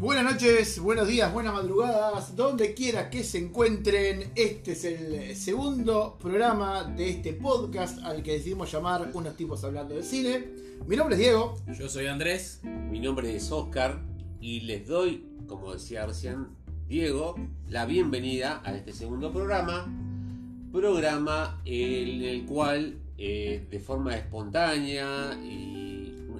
[0.00, 4.32] Buenas noches, buenos días, buenas madrugadas, donde quiera que se encuentren.
[4.34, 9.94] Este es el segundo programa de este podcast al que decidimos llamar Unos tipos hablando
[9.94, 10.48] de cine.
[10.86, 11.54] Mi nombre es Diego.
[11.78, 12.62] Yo soy Andrés.
[12.90, 14.00] Mi nombre es Oscar
[14.40, 16.46] y les doy, como decía recién
[16.88, 17.34] Diego,
[17.68, 19.86] la bienvenida a este segundo programa.
[20.72, 25.79] Programa en el cual, eh, de forma espontánea y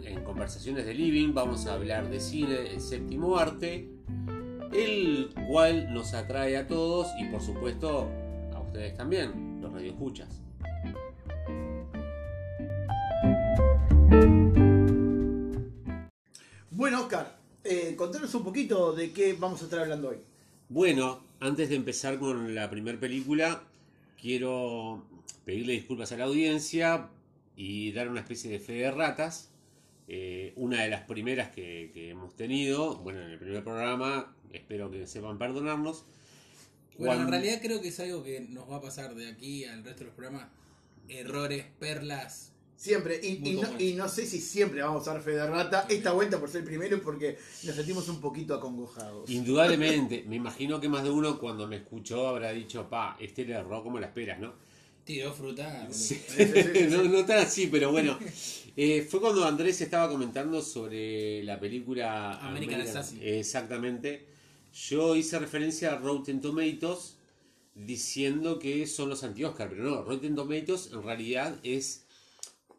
[0.05, 3.89] en conversaciones de living, vamos a hablar de cine, el séptimo arte,
[4.73, 8.09] el cual nos atrae a todos y por supuesto
[8.55, 10.43] a ustedes también, los radioescuchas.
[16.71, 20.19] Bueno, Oscar, eh, contanos un poquito de qué vamos a estar hablando hoy.
[20.69, 23.63] Bueno, antes de empezar con la primera película,
[24.21, 25.05] quiero
[25.45, 27.09] pedirle disculpas a la audiencia
[27.57, 29.51] y dar una especie de fe de ratas.
[30.13, 34.91] Eh, una de las primeras que, que hemos tenido, bueno, en el primer programa, espero
[34.91, 36.05] que sepan perdonarnos.
[36.99, 39.65] Bueno, Cuando- en realidad creo que es algo que nos va a pasar de aquí
[39.65, 40.49] al resto de los programas.
[41.09, 42.53] Errores, perlas.
[42.75, 43.81] Siempre, y, no, común.
[43.81, 46.65] y no sé si siempre vamos a dar fe de rata, esta vuelta por ser
[46.65, 49.31] primero porque nos sentimos un poquito acongojados.
[49.31, 53.53] Indudablemente, me imagino que más de uno cuando me escuchó habrá dicho, pa, este le
[53.55, 54.55] erró como la esperas, ¿no?
[55.05, 55.89] Tiró fruta.
[55.91, 56.15] Sí.
[56.27, 56.87] sí, sí, sí.
[56.89, 58.19] no, no tan así, pero bueno.
[58.77, 63.19] Eh, fue cuando Andrés estaba comentando sobre la película American Assassin.
[63.23, 64.27] Exactamente.
[64.73, 67.17] Yo hice referencia a Rotten Tomatoes
[67.75, 72.05] diciendo que son los anti-Oscar, pero no, Rotten Tomatoes en realidad es,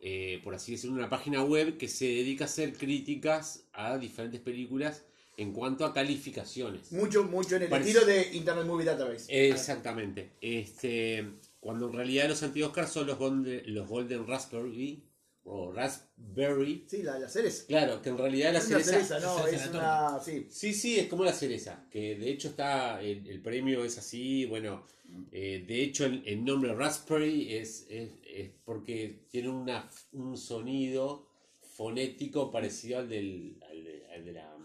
[0.02, 4.42] eh, por así decirlo, una página web que se dedica a hacer críticas a diferentes
[4.42, 5.04] películas
[5.38, 6.92] en cuanto a calificaciones.
[6.92, 9.26] Mucho, mucho en el Parece- estilo de Internet Movie Database.
[9.50, 10.32] Exactamente.
[10.42, 11.26] Este,
[11.60, 15.02] cuando en realidad los anti-Oscar son los Golden, los Golden Raspberry
[15.44, 16.86] o Raspberry.
[16.88, 17.66] Sí, la, la cereza.
[17.68, 18.92] Claro, que en realidad la es cereza.
[18.92, 20.20] cereza, no, es una.
[20.20, 20.48] Sí.
[20.50, 24.46] Sí, sí, es como la cereza, que de hecho está, el, el premio es así,
[24.46, 24.86] bueno,
[25.32, 31.28] eh, de hecho el, el nombre Raspberry es, es, es porque tiene una, un sonido
[31.62, 34.58] fonético parecido al del, al de, al de la,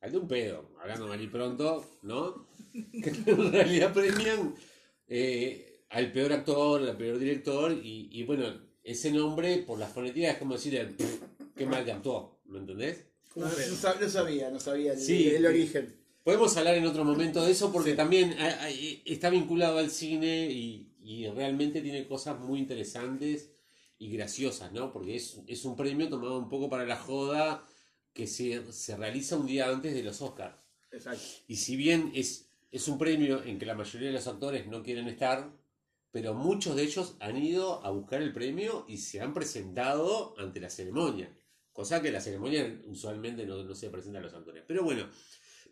[0.00, 2.48] al de un pedo, hablando mal y pronto, ¿no?
[2.72, 4.54] Que en realidad premian
[5.08, 10.30] eh, al peor actor, al peor director, y, y bueno, ese nombre por la fonética
[10.30, 10.96] es como decir, el,
[11.56, 13.04] qué mal que actuó, ¿me entendés?
[13.36, 15.28] No, no sab- no sabía, no sabía el, Sí.
[15.30, 15.94] el origen.
[16.24, 19.90] Podemos hablar en otro momento de eso porque también ah, ah, eh, está vinculado al
[19.90, 23.50] cine y, y realmente tiene cosas muy interesantes
[23.98, 24.92] y graciosas, ¿no?
[24.92, 27.66] Porque es, es un premio tomado un poco para la joda
[28.12, 30.56] que se, se realiza un día antes de los Oscars.
[30.92, 31.22] Exacto.
[31.48, 34.82] Y si bien es, es un premio en que la mayoría de los actores no
[34.82, 35.50] quieren estar,
[36.12, 40.60] pero muchos de ellos han ido a buscar el premio y se han presentado ante
[40.60, 41.34] la ceremonia.
[41.72, 44.62] Cosa que la ceremonia usualmente no, no se presenta a los actores.
[44.68, 45.08] Pero bueno,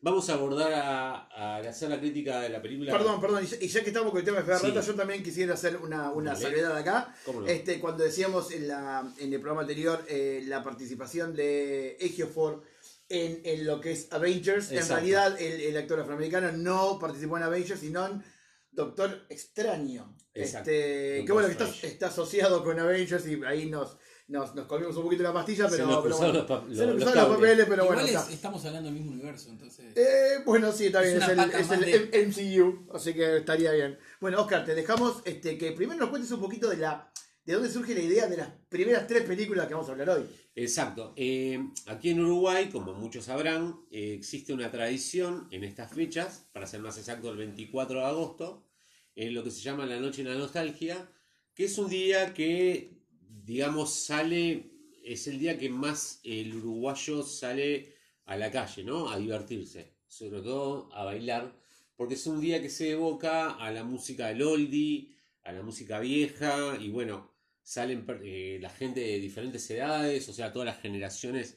[0.01, 2.91] vamos a abordar a, a hacer la crítica de la película.
[2.91, 4.89] Perdón, perdón, y ya, que estamos con el tema de Fe de Sí.
[4.89, 7.15] Yo también quisiera hacer una, una salvedad acá.
[7.27, 7.47] ¿Cómo no?
[7.47, 12.63] Este, cuando decíamos en, la, en el programa anterior eh, la participación de Ejiofor
[13.11, 17.43] en, en lo que es Avengers, en realidad el, el actor afroamericano no participó en
[17.43, 18.23] Avengers, sino en
[18.73, 20.17] Doctor Extraño.
[20.35, 20.71] Exacto.
[20.71, 21.49] Este, Doctor que bueno,
[21.81, 23.97] que está, asociado con Avengers y ahí nos,
[24.29, 26.49] nos, nos colgamos un poquito la pastilla, Se pero, nos pero cruzaron bueno.
[26.49, 28.89] los pa- Se nos los- los cruzaron los papeles, pero Igual bueno, es- estamos hablando
[28.91, 29.97] del mismo universo, entonces.
[29.97, 33.13] Eh, bueno, sí, está Es bien, es, el, pata es más el de- MCU, así
[33.13, 33.99] que estaría bien.
[34.21, 37.13] Bueno, Oscar, te dejamos este, que primero nos cuentes un poquito de la
[37.45, 40.27] de dónde surge la idea de las primeras tres películas que vamos a hablar hoy.
[40.55, 41.13] Exacto.
[41.17, 46.67] Eh, aquí en Uruguay, como muchos sabrán, eh, existe una tradición en estas fechas, para
[46.67, 48.67] ser más exacto el 24 de agosto,
[49.15, 51.11] en lo que se llama la Noche de la Nostalgia,
[51.55, 53.03] que es un día que,
[53.45, 54.71] digamos, sale,
[55.05, 57.95] es el día que más el uruguayo sale
[58.27, 59.09] a la calle, ¿no?
[59.11, 61.55] A divertirse, sobre todo a bailar,
[61.97, 66.01] porque es un día que se evoca a la música del oldie, a la música
[66.01, 67.30] vieja, y bueno,
[67.71, 71.57] salen eh, la gente de diferentes edades, o sea, todas las generaciones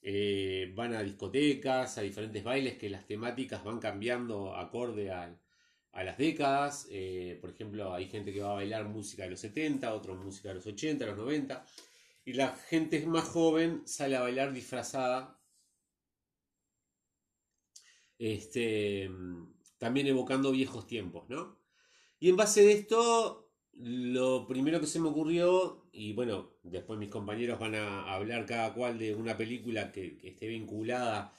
[0.00, 5.36] eh, van a discotecas, a diferentes bailes que las temáticas van cambiando acorde a
[5.92, 6.86] las décadas.
[6.92, 10.50] eh, por ejemplo, hay gente que va a bailar música de los 70, otros música
[10.50, 11.66] de los 80, los 90.
[12.24, 15.40] Y la gente más joven sale a bailar disfrazada.
[18.16, 19.10] Este,
[19.78, 21.58] también evocando viejos tiempos, ¿no?
[22.20, 23.47] Y en base de esto,
[23.80, 28.74] lo primero que se me ocurrió, y bueno, después mis compañeros van a hablar cada
[28.74, 31.34] cual de una película que, que esté vinculada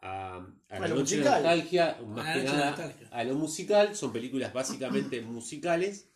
[0.00, 0.36] a,
[0.68, 3.08] a A la noche de nostalgia, más A que nada nostalgia.
[3.10, 6.08] a lo musical, son películas básicamente musicales.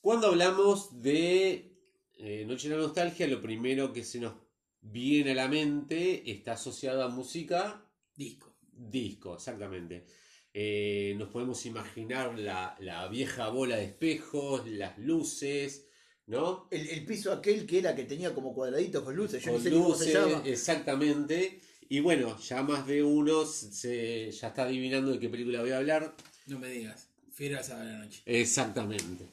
[0.00, 1.76] Cuando hablamos de
[2.14, 4.34] eh, Noche de la Nostalgia, lo primero que se nos
[4.80, 7.84] viene a la mente está asociado a música
[8.14, 8.56] Disco.
[8.72, 10.06] Disco, exactamente.
[10.52, 15.86] Eh, nos podemos imaginar la, la vieja bola de espejos, las luces,
[16.26, 16.66] ¿no?
[16.70, 19.62] El, el piso aquel que era que tenía como cuadraditos con luces, yo Con no
[19.64, 20.42] sé ni cómo se luces, llama.
[20.46, 21.60] exactamente.
[21.88, 25.78] Y bueno, ya más de uno se, ya está adivinando de qué película voy a
[25.78, 26.14] hablar.
[26.46, 27.08] No me digas.
[27.32, 28.22] Fiera a la noche.
[28.26, 29.24] Exactamente.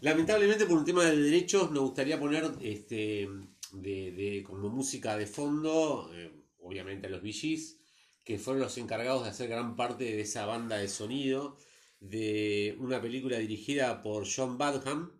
[0.00, 3.28] Lamentablemente por un tema de derechos nos gustaría poner este
[3.72, 6.30] de, de- como música de fondo, eh,
[6.62, 7.76] obviamente a los VGs,
[8.24, 11.56] que fueron los encargados de hacer gran parte de esa banda de sonido
[12.00, 15.12] de una película dirigida por John Badham,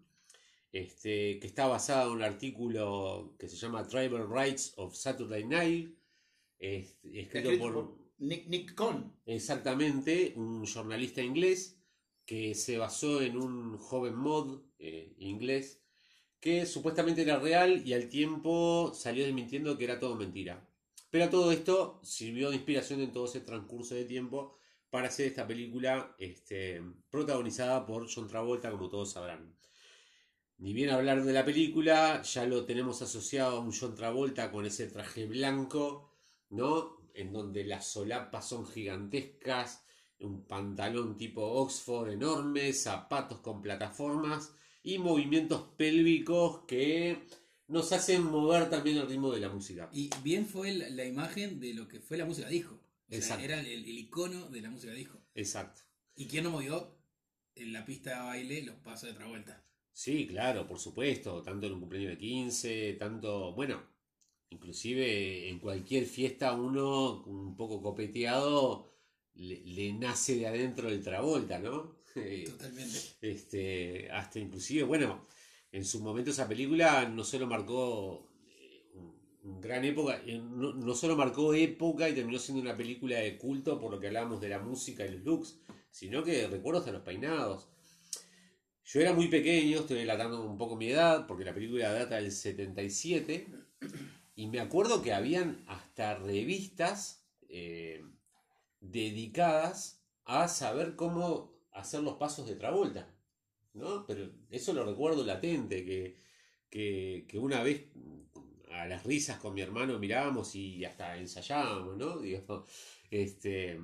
[0.73, 5.95] este, que está basada en un artículo que se llama Tribal Rights of Saturday Night,
[6.59, 9.13] escrito Escrito por, por Nick, Nick Cohn.
[9.27, 11.79] Exactamente, un jornalista inglés
[12.25, 15.81] que se basó en un joven mod eh, inglés
[16.39, 20.67] que supuestamente era real y al tiempo salió desmintiendo que era todo mentira.
[21.11, 24.57] Pero todo esto sirvió de inspiración en todo ese transcurso de tiempo
[24.91, 29.55] para hacer esta película este, protagonizada por John Travolta, como todos sabrán.
[30.59, 34.67] Ni bien hablar de la película, ya lo tenemos asociado a un John Travolta con
[34.67, 36.13] ese traje blanco,
[36.51, 37.01] ¿no?
[37.15, 39.85] En donde las solapas son gigantescas,
[40.21, 44.53] un pantalón tipo Oxford enorme, zapatos con plataformas
[44.83, 47.27] y movimientos pélvicos que
[47.71, 49.89] nos hacen mover también el ritmo de la música.
[49.93, 52.75] Y bien fue la, imagen de lo que fue la música disco.
[52.75, 53.45] O sea, Exacto.
[53.45, 55.21] era el, el icono de la música disco.
[55.35, 55.83] Exacto.
[56.17, 56.99] ¿Y quién no movió
[57.55, 59.65] en la pista de baile los pasos de Travolta?
[59.93, 63.83] Sí, claro, por supuesto, tanto en un cumpleaños de 15, tanto, bueno,
[64.51, 68.91] inclusive en cualquier fiesta uno un poco copeteado
[69.35, 72.01] le, le nace de adentro el Travolta, ¿no?
[72.47, 72.99] Totalmente.
[73.21, 75.27] Este, hasta inclusive, bueno,
[75.73, 78.85] en su momento esa película no solo marcó eh,
[79.43, 83.81] gran época, eh, no, no solo marcó época y terminó siendo una película de culto
[83.81, 87.03] por lo que hablábamos de la música y los looks, sino que recuerdo hasta los
[87.03, 87.69] peinados.
[88.93, 92.33] Yo era muy pequeño, estoy relatando un poco mi edad, porque la película data del
[92.33, 93.47] 77,
[94.35, 98.03] y me acuerdo que habían hasta revistas eh,
[98.81, 103.10] dedicadas a saber cómo hacer los pasos de Travolta,
[103.75, 104.07] ¿no?
[104.07, 106.17] Pero eso lo recuerdo latente, que,
[106.69, 107.87] que, que una vez
[108.73, 112.19] a las risas con mi hermano mirábamos y hasta ensayábamos, ¿no?
[112.21, 112.65] Digo,
[113.11, 113.79] este,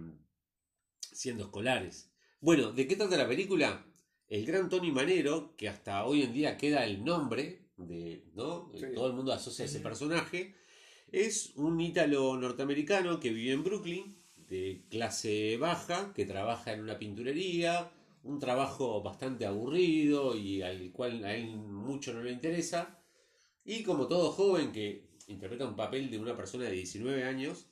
[1.01, 2.11] siendo escolares.
[2.41, 3.85] Bueno, ¿de qué trata la película?
[4.29, 8.71] El gran Tony Manero, que hasta hoy en día queda el nombre de, ¿no?
[8.75, 8.87] Sí.
[8.95, 10.55] Todo el mundo asocia a ese personaje.
[11.13, 16.99] Es un ítalo norteamericano que vive en Brooklyn, de clase baja, que trabaja en una
[16.99, 17.91] pinturería,
[18.27, 22.99] un trabajo bastante aburrido y al cual a él mucho no le interesa.
[23.65, 27.67] Y como todo joven que interpreta un papel de una persona de 19 años,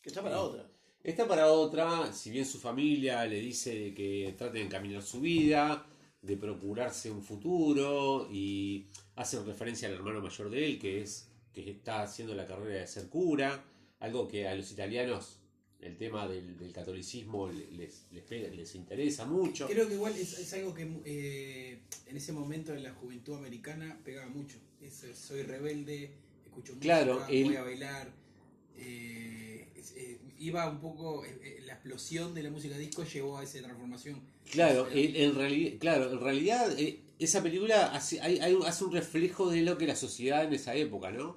[0.00, 0.70] Que está para otra.
[1.02, 5.86] Está para otra, si bien su familia le dice que trate de encaminar su vida,
[6.22, 11.70] de procurarse un futuro y hacen referencia al hermano mayor de él, que es que
[11.70, 13.64] está haciendo la carrera de ser cura,
[14.00, 15.37] algo que a los italianos
[15.80, 19.66] el tema del, del catolicismo les, les, pega- les interesa mucho.
[19.68, 23.98] Creo que igual es, es algo que eh, en ese momento en la juventud americana
[24.04, 24.56] pegaba mucho.
[24.80, 26.10] Es, soy rebelde,
[26.44, 26.88] escucho música,
[27.28, 28.12] el- voy a bailar.
[28.76, 29.66] eh,
[29.96, 33.58] eh, iba un poco, eh, eh, la explosión de la música disco llevó a esa
[33.60, 34.20] transformación.
[34.50, 36.76] Claro, en, en reali- claro, en realidad
[37.18, 40.74] esa película hace, hay- hay- hace un reflejo de lo que la sociedad en esa
[40.74, 41.36] época, ¿no?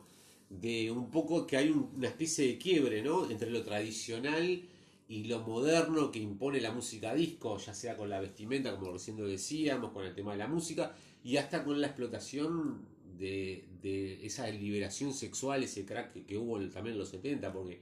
[0.59, 3.29] De un poco que hay un- una especie de quiebre, ¿no?
[3.29, 4.61] Entre lo tradicional
[5.07, 9.17] y lo moderno que impone la música disco, ya sea con la vestimenta, como recién
[9.17, 12.85] lo decíamos, con el tema de la música, y hasta con la explotación
[13.17, 17.79] de, de esa liberación sexual, ese crack que, que hubo también en los 70, porque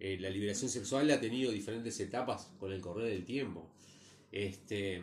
[0.00, 3.68] eh, la liberación sexual ha tenido diferentes etapas con el correr del tiempo.
[4.32, 5.02] Este,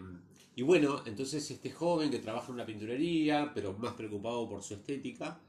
[0.56, 4.74] y bueno, entonces este joven que trabaja en una pinturería, pero más preocupado por su
[4.75, 5.39] estética,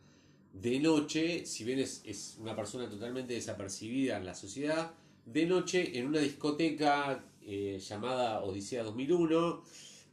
[0.53, 4.93] de noche, si bien es, es una persona totalmente desapercibida en la sociedad,
[5.25, 9.65] de noche en una discoteca eh, llamada Odisea 2001,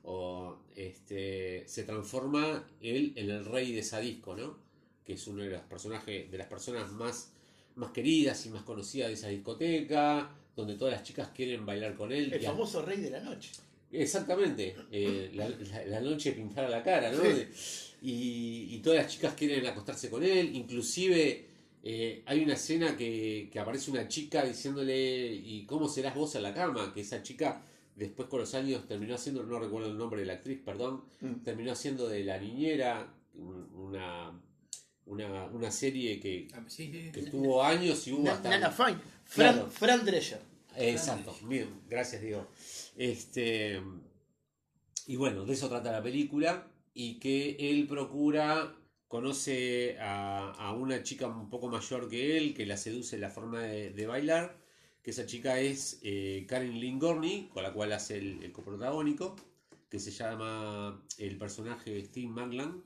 [0.03, 4.57] o, este, se transforma él en el rey de esa disco, ¿no?
[5.05, 7.31] Que es uno de los personajes, de las personas más,
[7.75, 12.11] más queridas y más conocidas de esa discoteca, donde todas las chicas quieren bailar con
[12.11, 12.31] él.
[12.33, 13.51] El famoso rey de la noche.
[13.91, 17.21] Exactamente, eh, la, la- la noche pintada la cara, ¿no?
[17.23, 17.88] Sí.
[18.01, 21.45] Y, y todas las chicas quieren acostarse con él, inclusive
[21.83, 26.43] eh, hay una escena que, que aparece una chica diciéndole, ¿y cómo serás vos en
[26.43, 26.93] la cama?
[26.93, 27.63] Que esa chica
[27.95, 31.43] después con los años terminó haciendo, no recuerdo el nombre de la actriz, perdón, Mm.
[31.43, 34.31] terminó haciendo de la niñera, un- una,
[35.05, 38.49] una, una serie que, Ah, sí, sí, que tuvo años y hubo Na- hasta...
[38.49, 38.71] Nana.
[38.71, 39.01] Fran,
[39.33, 39.67] Claro.
[39.69, 40.39] Fran Drescher.
[40.77, 42.47] Exacto, bien, gracias Diego.
[42.95, 43.81] Este,
[45.07, 48.75] y bueno, de eso trata la película y que él procura,
[49.07, 53.61] conoce a, a una chica un poco mayor que él, que la seduce la forma
[53.61, 54.57] de, de bailar,
[55.01, 59.35] que esa chica es eh, Karen Lingorny, con la cual hace el, el coprotagónico,
[59.89, 62.83] que se llama el personaje Steve Manglan,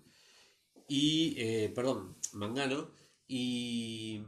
[0.88, 2.91] y, eh, perdón, Mangano,
[3.27, 4.24] y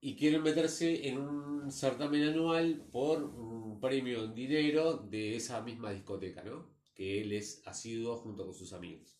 [0.00, 5.92] y quieren meterse en un certamen anual por un premio en dinero de esa misma
[5.92, 6.66] discoteca, ¿no?
[6.98, 9.16] Que él es asiduo junto con sus amigos.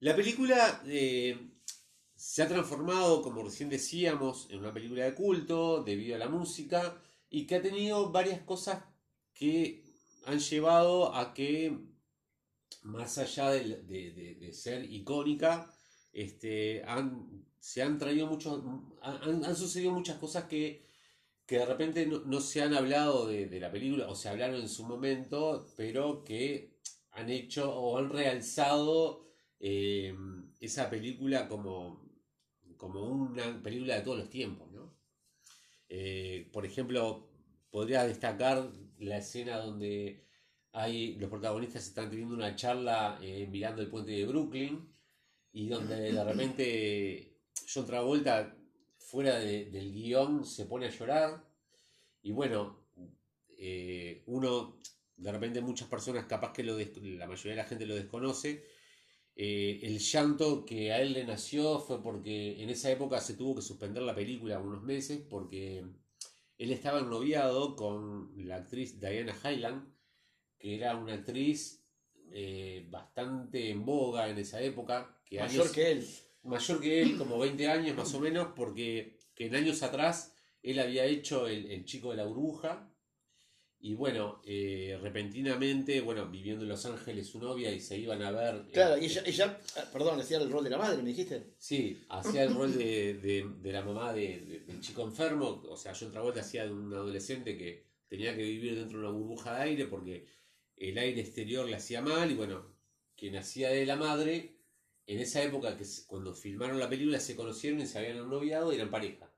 [0.00, 1.38] La película eh,
[2.16, 7.00] se ha transformado, como recién decíamos, en una película de culto debido a la música
[7.30, 8.82] y que ha tenido varias cosas
[9.34, 9.84] que
[10.26, 11.78] han llevado a que,
[12.82, 15.72] más allá de, de- de ser icónica,
[16.12, 18.62] este, han, se han traído muchos,
[19.02, 20.89] han sucedido muchas cosas que,
[21.50, 24.60] que de repente no, no se han hablado de, de la película, o se hablaron
[24.60, 26.76] en su momento, pero que
[27.10, 29.26] han hecho o han realzado
[29.58, 30.14] eh,
[30.60, 32.08] esa película como,
[32.76, 34.94] como una película de todos los tiempos, ¿no?
[35.88, 37.28] Eh, por ejemplo,
[37.68, 40.28] podría destacar la escena donde
[40.70, 44.88] hay, los protagonistas están teniendo una charla eh, mirando el puente de Brooklyn
[45.50, 47.40] y donde de repente
[47.74, 48.56] John Travolta,
[49.10, 51.44] fuera de- del guion, se pone a llorar.
[52.22, 52.78] Y bueno,
[53.58, 54.78] eh, uno,
[55.16, 58.64] de repente muchas personas, capaz que lo la mayoría de la gente lo desconoce,
[59.36, 63.56] eh, el llanto que a él le nació fue porque en esa época se tuvo
[63.56, 65.84] que suspender la película unos meses porque
[66.58, 69.92] él estaba ennoviado con la actriz Diana Hyland,
[70.58, 71.78] que era una actriz
[72.32, 75.20] eh, bastante en boga en esa época.
[75.24, 76.06] Que Mayor años- que él.
[76.42, 80.78] Mayor que él, como 20 años más o menos, porque que en años atrás él
[80.78, 82.86] había hecho el, el chico de la burbuja.
[83.82, 88.30] Y bueno, eh, repentinamente, bueno, viviendo en Los Ángeles su novia y se iban a
[88.30, 88.56] ver.
[88.68, 91.54] eh, Claro, y ella, ella, ah, perdón, hacía el rol de la madre, me dijiste.
[91.58, 95.62] Sí, hacía el rol de, de- de la mamá de- de- del chico enfermo.
[95.66, 99.16] O sea, John Travolta hacía de un adolescente que tenía que vivir dentro de una
[99.16, 100.26] burbuja de aire porque
[100.76, 102.30] el aire exterior le hacía mal.
[102.30, 102.66] Y bueno,
[103.16, 104.56] quien hacía de la madre,
[105.14, 108.76] en esa época, que cuando filmaron la película, se conocieron y se habían noviado y
[108.76, 109.30] eran pareja.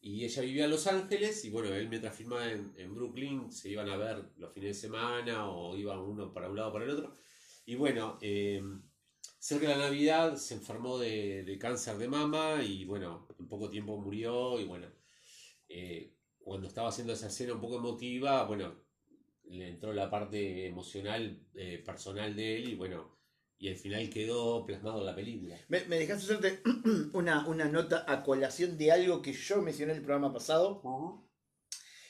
[0.00, 3.70] Y ella vivía en Los Ángeles y bueno, él mientras filmaba en, en Brooklyn se
[3.70, 6.84] iban a ver los fines de semana o iban uno para un lado o para
[6.84, 7.14] el otro.
[7.64, 8.62] Y bueno, eh,
[9.38, 13.70] cerca de la Navidad se enfermó de, de cáncer de mama y bueno, en poco
[13.70, 14.88] tiempo murió y bueno,
[15.68, 18.74] eh, cuando estaba haciendo esa escena un poco emotiva, bueno,
[19.44, 23.13] le entró la parte emocional eh, personal de él y bueno,
[23.58, 25.56] y al final quedó plasmado en la película.
[25.68, 26.60] Me, me dejaste hacerte
[27.14, 30.82] una, una nota a colación de algo que yo mencioné en el programa pasado,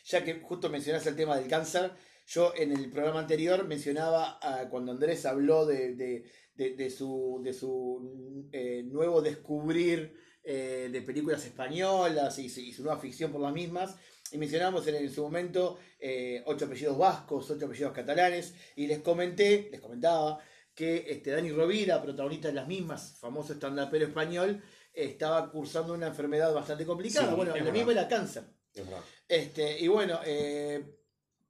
[0.05, 1.93] ya que justo mencionaste el tema del cáncer.
[2.27, 6.25] Yo en el programa anterior mencionaba ah, cuando Andrés habló de, de-
[6.55, 12.73] de- de su, de su eh, nuevo descubrir eh, de películas españolas y, su- y
[12.73, 13.97] su nueva ficción por las mismas.
[14.33, 18.55] Y mencionamos en, en su momento eh, ocho apellidos vascos, ocho apellidos catalanes.
[18.77, 20.39] Y les comenté, les comentaba
[20.75, 24.63] que este, Dani Rovira, protagonista de las mismas, famoso stand-upero español,
[24.93, 27.29] estaba cursando una enfermedad bastante complicada.
[27.31, 28.45] Sí, bueno, la misma era cáncer.
[28.75, 28.85] Es.
[29.29, 30.85] Este, y bueno, eh,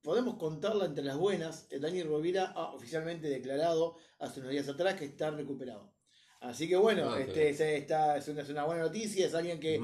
[0.02, 1.66] podemos contarla entre las buenas.
[1.70, 5.92] eh, Dani Rovira ha oficialmente declarado hace unos días atrás que está recuperado.
[6.40, 9.80] Así que bueno, Ah, este, es, una, es una buena noticia, es alguien que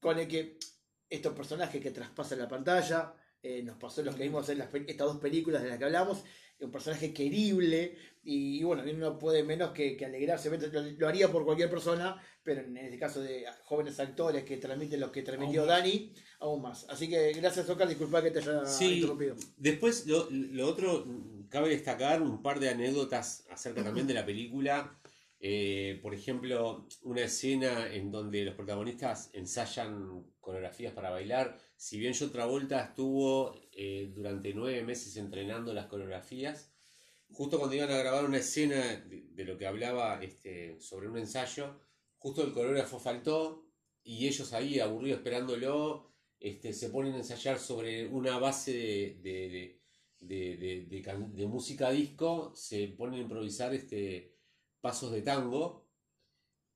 [0.00, 0.58] con el que
[1.08, 5.06] estos personajes que traspasan la pantalla, eh, nos pasó los que vimos en las estas
[5.06, 6.24] dos películas de las que hablamos,
[6.62, 11.08] un personaje querible y, y bueno, uno no puede menos que, que alegrarse, lo, lo
[11.08, 15.22] haría por cualquier persona, pero en este caso de jóvenes actores que transmiten lo que
[15.22, 15.68] transmitió Aún.
[15.68, 16.86] Dani, aún más.
[16.88, 18.94] Así que gracias Oscar, disculpa que te haya Sí.
[18.96, 19.34] interrumpido.
[19.56, 21.04] Después, lo, lo otro,
[21.48, 24.96] cabe destacar un par de anécdotas acerca también de la película.
[25.44, 31.58] Eh, por ejemplo, una escena en donde los protagonistas ensayan coreografías para bailar.
[31.76, 36.72] Si bien John Travolta estuvo eh, durante nueve meses entrenando las coreografías,
[37.30, 41.18] justo cuando iban a grabar una escena de, de lo que hablaba este, sobre un
[41.18, 41.80] ensayo,
[42.18, 43.66] justo el coreógrafo faltó
[44.04, 46.10] y ellos ahí, aburridos esperándolo,
[46.40, 48.72] este, se ponen a ensayar sobre una base
[49.22, 49.80] de,
[50.20, 54.34] de, de- música disco, se ponen a improvisar este,
[54.80, 55.86] pasos de tango,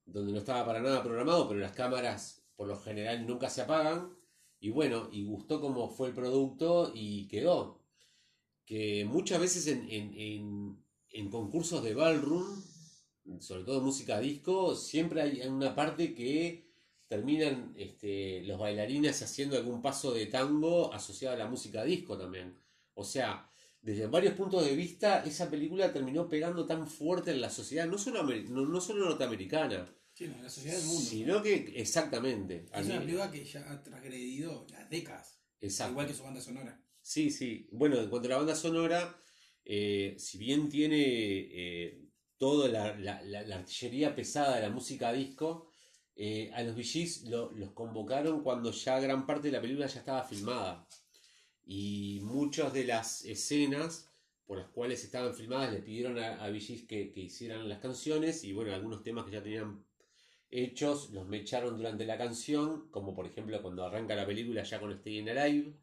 [0.05, 4.17] donde no estaba para nada programado, pero las cámaras por lo general nunca se apagan.
[4.67, 7.79] Y bueno, y gustó cómo fue el producto y quedó.
[8.67, 10.79] Que muchas veces en, en-
[11.11, 12.47] en- concursos de ballroom
[13.41, 16.65] sobre todo música disco, siempre hay una parte que
[17.09, 22.57] terminan este, los bailarines haciendo algún paso de tango asociado a la música disco también.
[22.95, 23.49] O sea,
[23.83, 27.99] desde varios puntos de vista, esa película terminó pegando tan fuerte en la sociedad, no
[27.99, 31.03] solo, no solo norteamericana, Sí, no, la sociedad del mundo.
[31.11, 32.65] sino que exactamente.
[32.73, 35.41] es una película que ya ha transgredido las décadas.
[35.61, 35.93] exacto.
[35.93, 36.81] Igual que su banda sonora.
[37.03, 37.69] Sí, sí.
[37.71, 39.21] Bueno, en cuanto a la banda sonora,
[39.65, 42.03] eh, si bien tiene eh,
[42.39, 45.71] toda la, la- la- la artillería pesada de la música disco,
[46.17, 49.99] eh, a los VGs lo- los convocaron cuando ya gran parte de la película ya
[50.01, 50.89] estaba filmada.
[51.67, 54.09] Y muchas de las escenas
[54.47, 58.45] por las cuales estaban filmadas le pidieron a, a VGs que, que hicieran las canciones
[58.45, 59.85] y bueno, algunos temas que ya tenían
[60.51, 64.97] hechos los mecharon durante la canción, como por ejemplo cuando arranca la película ya con
[64.99, 65.75] Staying Alive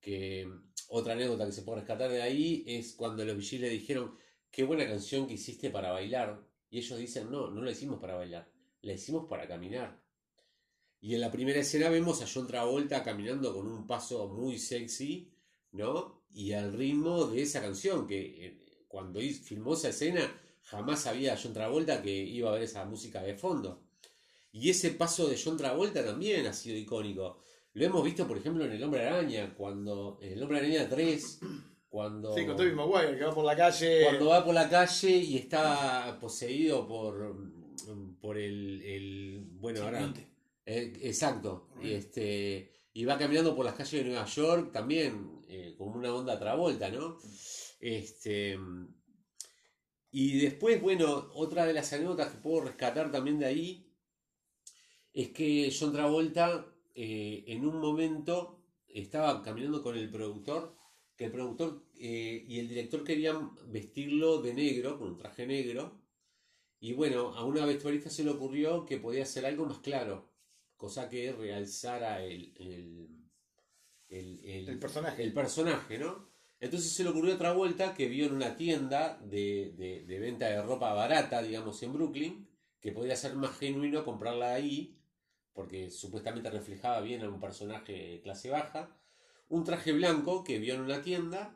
[0.00, 0.48] que
[0.88, 4.16] otra anécdota que se puede rescatar de ahí es cuando los VGs le dijeron
[4.50, 6.40] qué buena canción que hiciste para bailar
[6.70, 8.50] y ellos dicen no, no la hicimos para bailar,
[8.82, 10.00] la hicimos para caminar
[11.00, 15.32] y en la primera escena vemos a John Travolta caminando con un paso muy sexy
[15.72, 16.22] ¿no?
[16.30, 21.52] y al ritmo de esa canción que eh, cuando filmó esa escena jamás sabía John
[21.52, 23.82] Travolta que iba a ver esa música de fondo
[24.52, 27.42] y ese paso de John Travolta también ha sido icónico
[27.78, 30.18] lo hemos visto, por ejemplo, en El Hombre Araña, cuando.
[30.20, 31.40] En El Hombre Araña 3,
[31.88, 32.34] cuando.
[32.34, 34.02] Sí, con Tobey Maguire, que va por la calle.
[34.04, 37.36] Cuando va por la calle y está poseído por.
[38.20, 38.82] por el.
[38.82, 40.12] el- bueno, ahora.
[40.66, 41.68] Eh, exacto.
[41.80, 46.36] Este, y va caminando por las calles de Nueva York también, eh, como una onda
[46.38, 47.18] Travolta, ¿no?
[47.80, 48.58] Este.
[50.20, 53.68] Y después, bueno, otra de las anécdotas que puedo rescatar también de ahí
[55.12, 60.74] es que John Travolta eh, en un momento estaba caminando con el productor,
[61.16, 66.00] que el productor eh, y el director querían vestirlo de negro, con un traje negro,
[66.80, 70.30] y bueno, a una vestuarista se le ocurrió que podía hacer algo más claro,
[70.76, 73.08] cosa que realzara el, el,
[74.08, 75.22] el- el- El personaje.
[75.22, 76.28] el personaje, ¿no?
[76.60, 79.74] Entonces se le ocurrió otra vuelta que vio en una tienda de,
[80.06, 82.48] de- venta de ropa barata, digamos, en Brooklyn,
[82.80, 84.96] que podía ser más genuino comprarla ahí,
[85.52, 88.96] porque supuestamente reflejaba bien a un personaje de clase baja,
[89.48, 91.54] un traje blanco que vio en una tienda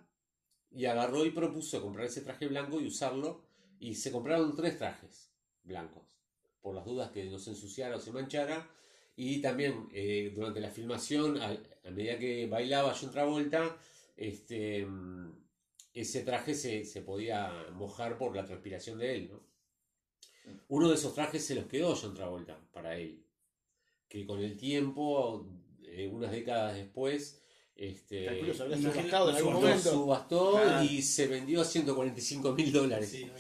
[0.71, 3.43] y agarró y propuso comprar ese traje blanco y usarlo,
[3.79, 5.31] y se compraron tres trajes
[5.65, 6.19] blancos,
[6.61, 8.69] por las dudas que no se ensuciara o se manchara,
[9.17, 11.57] y también eh, durante la filmación, a,
[11.91, 13.77] medida que bailaba John Travolta,
[14.16, 15.33] este, mm,
[15.94, 19.40] ese traje se, se podía mojar por la transpiración de él, ¿no?
[20.68, 23.25] Uno de esos trajes se los quedó John Travolta para él,
[24.09, 25.46] que con el tiempo,
[25.85, 27.40] eh, unas décadas después,
[27.77, 29.90] este, Calculo se habrá Imagino- subastado en algún momento.
[29.92, 30.85] subastó Ah.
[30.85, 33.09] y se vendió a 145 mil dólares.
[33.11, 33.31] Sí,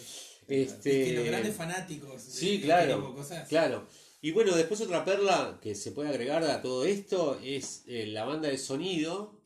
[0.48, 2.20] Este, Es que los grandes fanáticos.
[2.22, 3.86] Sí, este claro, tipo de cosas, Claro.
[4.20, 8.24] Y bueno, después otra perla que se puede agregar a todo esto es eh, la
[8.24, 9.40] banda de sonido.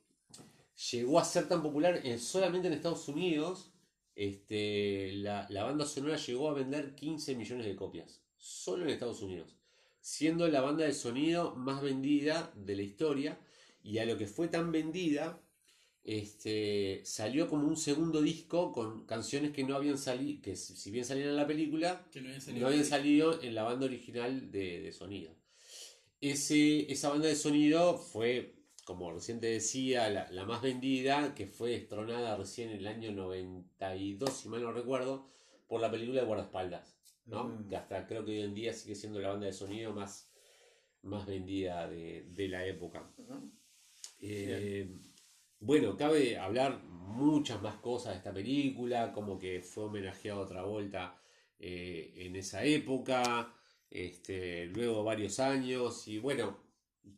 [0.93, 3.73] Llegó a ser tan popular en- solamente en Estados Unidos.
[4.15, 8.21] Este, la, la banda sonora llegó a vender 15 millones de copias.
[8.37, 9.57] Solo en Estados Unidos.
[10.01, 13.39] Siendo la banda de sonido más vendida de la historia.
[13.83, 15.41] Y a lo que fue tan vendida,
[16.05, 21.05] este, salió como un segundo disco con canciones que no habían salido, que si bien
[21.05, 22.63] salían en la película, que no habían salido.
[22.63, 25.33] no habían salido en la banda original de, de sonido.
[26.21, 28.56] Ese, esa banda de sonido fue,
[28.87, 33.11] como recién te decía, la, la más vendida, que fue destronada recién en el año
[33.11, 35.27] 92, si mal no recuerdo,
[35.67, 37.49] por la película de Guardaespaldas, ¿no?
[37.49, 37.69] Mm.
[37.69, 40.31] Que hasta creo que hoy en día sigue siendo la banda de sonido más,
[41.03, 43.11] más vendida de, de la época.
[44.21, 44.89] Eh,
[45.59, 51.21] bueno, cabe hablar muchas más cosas de esta película, como que fue homenajeado otra vuelta
[51.59, 53.53] en esa época,
[53.91, 56.66] este, luego varios años, y bueno,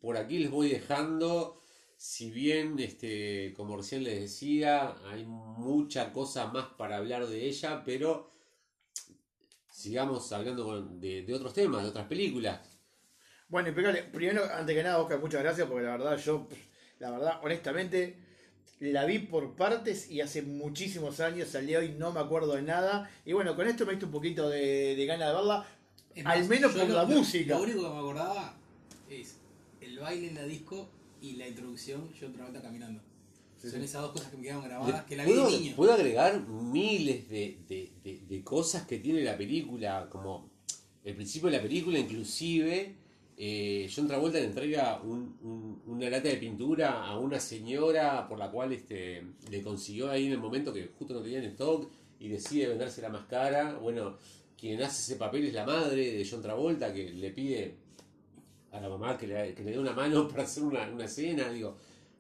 [0.01, 1.63] por aquí les voy dejando,
[1.97, 7.83] si bien, este, como recién les decía, hay mucha cosa más para hablar de ella,
[7.85, 8.31] pero
[9.71, 12.61] sigamos hablando de, de otros temas, de otras películas.
[13.49, 14.03] Bueno, impecable.
[14.05, 16.47] Primero, antes que nada, Oscar, muchas gracias porque la verdad, yo,
[16.99, 18.19] la verdad, honestamente,
[18.81, 22.55] la vi por partes y hace muchísimos años, al día de hoy no me acuerdo
[22.55, 23.11] de nada.
[23.25, 25.67] Y bueno, con esto me diste un poquito de, de ganas de verla.
[26.25, 27.57] Al menos por lo- la música.
[27.57, 28.55] Lo único que me acordaba
[29.09, 29.38] es
[29.89, 30.89] el baile en la disco
[31.21, 33.01] y la introducción, yo Travolta caminando.
[33.61, 33.87] Sí, Son sí.
[33.87, 35.77] esas dos cosas que me quedaron grabadas, que la vi ¿Puedo, de niño.
[35.77, 40.49] puedo agregar miles de, de- de- de cosas que tiene la película, como
[41.05, 42.95] el principio de la película, inclusive
[43.41, 48.39] eh, John Travolta le entrega un- un- una lata de pintura a una señora por
[48.39, 51.89] la cual este, le consiguió ahí en el momento que justo no tenía en stock
[52.21, 53.75] y decide vendérsela más cara.
[53.79, 54.17] Bueno,
[54.57, 57.75] quien hace ese papel es la madre de John Travolta, que le pide
[58.73, 61.49] a la mamá que le, que le dé una mano para hacer una, una escena.
[61.51, 61.77] Digo,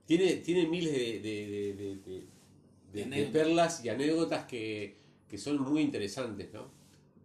[0.06, 2.26] tiene, tiene miles de, de- de- de- de- de-
[2.92, 3.32] de Anécdotas.
[3.32, 4.96] perlas y anécdotas que,
[5.28, 6.70] que son muy interesantes, ¿no?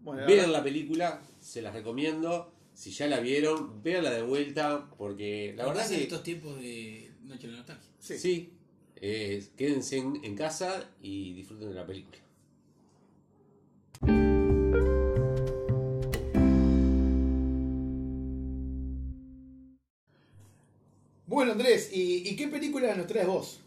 [0.03, 2.51] Bueno, Vean la película, se las recomiendo.
[2.73, 5.95] Si ya la vieron, véanla de vuelta, porque la verdad que...
[5.95, 7.89] en estos tiempos de Noche de la Nostalgia.
[7.99, 8.17] Sí.
[8.17, 8.49] Sí,
[8.97, 12.17] eh, quédense en, en casa y disfruten de la película.
[21.43, 23.60] Bueno, Andrés, ¿y, y qué película nos traes vos?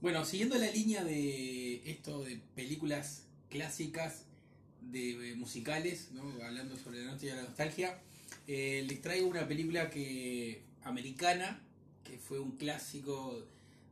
[0.00, 4.24] Bueno, siguiendo la línea de esto de películas clásicas,
[4.80, 6.22] de eh, musicales, ¿no?
[6.42, 7.98] hablando sobre la noche de la nostalgia,
[8.48, 11.60] eh, les traigo una película que americana,
[12.04, 13.44] que fue un clásico,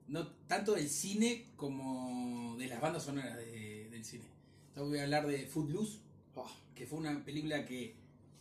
[0.07, 4.25] no tanto del cine como de las bandas sonoras de- del cine.
[4.69, 5.99] Entonces voy a hablar de Footloose,
[6.35, 7.95] Ah, que fue una película que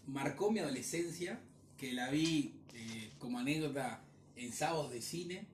[0.06, 1.41] marcó mi adolescencia,
[1.78, 4.02] que la vi eh, como anécdota
[4.38, 5.45] en sábados de cine.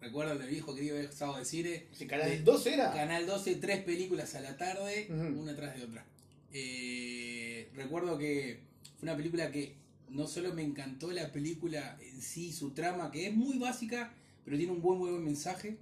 [0.00, 1.86] Recuerdo el viejo querido ver sábados de cine.
[1.92, 2.92] ¿ese canal De- 2 era?
[2.92, 6.04] Canal 12, tres películas a la tarde, una tras de otra.
[6.52, 8.60] Eh, recuerdo que
[8.98, 9.74] fue una película que
[10.08, 14.12] no solo me encantó la película en sí, su trama, que es muy básica,
[14.44, 15.76] pero tiene un buen, muy buen mensaje,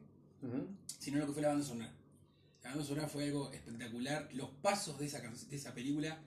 [0.98, 1.92] sino lo que fue la banda sonora.
[2.62, 4.28] La banda sonora fue algo espectacular.
[4.34, 6.18] Los pasos de esa, de esa película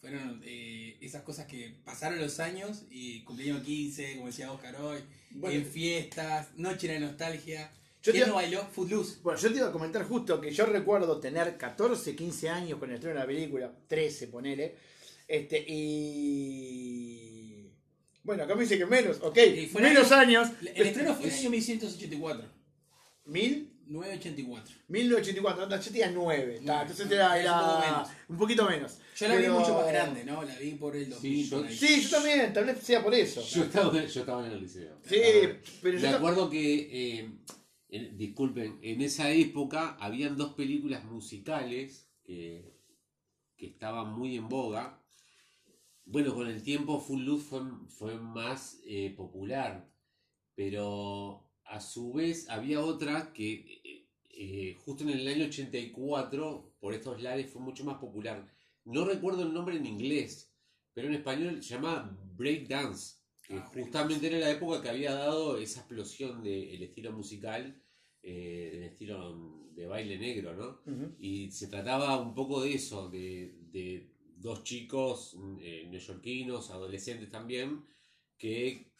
[0.00, 5.00] fueron eh, esas cosas que pasaron los años y cumpleaños 15, como decía Oscar hoy,
[5.32, 5.56] Bueno.
[5.58, 7.70] en fiestas, noche de nostalgia.
[8.02, 8.66] Yo ¿Quién te- no bailó?
[8.72, 9.18] Footloose.
[9.22, 12.88] Bueno, yo te iba a comentar justo que yo recuerdo tener 14, 15 años con
[12.88, 14.74] el estreno de la película, 13 ponele,
[15.28, 17.66] este, y...
[18.22, 19.38] Bueno, acá me dice que menos, ok,
[19.78, 20.48] menos años.
[20.74, 22.44] El estreno fue en el año 1184.
[23.26, 23.69] ¿Mil?
[23.90, 24.74] 984.
[24.88, 28.08] 1984, no, yo tenía 9, está, Nueve, entonces no, era, un poco menos.
[28.28, 28.98] un poquito menos.
[29.16, 30.42] Yo la vi mucho más grande, ¿no?
[30.42, 31.50] La vi por el 2000.
[31.50, 31.76] yo- por ahí.
[31.76, 33.42] Sí, yo también, tal vez sea por eso.
[33.42, 34.96] Yo estaba, yo estaba en el liceo.
[35.04, 35.20] Sí,
[35.82, 36.16] pero Me yo...
[36.16, 37.30] acuerdo que, eh,
[37.88, 42.72] en- disculpen, en esa época habían dos películas musicales que,
[43.56, 44.96] que estaban muy en boga.
[46.04, 49.88] Bueno, con el tiempo Full Loose fue, fue más eh, popular,
[50.54, 53.79] pero a su vez había otra que
[54.42, 58.46] eh, justo en el año 84, por estos lares, fue mucho más popular.
[58.84, 60.52] No recuerdo el nombre en inglés,
[60.94, 64.88] pero en español se llama Break Dance que Ah, Break justamente era la época que
[64.90, 67.82] había dado esa explosión del estilo musical,
[68.22, 70.92] eh, del estilo de baile negro, ¿no?
[70.92, 71.14] Ujú.
[71.18, 77.84] Y se trataba un poco de eso, de, de dos chicos eh, neoyorquinos, adolescentes también,
[78.38, 78.92] que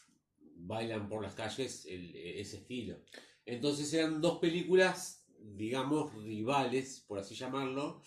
[0.56, 2.98] bailan por las calles el- ese estilo.
[3.46, 8.02] Entonces eran dos películas, digamos, rivales, por así llamarlo,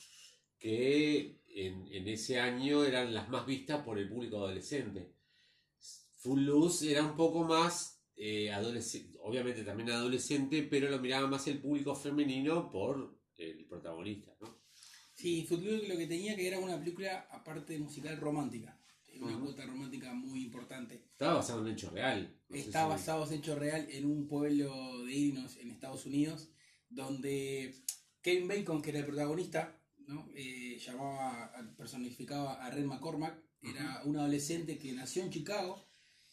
[0.59, 5.13] que en, en ese año eran las más vistas por el público adolescente.
[6.17, 11.47] Full Loose era un poco más eh, adolescente, obviamente también adolescente, pero lo miraba más
[11.47, 14.63] el público femenino por el protagonista, ¿no?
[15.13, 18.79] Sí, Footloose lo que tenía que era una película, aparte musical, romántica.
[19.21, 19.45] Una Ujú.
[19.45, 20.95] cuota romántica muy importante.
[21.11, 22.35] Estaba basado en un hecho real.
[22.49, 26.49] no Está basado en hecho real en un pueblo de Illinois, en Estados Unidos,
[26.93, 27.75] donde
[28.21, 30.29] Kevin Bacon, que era el protagonista, ¿no?
[30.35, 35.85] Eh, llamaba, personificaba a Red McCormack, era un adolescente que nació en Chicago,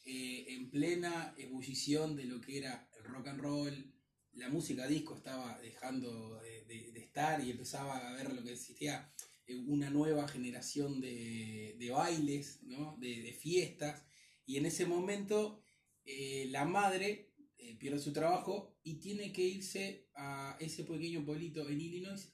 [0.04, 3.92] eh, en plena ebullición de lo que era el rock and roll,
[4.32, 8.52] la música disco estaba dejando de, de- de estar y empezaba a ver lo que
[8.52, 9.12] existía
[9.46, 12.96] eh, una nueva generación de, de bailes, ¿no?
[12.98, 14.02] de, de fiestas,
[14.46, 15.62] y en ese momento
[16.04, 17.29] eh, la madre
[17.62, 22.32] eh, pierde su trabajo y tiene que irse a ese pequeño pueblito en Illinois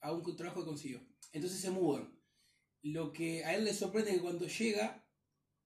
[0.00, 1.00] a un trabajo que consiguió.
[1.32, 2.14] Entonces se mudan.
[2.82, 5.08] Lo que a él le sorprende es que cuando llega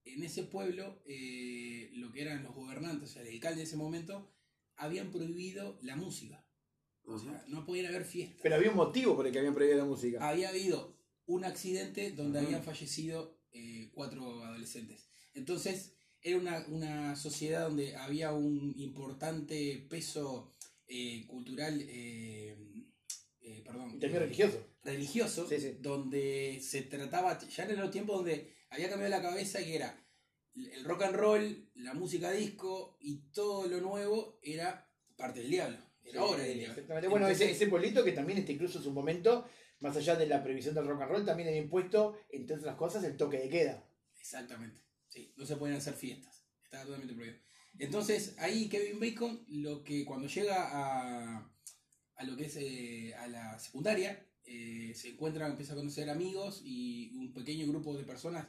[0.05, 3.77] en ese pueblo, eh, lo que eran los gobernantes, o sea, el alcalde de ese
[3.77, 4.33] momento,
[4.77, 6.47] habían prohibido la música.
[7.05, 8.41] O sea, no podían haber fiestas.
[8.43, 10.27] Pero había un motivo por el que habían prohibido la música.
[10.27, 10.97] Había habido
[11.27, 15.09] un accidente donde habían fallecido eh, cuatro adolescentes.
[15.35, 20.55] Entonces, era una, una sociedad donde había un importante peso
[20.87, 22.57] eh, cultural, eh,
[23.43, 24.67] eh, perdón, Y también eh, religioso.
[24.83, 25.77] religioso, Sí, sí.
[25.81, 29.97] donde se trataba, ya en los tiempos donde había cambiado la cabeza que era
[30.55, 35.79] el rock and roll, la música disco y todo lo nuevo era parte del diablo,
[36.05, 36.73] era obra del diablo.
[36.75, 37.09] Exactamente.
[37.09, 39.47] Bueno, ese, Entonces, ese pueblito que también este, incluso en su momento,
[39.79, 43.05] más allá de la previsión del rock and roll, también había impuesto, entre otras cosas,
[43.05, 43.85] el toque de queda.
[44.19, 47.39] Exactamente, sí, no se pueden hacer fiestas, estaba totalmente prohibido.
[47.79, 51.55] Entonces, ahí Kevin Bacon, lo que cuando llega a,
[52.17, 56.63] a lo que es eh, a la secundaria, eh, se encuentra, empieza a conocer amigos
[56.65, 58.49] y un pequeño grupo de personas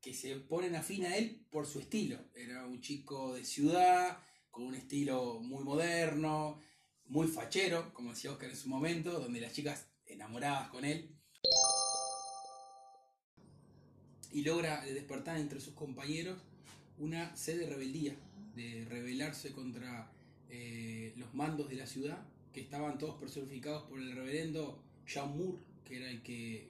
[0.00, 2.18] que se ponen afín a él por su estilo.
[2.34, 4.18] Era un chico de ciudad,
[4.50, 6.60] con un estilo muy moderno,
[7.04, 11.15] muy fachero, como decía Oscar en su momento, donde las chicas enamoradas con él.
[14.36, 16.36] Y logra despertar entre sus compañeros
[16.98, 18.14] una sed de rebeldía,
[18.54, 20.10] de rebelarse contra
[20.50, 22.18] eh, los mandos de la ciudad,
[22.52, 24.78] que estaban todos personificados por el reverendo
[25.10, 26.68] John Moore, que era el que,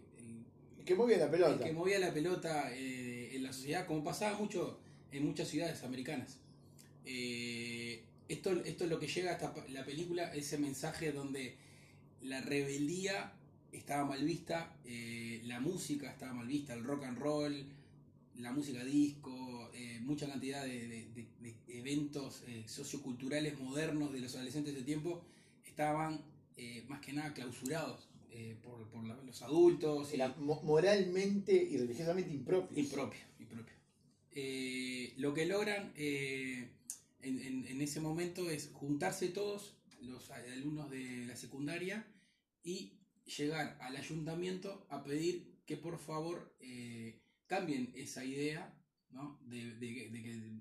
[0.78, 1.64] el, Que movía la pelota.
[1.64, 4.78] que movía la pelota eh, en la sociedad, como pasaba mucho
[5.10, 6.38] en muchas ciudades americanas.
[7.04, 11.56] Eh, esto, esto es lo que llega hasta la película, ese mensaje donde
[12.22, 13.32] la rebeldía
[13.78, 17.54] estaba mal vista, eh, la música estaba mal vista, el rock and roll,
[18.36, 24.20] la música disco, eh, mucha cantidad de, de- de- de eventos eh, socioculturales modernos de
[24.20, 25.22] los adolescentes de tiempo
[25.64, 26.20] estaban
[26.88, 28.08] más que nada clausurados
[28.62, 30.12] por, por la- los adultos.
[30.14, 30.18] y-
[30.64, 32.78] moralmente y religiosamente impropio.
[32.78, 33.74] Impropio, impropio.
[35.18, 36.70] Lo que logran en,
[37.22, 42.06] en- en ese momento es juntarse todos los alumnos de la secundaria
[42.64, 42.92] y
[43.26, 48.74] llegar al ayuntamiento a pedir que por favor eh, cambien esa idea
[49.10, 49.38] ¿no?
[49.44, 50.10] de, que-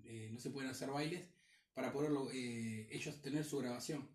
[0.06, 1.24] eh, no se pueden hacer bailes
[1.74, 4.08] para poder eh, ellos tener su grabación.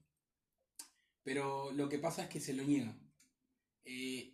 [1.22, 2.98] Pero lo que pasa es que se lo niegan.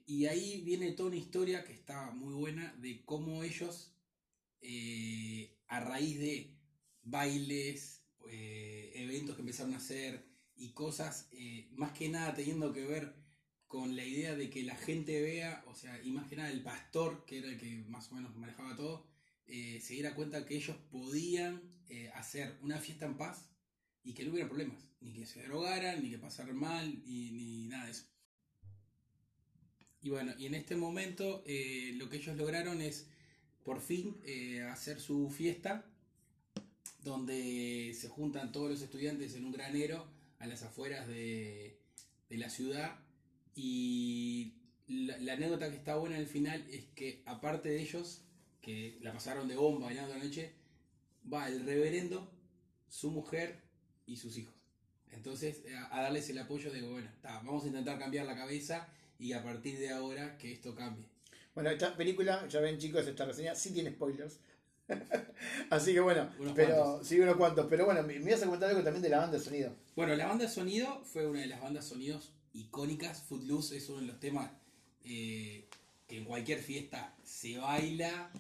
[0.07, 3.93] Y ahí viene toda una historia que está muy buena de cómo ellos,
[5.69, 6.57] a raíz de
[7.03, 10.27] bailes, eventos que empezaron a hacer
[10.57, 11.29] y cosas,
[11.73, 13.15] más que nada teniendo que ver
[13.69, 17.25] con la idea de que la gente vea, o sea, y más que el pastor,
[17.27, 19.07] que era el que más o menos manejaba todo,
[19.47, 23.49] eh, se diera cuenta que ellos podían eh, hacer una fiesta en paz
[24.05, 27.87] y que no hubiera problemas, ni que se drogaran, ni que pasaran mal, ni nada
[27.87, 28.07] de eso.
[30.01, 33.09] Y bueno, y en este momento eh, lo que ellos lograron es
[33.65, 34.17] por fin
[34.71, 35.85] hacer su fiesta,
[37.03, 40.07] donde se juntan todos los estudiantes en un granero
[40.39, 41.81] a las afueras de,
[42.29, 43.06] de la ciudad.
[43.57, 44.53] Y
[44.87, 48.23] la, la anécdota que está buena al final es que aparte de ellos,
[48.61, 50.53] que la pasaron de bomba bailando la noche,
[51.33, 52.31] va el reverendo,
[52.89, 53.63] su mujer
[54.07, 54.55] y sus hijos.
[55.11, 58.89] Entonces, a, a darles el apoyo de, bueno, ta, vamos a intentar cambiar la cabeza
[59.19, 61.07] y a partir de ahora que esto cambie.
[61.55, 64.41] Bueno, esta película, ya ven chicos, esta reseña sí tiene spoilers.
[65.71, 67.09] Así que bueno, Unos pero cuantos.
[67.09, 67.67] sí unos cuantos.
[67.69, 69.75] Pero bueno, me, me vas a contar algo también de la banda de sonido.
[69.97, 73.23] Bueno, la banda de sonido fue una de las bandas sonidos icónicas.
[73.23, 74.51] Footloose es uno de los temas
[75.05, 75.65] eh,
[76.09, 78.31] que en cualquier fiesta se baila,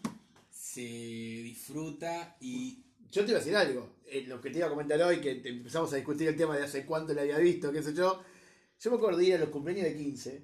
[0.50, 2.78] se disfruta y
[3.10, 5.36] Yo te iba a decir algo, eh, lo que te iba a comentar hoy, que
[5.36, 8.22] te- empezamos a discutir el tema de hace cuánto la había visto, qué sé yo.
[8.80, 10.42] Yo me acuerdo de ir a los cumpleaños de 15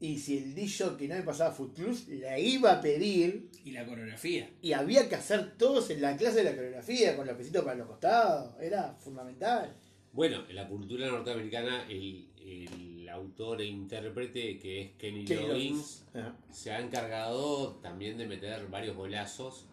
[0.00, 3.84] y si el DJ que no me pasaba Footloose la iba a pedir y la
[3.86, 4.50] coreografía.
[4.62, 7.76] y había que hacer todos en la clase de la coreografía con los pesitos para
[7.76, 9.76] los costados, era fundamental.
[10.12, 16.04] Bueno, en la cultura norteamericana, el, el autor e intérprete que es Kenny, Loggins.
[16.50, 19.66] Se ha encargado también de meter varios golazos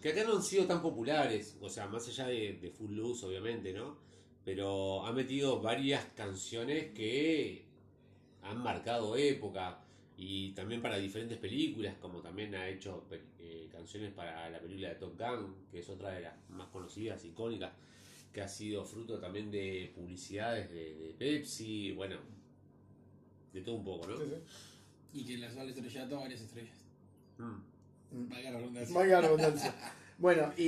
[0.00, 3.26] que acá no han sido tan populares, o sea, más allá de, de Full Loose,
[3.26, 3.96] obviamente, ¿no?
[4.44, 7.64] Pero ha metido varias canciones que
[8.42, 9.80] han marcado época
[10.16, 13.04] y también para diferentes películas, como también ha hecho
[13.38, 17.24] eh, canciones para la película de Top Gun, que es otra de las más conocidas,
[17.24, 17.72] icónicas,
[18.36, 22.18] que ha sido fruto también de publicidades de, de Pepsi, bueno,
[23.54, 24.18] de todo un poco, ¿no?
[24.18, 25.20] Sí, sí.
[25.20, 26.76] Y que la sola estrellato varias estrellas.
[27.38, 28.28] Mm.
[28.28, 29.06] Valga la redundancia.
[29.06, 29.74] La redundancia.
[30.18, 30.64] Bueno, ¿y,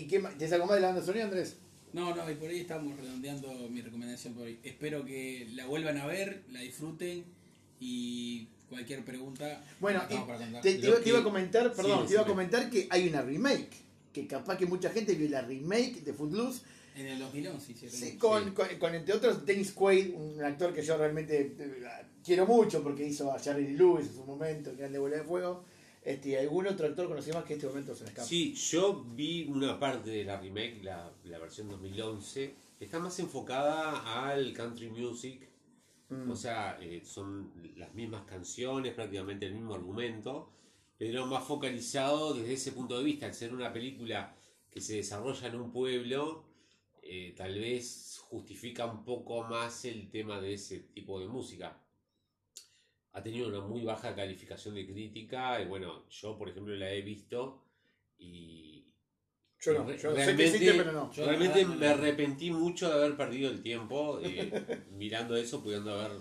[0.00, 0.36] y qué más?
[0.36, 1.58] ¿Tienes algo más de la banda sonido, Andrés?
[1.92, 4.58] No, no, y por ahí estamos redondeando mi recomendación por hoy.
[4.64, 7.24] Espero que la vuelvan a ver, la disfruten
[7.78, 9.62] y cualquier pregunta.
[9.78, 12.22] Bueno, y para te, te iba, te que- iba a comentar, Sí, perdón, te iba
[12.22, 13.70] a comentar que hay una remake.
[14.12, 16.62] Que capaz que mucha gente vio la remake de Footloose.
[16.94, 17.96] En el 2011 hicieron.
[17.96, 18.50] Sí, con, Sí.
[18.52, 21.82] con, con, entre otros Dennis Quaid, un actor que yo realmente eh,
[22.24, 25.64] quiero mucho porque hizo a Charlie Lewis en su momento, Grande Bola de Fuego.
[26.04, 28.26] Este, y algún otro actor conocido más que este momento se me escapa.
[28.26, 32.54] Sí, yo vi una parte de la remake, la, la versión 2011.
[32.80, 35.48] Está más enfocada al country music.
[36.08, 36.30] Mm.
[36.30, 40.50] O sea, eh, son las mismas canciones, prácticamente el mismo argumento,
[40.98, 43.26] pero más focalizado desde ese punto de vista.
[43.26, 44.34] Al ser una película
[44.70, 46.42] que se desarrolla en un pueblo,
[47.14, 51.78] eh, tal vez justifica un poco más el tema de ese tipo de música.
[53.12, 57.02] Ha tenido una muy baja calificación de crítica y bueno, yo por ejemplo la he
[57.02, 57.62] visto
[58.18, 58.86] y
[59.60, 61.12] yo no, yo sé que realmente- existe, pero no.
[61.12, 61.90] Yo, realmente me no.
[61.92, 64.50] arrepentí mucho de haber perdido el tiempo eh,
[64.92, 66.12] mirando eso, pudiendo haber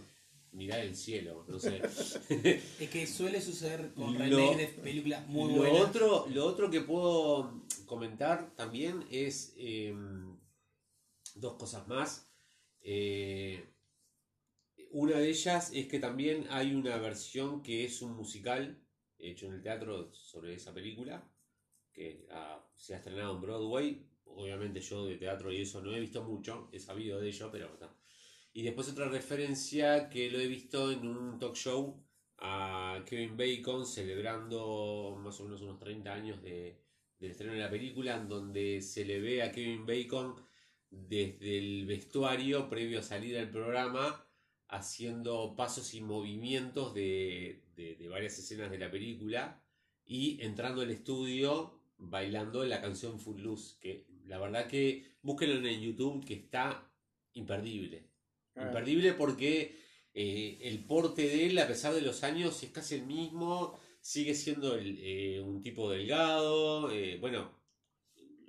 [0.52, 1.82] mirar el cielo, no sé.
[2.82, 5.82] Es que suele suceder con Lo- remakes de películas muy lo, buenas.
[5.84, 9.96] otro, lo otro que puedo comentar también es eh,
[11.40, 12.30] dos cosas más.
[12.82, 13.64] Eh,
[14.92, 18.82] una de ellas es que también hay una versión que es un musical
[19.20, 21.30] hecho en el teatro sobre esa película,
[21.94, 24.08] que ah, se ha estrenado en Broadway.
[24.26, 27.70] Obviamente yo de teatro y eso no he visto mucho, he sabido de ello, pero.
[28.54, 32.04] Y después otra referencia que lo he visto en un talk show
[32.40, 36.82] a Kevin Bacon celebrando más o menos unos 30 años de,
[37.20, 40.36] del estreno de la película, en donde se le ve a Kevin Bacon
[40.92, 44.24] desde el vestuario previo a salir al programa
[44.68, 49.62] haciendo pasos y movimientos de, de- de varias escenas de la película
[50.06, 56.26] y entrando al estudio bailando la canción Footloose, que la verdad que búsquenlo en YouTube
[56.26, 56.90] que está
[57.34, 58.08] imperdible.
[58.56, 58.66] Ah.
[58.68, 59.78] Imperdible porque
[60.14, 64.34] eh, el porte de él, a pesar de los años, es casi el mismo, sigue
[64.36, 67.52] siendo el, eh, un tipo delgado, eh, bueno,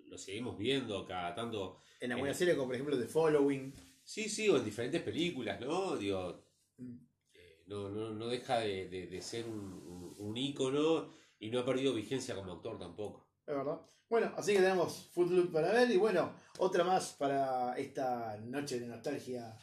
[0.06, 1.78] lo seguimos viendo cada tanto.
[2.02, 3.72] En alguna serie como por ejemplo The Following.
[4.04, 5.96] Sí, sí, o en diferentes películas, ¿no?
[5.96, 6.44] Digo,
[6.78, 6.96] Mm.
[7.34, 11.60] eh, no, no, no deja de, de- de ser un, un, un ícono y no
[11.60, 13.28] ha perdido vigencia como actor tampoco.
[13.46, 13.80] Es verdad.
[14.10, 18.88] Bueno, así que tenemos Footloose para ver y bueno, otra más para esta noche de
[18.88, 19.56] nostalgia.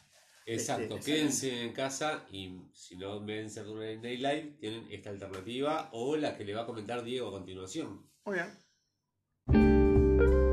[0.46, 5.90] Exacto, Este, quédense en casa y si no ven Saturday Night Live, tienen esta alternativa
[5.92, 8.10] o la que le va a comentar Diego a continuación.
[8.24, 10.49] Muy bien.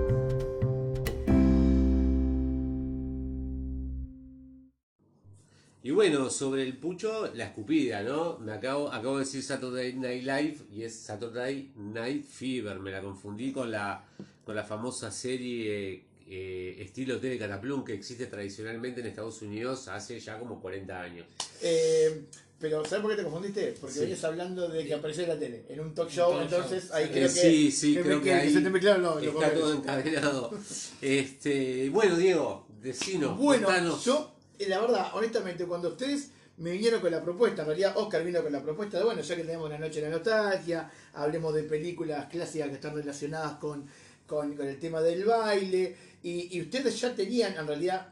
[5.88, 8.40] Y bueno, sobre el pucho, la escupida, ¿no?
[8.40, 12.78] Me acabo, acabo de decir Saturday Night Live y es Saturday Night Fever.
[12.82, 14.04] Me la confundí con la,
[14.44, 20.20] con la famosa serie eh, estilo TV Cataplum que existe tradicionalmente en Estados Unidos hace
[20.20, 21.26] ya como 40 años.
[21.62, 22.26] Eh,
[22.60, 23.76] pero ¿sabes por qué te confundiste?
[23.80, 24.00] Porque Sí.
[24.02, 26.96] venías hablando de que apareció en la tele, en un talk show, talk entonces show.
[26.98, 29.24] ahí Eh, creo que, sí, sí, que, creo que que ahí se te mezclaron los,
[29.24, 30.52] los Está todo encadenado.
[31.02, 34.04] Este, bueno, Diego, decinos, Bueno, contanos.
[34.04, 34.34] yo,
[34.66, 38.52] la verdad, honestamente, cuando ustedes me vinieron con la propuesta, en realidad Oscar vino con
[38.52, 42.26] la propuesta de, bueno, ya que tenemos la noche de la nostalgia, hablemos de películas
[42.28, 43.86] clásicas que están relacionadas con,
[44.26, 48.08] con, el tema del baile, y, ustedes ya tenían, en realidad,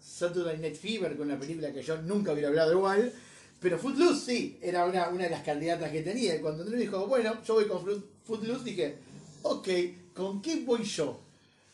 [0.00, 3.12] Saturday Night Fever, con una película que yo nunca hubiera hablado igual,
[3.60, 7.06] pero Footloose sí, era una, una de las candidatas que tenía, y cuando Andrés dijo,
[7.06, 8.96] bueno, yo voy con Foot- Footloose, dije,
[9.42, 9.68] ok,
[10.14, 11.20] ¿con qué voy yo?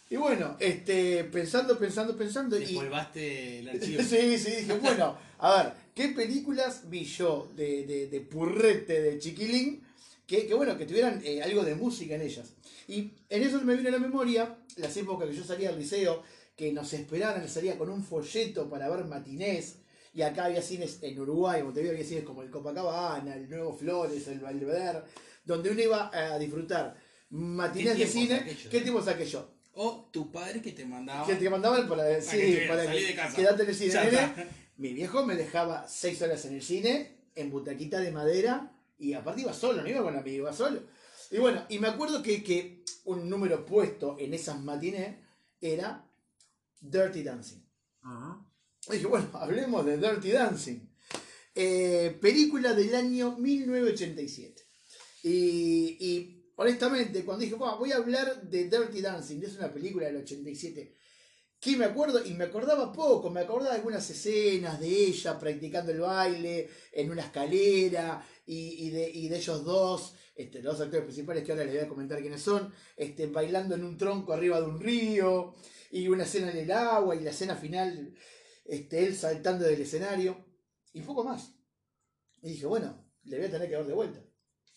[0.09, 4.03] Y bueno, este, pensando, pensando, pensando, y, Descolvaste el archivo.
[4.03, 9.19] Sí, sí, dije, bueno, a ver, ¿qué películas vi yo de, de, de purrete, de
[9.19, 9.83] chiquilín,
[10.27, 12.53] que, que bueno, que tuvieran eh, algo de música en ellas?
[12.87, 16.23] Y en eso me vino a la memoria las épocas que yo salía al liceo,
[16.55, 19.79] que nos esperaban, salía con un folleto para ver matinés,
[20.15, 23.77] y acá había cines en Uruguay, en Montevideo había cines como el Copacabana, el Nuevo
[23.77, 25.01] Flores, el Belvedere,
[25.45, 26.97] donde uno iba a disfrutar
[27.31, 28.57] matinés ¿Qué de cine.
[28.71, 28.81] ¿Qué eh?
[28.81, 29.45] tiempos aquellos?
[29.79, 31.27] O tu padre que te mandaba.
[31.27, 33.37] Que te mandaban para, para sí, que te- para salí que de casa.
[33.37, 34.05] quedate en el cine.
[34.05, 34.47] Nene.
[34.79, 39.43] Mi viejo me dejaba seis horas en el cine, en butaquita de madera, y aparte
[39.43, 40.83] iba solo, no iba con amigos, iba solo.
[41.31, 45.17] Y bueno, y me acuerdo que, que un número puesto en esas matinés
[45.61, 46.07] era
[46.81, 47.63] Dirty Dancing.
[48.89, 50.79] Y dije, bueno, hablemos de Dirty Dancing.
[51.55, 54.63] Eh, película del año 1987.
[55.23, 60.07] Y, y honestamente, cuando dije, "Buah, voy a hablar de Dirty Dancing, es una película
[60.07, 60.97] del 87,
[61.59, 65.91] que me acuerdo, y me acordaba poco, me acordaba de algunas escenas de ella practicando
[65.91, 71.65] el baile en una escalera, y, de, ellos dos, este, los actores principales que ahora
[71.65, 75.55] les voy a comentar quiénes son, este, bailando en un tronco arriba de un río,
[75.91, 78.15] y una escena en el agua, y la escena final,
[78.65, 80.45] este, él saltando del escenario,
[80.93, 81.55] y poco más.
[82.43, 84.23] Y dije, bueno, le voy a tener que dar de vuelta.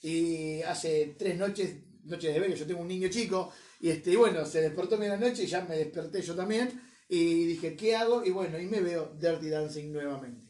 [0.02, 4.46] Y hace tres noches, noches de verano, yo tengo un niño chico, y este, bueno,
[4.46, 8.24] se despertó media noche y ya me desperté yo también, y dije, ¿qué hago?
[8.24, 10.48] Y bueno, y me veo Dirty Dancing nuevamente.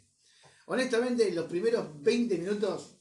[0.68, 2.96] Honestamente, los primeros 20 minutos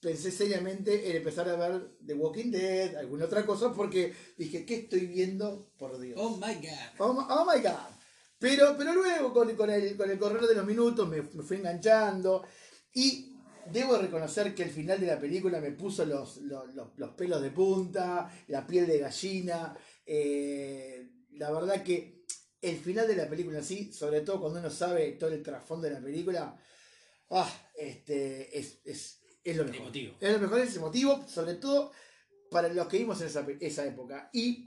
[0.00, 4.74] pensé seriamente en empezar a ver The Walking Dead, alguna otra cosa, porque dije, ¿qué
[4.76, 5.72] estoy viendo?
[5.78, 6.16] Por Dios.
[6.20, 6.98] Oh my god.
[6.98, 7.90] Oh, my- oh my god.
[8.38, 11.56] Pero, pero luego con, con el, con el correr de los minutos me, me fui
[11.56, 12.44] enganchando
[12.92, 13.33] y
[13.72, 17.42] debo reconocer que el final de la película me puso los, los, los- los pelos
[17.42, 19.76] de punta, la piel de gallina.
[20.06, 22.24] eh, la verdad que
[22.60, 25.94] el final de la película sí, sobre todo cuando uno sabe todo el trasfondo de
[25.94, 26.56] la película,
[27.30, 29.80] ah, este, es, es, es lo mejor.
[29.82, 30.14] Emotivo.
[30.20, 31.92] Es lo mejor, es emotivo, sobre todo
[32.50, 34.30] para los que vimos en esa, esa época.
[34.32, 34.66] Y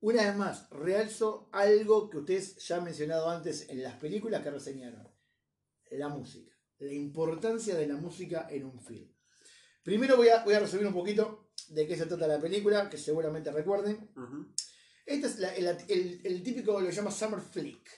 [0.00, 4.50] una vez más, realzo algo que ustedes ya han mencionado antes en las películas que
[4.50, 5.08] reseñaron.
[5.90, 6.51] La música.
[6.82, 9.08] La importancia de la música en un film.
[9.82, 12.96] Primero voy a, voy a resumir un poquito de qué se trata la película, que
[12.98, 14.10] seguramente recuerden.
[15.06, 17.88] Este es la- el, el- el típico, lo llama Summer Flick.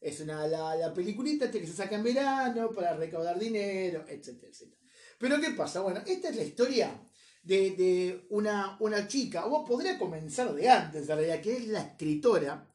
[0.00, 4.48] Es una, la, la peliculita este que se saca en verano para recaudar dinero, etcétera,
[4.50, 4.80] etcétera.
[5.18, 5.80] Pero ¿qué pasa?
[5.80, 7.08] Bueno, esta es la historia
[7.42, 11.82] de, de una, una chica, o podría comenzar de antes, en realidad, que es la
[11.82, 12.66] escritora.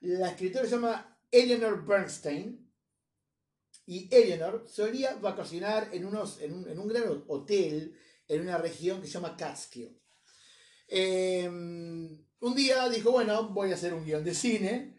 [0.00, 2.69] La escritora se llama Eleanor Bernstein.
[3.90, 7.92] Y Eleanor solía vacacionar en, unos, en, un, en un gran hotel
[8.28, 10.00] en una región que se llama Catskill.
[10.86, 14.96] Eh, un día dijo, bueno, voy a hacer un guion de cine.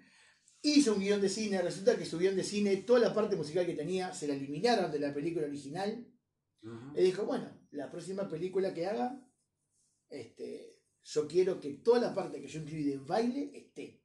[0.61, 3.65] Hizo un guion de cine, resulta que su guion de cine, toda la parte musical
[3.65, 6.05] que tenía, se la eliminaron de la película original.
[6.93, 9.25] Y dijo, bueno, la próxima película que haga,
[10.09, 14.00] este, yo quiero que toda la parte que yo incluí de baile esté.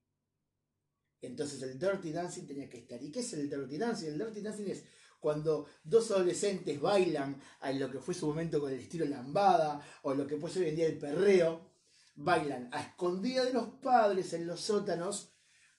[1.21, 3.03] Entonces el Dirty Dancing tenía que estar.
[3.03, 4.09] ¿Y qué es el Dirty Dancing?
[4.09, 4.85] El Dirty Dancing es
[5.19, 10.15] cuando dos adolescentes bailan a lo que fue su momento con el estilo lambada o
[10.15, 11.73] lo que puede hoy en día el perreo,
[12.15, 15.33] bailan a escondida de los padres en los sótanos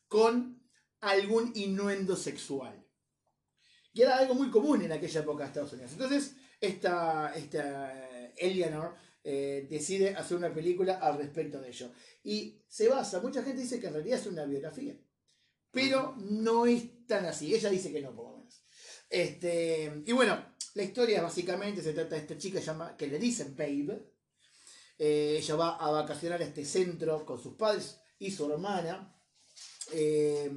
[0.08, 0.62] con
[1.02, 2.86] algún innuendo sexual.
[3.94, 5.92] Y era algo muy común en aquella época de Estados Unidos.
[5.94, 11.92] Entonces, esta, esta Eleanor eh, decide hacer una película al respecto de ello.
[12.24, 14.98] Y se basa, mucha gente dice que en realidad es una biografía.
[15.72, 17.54] Pero no es tan así.
[17.54, 18.64] Ella dice que no, por lo menos.
[19.10, 23.56] Este, y bueno, la historia básicamente se trata de esta chica llama, que le dicen
[23.56, 24.14] Babe.
[24.98, 29.16] Eh, ella va a vacacionar a este centro con sus padres y su hermana.
[29.92, 30.52] Eh,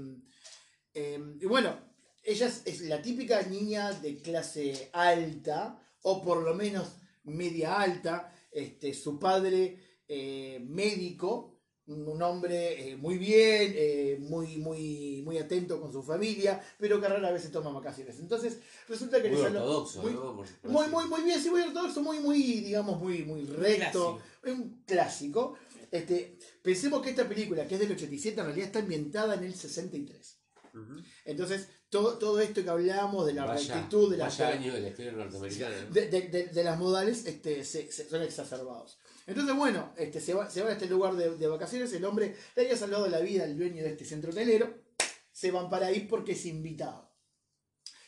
[0.94, 1.78] eh, y bueno,
[2.22, 6.88] ella es, es la típica niña de clase alta, o por lo menos
[7.24, 8.34] media alta.
[8.50, 11.49] Este, su padre eh, médico,
[11.93, 17.09] un hombre eh, muy bien, eh, muy, muy, muy atento con su familia, pero que
[17.09, 18.18] rara vez se toma vacaciones.
[18.18, 20.45] Entonces, resulta que Muy ortodoxo, muy- ¿no?
[20.64, 24.18] Muy, muy, muy bien, sí, muy ortodoxo, muy, muy, digamos, muy, muy recto.
[24.18, 24.20] Clásico.
[24.45, 25.55] Es un clásico.
[25.91, 29.55] Este, pensemos que esta película, que es del 87, en realidad está ambientada en el
[29.55, 30.36] 63.
[30.72, 31.03] Ujú.
[31.24, 34.88] Entonces, todo, todo esto que hablamos de la Vaya, rectitud, de, la, año de la
[34.91, 35.76] historia norteamericana.
[35.88, 35.91] ¿no?
[35.93, 38.99] de, de- de- de las modales, este, se, se- son exacerbados.
[39.31, 42.62] Entonces, bueno, este, se, va, se va a este lugar de, vacaciones, el hombre le
[42.62, 44.83] había salvado la vida al dueño de este centro hotelero,
[45.31, 47.12] se van para ahí porque es invitado.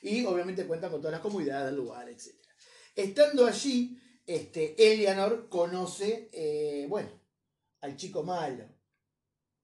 [0.00, 2.34] Y obviamente cuentan con todas las comodidades del lugar, etc.
[2.96, 3.96] Estando allí,
[4.26, 7.10] este, Eleanor conoce, eh, bueno,
[7.82, 8.64] al chico malo,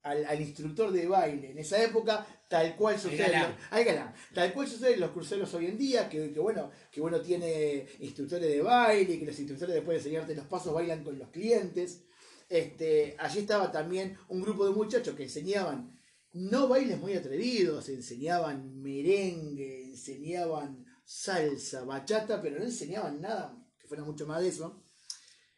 [0.03, 1.51] al, al instructor de baile.
[1.51, 3.18] En esa época, tal cual sucede.
[3.18, 3.57] galán.
[3.70, 4.14] los- galán.
[4.34, 7.86] Tal cual sucede en los cruceros hoy en día, que, que bueno, que bueno tiene
[8.01, 11.28] instructores de baile, y que los instructores después de enseñarte los pasos bailan con los
[11.28, 12.03] clientes.
[12.49, 15.94] Este, allí estaba también un grupo de muchachos que enseñaban
[16.32, 24.05] no bailes muy atrevidos, enseñaban merengue, enseñaban salsa, bachata, pero no enseñaban nada que fuera
[24.05, 24.82] mucho más de eso.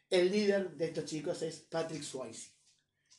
[0.09, 2.50] El líder de estos chicos es Patrick Swayze,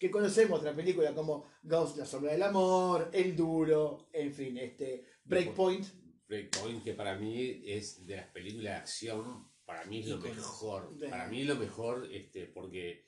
[0.03, 5.05] que conocemos otra película como Ghost, la sombra del amor, El Duro, en fin, este
[5.23, 5.87] Breakpoint.
[6.27, 10.91] Breakpoint, que para mí es de las películas de acción, para mí es lo mejor.
[11.09, 13.07] Para mí es lo mejor, este, porque,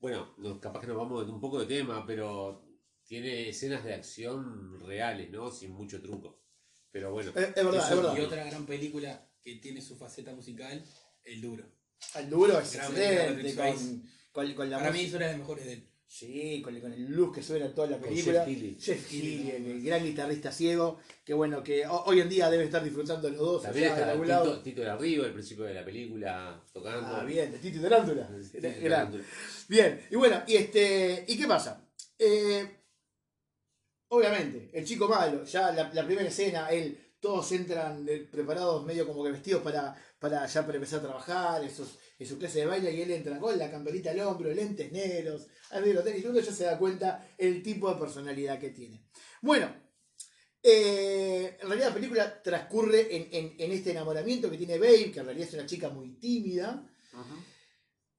[0.00, 2.66] bueno, no- capaz que nos vamos de un poco de tema, pero
[3.06, 5.52] tiene escenas de acción reales, ¿no?
[5.52, 6.42] Sin mucho truco.
[6.90, 8.16] Pero bueno, Es, es verdad, Eso es verdad.
[8.16, 10.84] Y otra gran película que tiene su faceta musical,
[11.22, 11.64] El Duro.
[12.16, 14.02] El Duro es excelente, película de con,
[14.32, 15.87] con, con la Para mí es una de las mejores de él.
[16.10, 18.44] Sí, con, con el luz que suena en toda la Con película.
[18.44, 18.76] Jeff Healey.
[18.80, 22.64] Jeff Healey, el, el gran guitarrista ciego, que bueno, que ho- hoy en día debe
[22.64, 23.62] estar disfrutando los dos.
[23.62, 24.62] también está algún Tito.
[24.62, 27.06] Tito de Arriba, al principio de la película, tocando.
[27.14, 28.26] Ah, bien, de Tito Tarántula.
[29.68, 31.86] Bien, y bueno, y este, ¿y qué pasa?
[32.18, 32.66] Eh,
[34.08, 39.22] obviamente, el chico malo, ya la, la primera escena, él, todos entran preparados, medio como
[39.24, 42.66] que vestidos para, para ya para empezar a trabajar, en, sus- en su clase de
[42.66, 46.22] baile, y él entra con la camperita al hombro, lentes negros, al medio del hotel,
[46.22, 49.04] y uno ya se da cuenta el tipo de personalidad que tiene.
[49.42, 49.72] Bueno,
[50.62, 55.20] eh, en realidad la película transcurre en, en- en este enamoramiento que tiene Babe, que
[55.20, 56.84] en realidad es una chica muy tímida,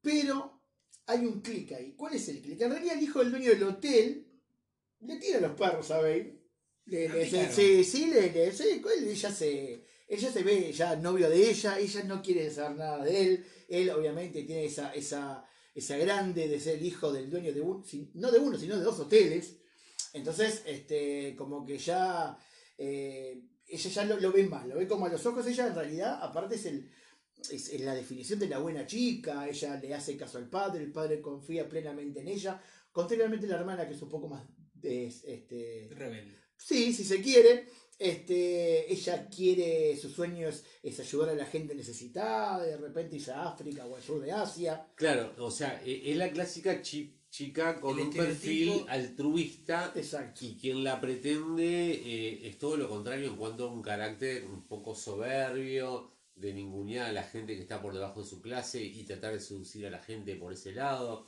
[0.02, 0.62] pero
[1.08, 1.93] hay un clic ahí.
[1.95, 2.62] ¿Cuál es el clic?
[2.62, 4.26] En realidad el hijo del dueño del hotel
[5.02, 6.38] le tira los perros a Babe.
[6.86, 11.51] Le, le- sí, sí, le, le- sí, ella se, ella se ve ya novio de
[11.51, 13.45] ella, ella no quiere saber nada de él.
[13.68, 15.45] Él obviamente tiene esa, esa,
[15.76, 17.86] esa grande de ser el hijo del dueño de un,
[18.16, 19.57] no de uno, sino de dos hoteles.
[20.14, 22.36] Entonces, este, como que ya
[22.76, 25.45] eh, ella ya lo, lo ve mal, lo ve como a los ojos.
[25.45, 26.89] Ella en realidad, aparte es el,
[27.51, 31.22] es, la definición de la buena chica, ella le hace caso al padre, el padre
[31.22, 32.60] confía plenamente en ella,
[32.91, 34.43] contrariamente a la hermana que es un poco más
[34.82, 36.36] este, Rebelde.
[36.57, 37.68] Sí, si se quiere.
[38.00, 43.32] Este, ella quiere, su sueño es, es ayudar a la gente necesitada, de repente irse
[43.34, 44.88] a África o al sur de Asia.
[44.95, 50.45] Claro, o sea, e- es la clásica chi- chica con El un perfil altruista Exacto.
[50.45, 54.66] y quien la pretende eh, es todo lo contrario en cuanto a un carácter un
[54.66, 59.04] poco soberbio, de ningunear a la gente que está por debajo de su clase y
[59.04, 61.28] tratar de seducir a la gente por ese lado.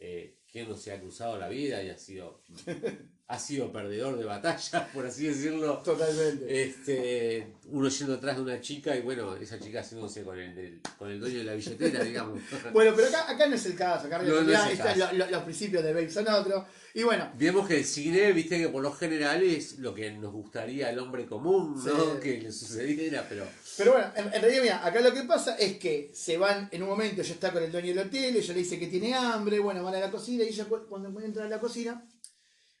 [0.00, 2.42] Eh, quien no se ha cruzado la vida y ha sido,
[3.32, 5.78] ha sido perdedor de batallas, por así decirlo.
[5.78, 6.62] Totalmente.
[6.62, 11.10] Este, uno yendo atrás de una chica y bueno, esa chica haciéndose con el, con
[11.10, 12.40] el dueño de la billetera, digamos.
[12.72, 14.98] Bueno, pero acá, acá no es el caso, acá No, no realidad es el están
[14.98, 15.12] caso.
[15.14, 16.64] lo- lo- los principios de Babe son otros.
[16.94, 20.30] Y bueno, Vemos que el cine, viste que por lo general es lo que nos
[20.30, 22.20] gustaría al hombre común, ¿no?
[22.20, 23.46] Que le sucediera, pero
[23.78, 26.82] Pero bueno, en, en realidad, mira, acá lo que pasa es que se van en
[26.82, 29.58] un momento, ella está con el dueño del hotel, ella le dice que tiene hambre,
[29.58, 32.04] bueno, van a la cocina y ella cu- cuando entra a la cocina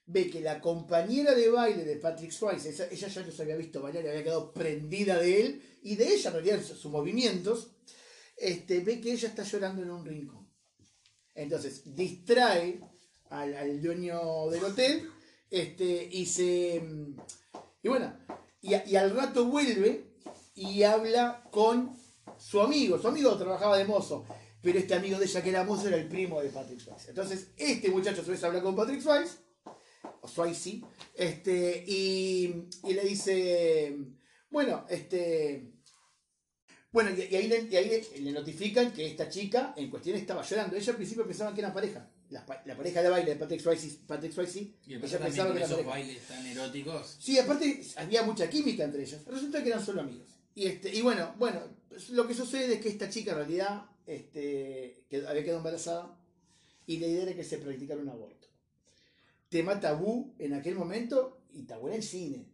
[0.06, 4.04] ve que la compañera de baile de Patrick Swayze, ella ya los había visto bailar
[4.04, 7.72] y había quedado prendida de él y de ella en realidad sus, movimientos,
[8.36, 10.48] este, ve que ella está llorando en un rincón.
[11.34, 12.80] Entonces distrae
[13.30, 15.08] al, al dueño del hotel
[15.50, 16.82] este, y se...
[17.82, 18.16] Y bueno,
[18.60, 20.12] y, y al rato vuelve
[20.54, 21.96] y habla con
[22.38, 22.98] su amigo.
[22.98, 24.24] Su amigo trabajaba de mozo,
[24.60, 27.10] pero este amigo de ella que era mozo era el primo de Patrick Swayze.
[27.10, 29.38] Entonces, este muchacho a su vez habla con Patrick Swayze,
[30.24, 30.80] o Swayze,
[31.14, 33.96] este, y, y le dice,
[34.50, 35.68] bueno, este...
[36.92, 40.16] Bueno, y, y ahí, le, y ahí le- le notifican que esta chica en cuestión
[40.16, 40.76] estaba llorando.
[40.76, 42.08] Ella al principio pensaba que eran pareja.
[42.30, 45.36] La, pa- la pareja de baile de Patrick Swayze, Patrick Swayze Y ella pensaba que
[45.40, 45.88] eran esos pareja.
[45.90, 47.16] bailes tan eróticos.
[47.18, 49.24] Sí, aparte había mucha química entre ellos.
[49.26, 50.28] Resulta que eran solo amigos.
[50.54, 51.60] Y este, y bueno, bueno,
[52.10, 56.14] lo que sucede es que esta chica en realidad este, había quedado embarazada
[56.86, 58.41] y la idea era que se practicara un aborto.
[59.52, 62.46] Tema tabú en aquel momento y tabú en el cine.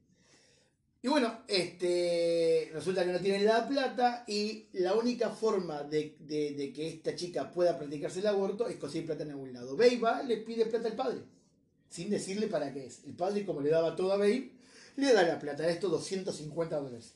[1.01, 6.89] Y bueno, este, resulta que no tienen la plata y la única forma de, que
[6.89, 9.77] esta chica pueda practicarse el aborto es conseguir plata en algún lado.
[9.77, 11.21] Babe va, le pide plata al padre,
[11.89, 13.05] sin decirle para qué es.
[13.05, 14.51] El padre, como le daba todo a Babe,
[14.97, 17.15] le da la plata, esto 250 dólares.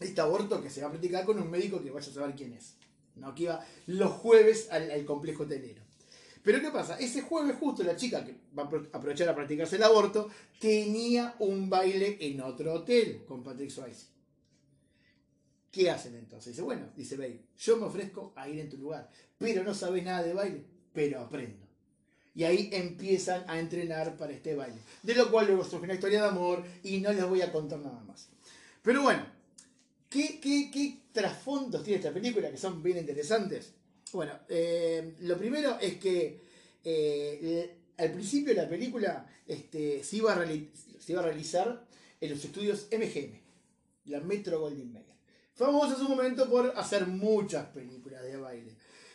[0.00, 2.52] Este aborto que se va a practicar con un médico que vaya a saber quién
[2.52, 2.74] es.
[3.16, 5.87] No, que iba los jueves al, al complejo hotelero.
[6.48, 6.98] Pero ¿qué pasa?
[6.98, 11.34] Ese jueves justo la chica que va a apro- aprovechar a practicarse el aborto tenía
[11.40, 14.06] un baile en otro hotel con Patrick Swayze.
[15.70, 16.54] ¿Qué hacen entonces?
[16.54, 20.02] Dice, bueno, dice Babe, yo me ofrezco a ir en tu lugar, pero no sabes
[20.02, 21.66] nada de baile, pero aprendo.
[22.34, 24.80] Y ahí empiezan a entrenar para este baile.
[25.02, 27.80] De lo cual luego surge una historia de amor y no les voy a contar
[27.80, 28.30] nada más.
[28.80, 29.26] Pero bueno,
[30.08, 33.74] ¿qué, qué, qué trasfondos tiene esta película que son bien interesantes?
[34.12, 36.40] Bueno, eh, lo primero es que
[36.84, 41.86] eh, al principio de la película este, se, iba a realizar
[42.20, 43.38] en los estudios MGM,
[44.06, 45.08] la Metro Goldwyn Mayer.
[45.54, 48.72] Famosa en su momento por hacer muchas películas de baile.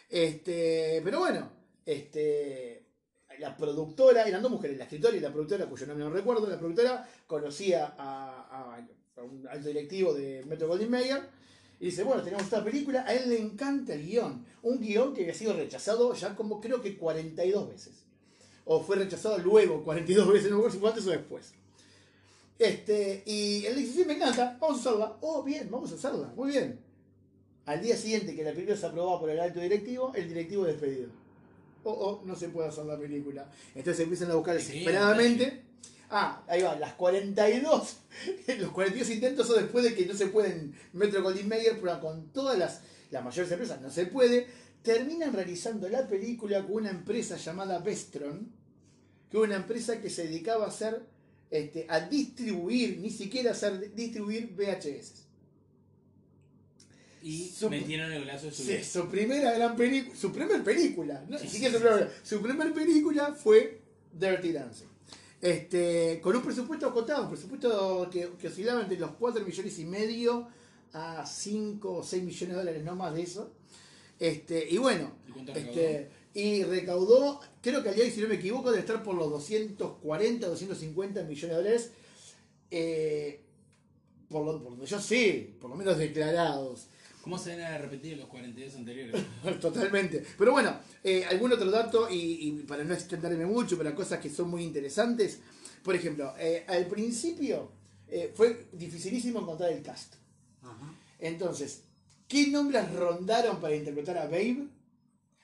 [0.09, 1.49] Este, pero bueno,
[1.85, 2.85] este,
[3.39, 6.59] la productora, eran dos mujeres, la escritora y la productora, cuyo nombre no recuerdo, la
[6.59, 8.87] productora conocía a, a-
[9.63, 11.21] directivo de Metro Goldwyn Mayer
[11.79, 15.21] y dice, bueno, tenemos esta película, a él le encanta el guion, un guion que
[15.21, 17.93] había sido rechazado ya como creo que 42 veces.
[18.65, 21.53] O fue rechazado luego 42 veces, no me acuerdo si fue antes o después.
[22.59, 25.17] Este, y él dice, sí, me encanta, vamos a hacerla.
[25.21, 26.79] Oh, bien, vamos a hacerla, muy bien.
[27.65, 30.73] Al día siguiente que la película se aprobaba por el alto directivo, el directivo es
[30.73, 31.09] despedido.
[31.83, 33.49] Oh, oh, no se puede hacer la película.
[33.75, 35.63] Entonces empiezan a buscar desesperadamente.
[36.15, 37.97] Ah, ahí va, las 42.
[38.59, 42.31] Los 42 intentos son después de que no se pueden Metro Goldwyn Mayer, pero con
[42.31, 44.45] todas las, las mayores empresas no se puede.
[44.83, 48.51] Terminan realizando la película con una empresa llamada Vestron,
[49.31, 51.01] que es una empresa que se dedicaba a hacer,
[51.49, 55.23] este, a distribuir, ni siquiera a hacer distribuir VHS.
[57.23, 61.25] Y Su- metieron el golazo de su Sí, su primera gran película, su primer película,
[61.27, 63.79] no, Sí, sí, su, primera, su primer película fue
[64.11, 64.92] Dirty Dancing.
[65.43, 69.83] Este, con un presupuesto acotado, un presupuesto que, que oscilaba entre los 4 millones y
[69.83, 70.47] medio
[70.93, 73.51] a 5 o 6 millones de dólares, no más de eso.
[74.17, 78.69] Este, y bueno, ¿Y este, y recaudó, creo que al día si no me equivoco,
[78.71, 81.91] debe estar por los 240, 250 millones de dólares.
[82.71, 83.41] eh,
[84.29, 86.87] por, lo, por donde yo sé, por lo menos declarados.
[87.23, 89.23] ¿Cómo se van a repetir los 42 anteriores?
[89.61, 90.23] Totalmente.
[90.37, 92.15] Pero bueno, eh, algún otro dato, y,
[92.49, 95.39] y para no extenderme mucho, pero cosas que son muy interesantes.
[95.83, 97.71] Por ejemplo, eh, al principio
[98.09, 100.15] eh, fue dificilísimo encontrar el cast.
[100.61, 100.93] Ajá.
[101.19, 101.83] Entonces,
[102.27, 104.67] ¿qué nombres rondaron para interpretar a Babe?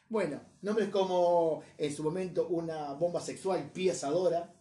[0.09, 4.53] Bueno, nombres como en su momento una bomba sexual, Pia Sadora.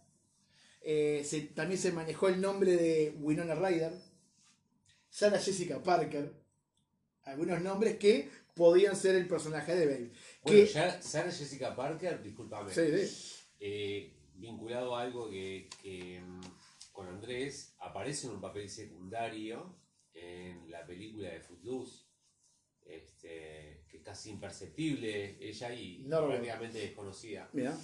[0.82, 3.92] eh, se- también se manejó el nombre de Winona Ryder,
[5.10, 6.32] Sarah Jessica Parker,
[7.28, 10.12] algunos nombres que podían ser el personaje de Babe.
[10.42, 13.36] Bueno, Que- ya Sarah Jessica Parker, discúlpame, Sí, sí.
[13.60, 16.40] eh, vinculado a algo que, que, mm,
[16.92, 19.76] con Andrés, aparece en un papel secundario
[20.14, 22.04] en la película de Footloose,
[22.86, 27.48] este, que es casi imperceptible ella y No prácticamente desconocida.
[27.52, 27.76] Mira.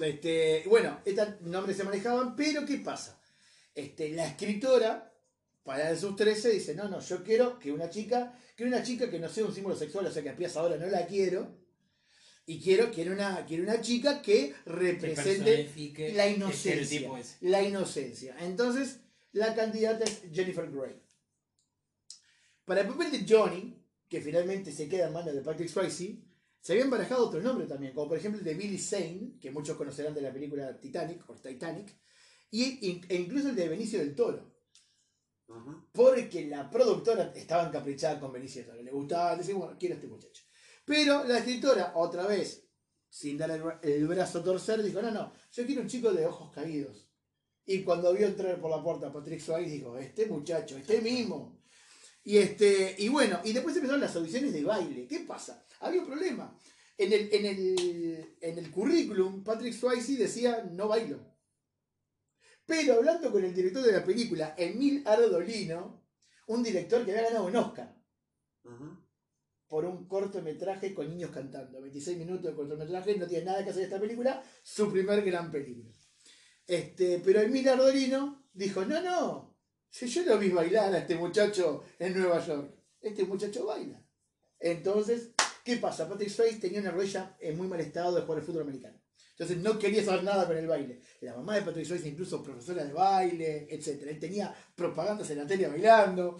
[0.00, 3.20] Este, bueno, estos nombres se manejaban, pero ¿qué pasa?
[3.74, 5.12] Este, la escritora,
[5.62, 9.18] para sus 13, dice, no, no, yo quiero que una chica, quiero una chica que
[9.18, 11.58] no sea un símbolo sexual, o sea que a ahora no la quiero,
[12.46, 15.70] y quiero, quiero, una, quiero una chica que Que represente
[16.14, 17.10] la el inocencia.
[17.42, 18.36] La inocencia.
[18.40, 19.00] Entonces,
[19.32, 20.94] la candidata es Jennifer Grey.
[22.64, 23.78] Para el papel de Johnny,
[24.08, 26.22] que finalmente se queda en manos de Patrick Swayze,
[26.60, 29.76] se habían barajado otros nombres también, como por ejemplo el de Billy Zane, que muchos
[29.76, 31.94] conocerán de la película Titanic, o Titanic,
[32.50, 34.57] y, e incluso el de Benicio del Toro.
[35.92, 38.64] Porque la productora estaba encaprichada con Benicio.
[38.74, 40.42] Le gustaba, decía, bueno, quiero a este muchacho.
[40.84, 42.66] Pero la escritora, otra vez,
[43.08, 43.50] sin dar
[43.82, 47.08] el brazo a torcer, dijo, no, no, yo quiero un chico de ojos caídos.
[47.64, 51.60] Y cuando vio entrar por la puerta a Patrick Swayze, dijo, este muchacho, este mismo.
[52.24, 55.06] Y, este, y bueno, y después empezaron las audiciones de baile.
[55.06, 55.64] ¿Qué pasa?
[55.80, 56.58] Había un problema.
[56.96, 61.20] En el, en el, en el currículum, Patrick Swayze decía, no bailo.
[62.68, 66.04] Pero hablando con el director de la película, Emil Ardolino,
[66.48, 67.96] un director que había ganado un Oscar
[69.66, 71.80] por un cortometraje con niños cantando.
[71.80, 75.94] 26 minutos de cortometraje, no tiene nada que hacer esta película, su primer gran película.
[76.66, 79.56] Este, pero Emil Ardolino dijo, no, no,
[79.88, 83.98] si yo lo vi bailar a este muchacho en Nueva York, este muchacho baila.
[84.58, 85.30] Entonces,
[85.64, 86.06] ¿qué pasa?
[86.06, 89.00] Patrick Swayze tenía una rodilla en muy mal estado de jugar al fútbol americano.
[89.38, 91.00] Entonces no quería saber nada con el baile.
[91.20, 94.02] La mamá de Patrick Swayze incluso profesora de baile, etc.
[94.08, 96.36] Él tenía propagandas en la tele bailando.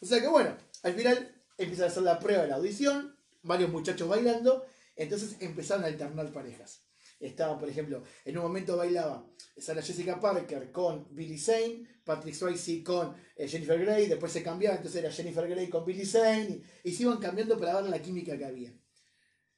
[0.00, 3.70] O sea que bueno, al final empiezan a hacer la prueba de la audición, varios
[3.70, 6.82] muchachos bailando, entonces empezaron a alternar parejas.
[7.18, 9.24] Estaban, por ejemplo, en un momento bailaba
[9.56, 14.76] Sarah Jessica Parker con Billy Zane, Patrick Swayze con eh, Jennifer Grey, después se cambiaba,
[14.76, 18.02] entonces era Jennifer Grey con Billy Zane, y, y se iban cambiando para ver la
[18.02, 18.74] química que había.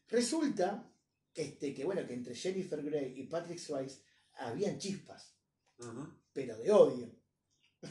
[0.09, 0.93] Resulta
[1.35, 4.03] este, que, bueno, que entre Jennifer Grey y Patrick Swayze
[4.39, 5.35] habían chispas,
[6.32, 7.11] pero de odio,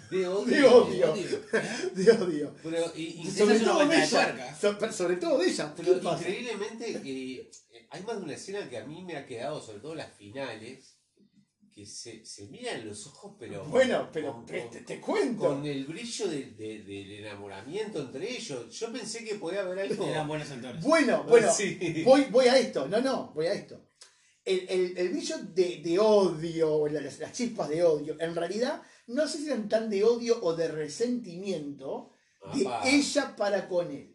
[0.10, 0.88] De odio.
[0.88, 1.42] De odio.
[1.94, 2.56] de odio.
[2.64, 5.74] Pero, y- y- Esa sobre todo de ella, so- sobre todo de ella.
[5.76, 7.52] ¿Qué Pero increíblemente, eh,
[7.92, 10.93] hay más de una escena que a mí me ha quedado, sobre todo las finales,
[11.74, 13.66] que se, se miran los ojos, pero.
[13.66, 15.44] Bueno, pero con, te, con- te- te cuento.
[15.48, 18.70] con el brillo de- de- del enamoramiento entre ellos.
[18.78, 20.06] Yo pensé que podía haber algo.
[20.08, 20.84] Eran buenos actores.
[20.84, 22.04] Bueno, bueno, Sí.
[22.06, 22.88] voy, voy a esto.
[22.88, 23.82] No, no, voy a esto.
[24.46, 28.82] El, el- el brillo de, de odio, o las, las chispas de odio, en realidad
[29.08, 32.12] no sé si eran tan de odio o de resentimiento
[32.54, 34.10] de ella para con él.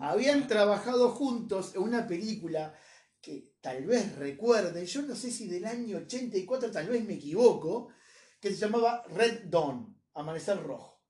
[0.00, 2.74] Habían trabajado juntos en una película
[3.24, 7.88] que tal vez recuerden, yo no sé si del año 84, tal vez me equivoco,
[8.40, 11.00] que se llamaba Red Dawn, Amanecer Rojo.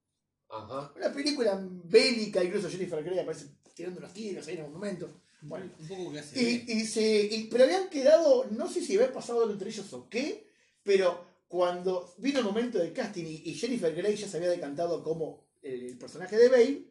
[0.49, 0.93] Ajá.
[0.97, 5.11] Una película bélica, incluso Jennifer Grey aparece tirando los tiros ahí en un momento.
[5.43, 6.65] Bueno, un poco y, B.
[6.69, 10.49] y se, y- pero habían quedado, no sé si había pasado entre ellos o qué,
[10.83, 15.03] pero cuando vino el momento del casting y, y Jennifer Grey ya se había decantado
[15.03, 16.87] como el, el personaje de Babe,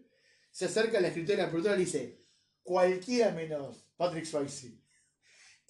[0.52, 2.26] se acerca a la escritora y la productora y le dice,
[2.62, 4.83] cualquiera menos Patrick Swayze.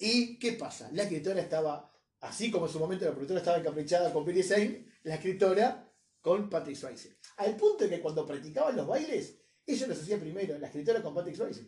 [0.06, 0.90] ¿Y qué pasa?
[0.92, 1.90] La escritora estaba,
[2.20, 5.90] así como en su momento la productora estaba encaprichada con Billy Zane, la escritora
[6.20, 7.16] con Patrick Swayze.
[7.38, 11.14] Al punto de que cuando practicaban los bailes, ella los hacía primero, la escritora con
[11.14, 11.66] Patrick Swayze.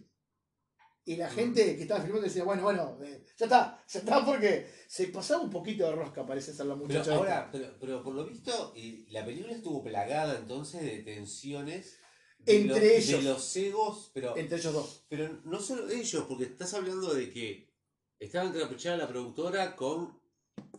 [1.06, 4.66] Y la gente que estaba filmando decía, bueno, bueno, eh, ya está, ya está, porque
[4.88, 7.14] se pasaba un poquito de rosca, parece ser la Pero muchacha.
[7.14, 11.98] ahora, pero, pero por lo visto, eh, la película estuvo plagada entonces de tensiones
[12.40, 13.24] de Entre los- de ellos.
[13.24, 15.06] los egos, pero, Entre ellos dos.
[15.08, 17.70] pero no solo ellos, porque estás hablando de que
[18.18, 20.18] estaba encaprichada la productora con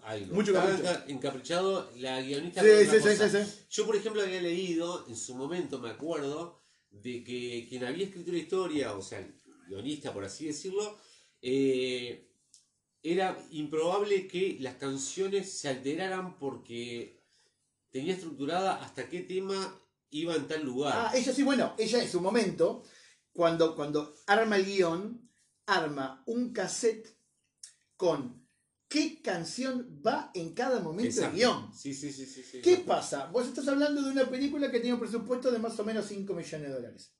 [0.03, 0.35] algo.
[0.35, 1.03] Mucho estaba capricho.
[1.07, 3.29] encaprichado la guionista Sí, con sí, otra sí, cosa.
[3.45, 3.65] sí, sí.
[3.69, 8.31] Yo, por ejemplo, había leído en su momento, me acuerdo, de que quien había escrito
[8.31, 9.35] la historia, o sea, el
[9.67, 10.97] guionista, por así decirlo,
[11.41, 12.29] eh,
[13.03, 17.21] era improbable que las canciones se alteraran porque
[17.91, 19.79] tenía estructurada hasta qué tema
[20.09, 20.93] iba en tal lugar.
[20.95, 22.83] Ah, ella sí, bueno, ella en su momento,
[23.33, 25.29] cuando, cuando arma el guion,
[25.65, 27.16] arma un cassette
[27.97, 28.47] con
[28.87, 31.31] qué canción va en cada momento Exacto.
[31.31, 31.73] del guion.
[31.73, 32.43] Sí, sí, sí, sí.
[32.43, 32.61] sí.
[32.61, 33.25] ¿Qué pasa?
[33.25, 36.33] Vos estás hablando de una película que tiene un presupuesto de más o menos 5
[36.33, 37.13] millones de dólares.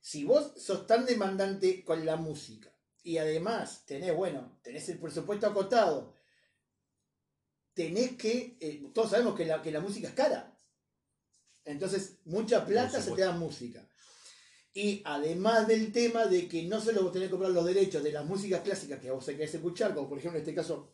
[0.00, 2.72] Si vos sos tan demandante con la música
[3.02, 6.14] y además tenés, bueno, tenés el presupuesto acotado,
[7.74, 10.56] tenés que, eh, todos sabemos que la, que la música es cara.
[11.64, 13.88] Entonces, mucha plata se te da música.
[14.76, 18.12] Y además del tema de que no solo vos tenés que comprar los derechos de
[18.12, 20.92] las músicas clásicas que vos querés escuchar, como por ejemplo en este caso,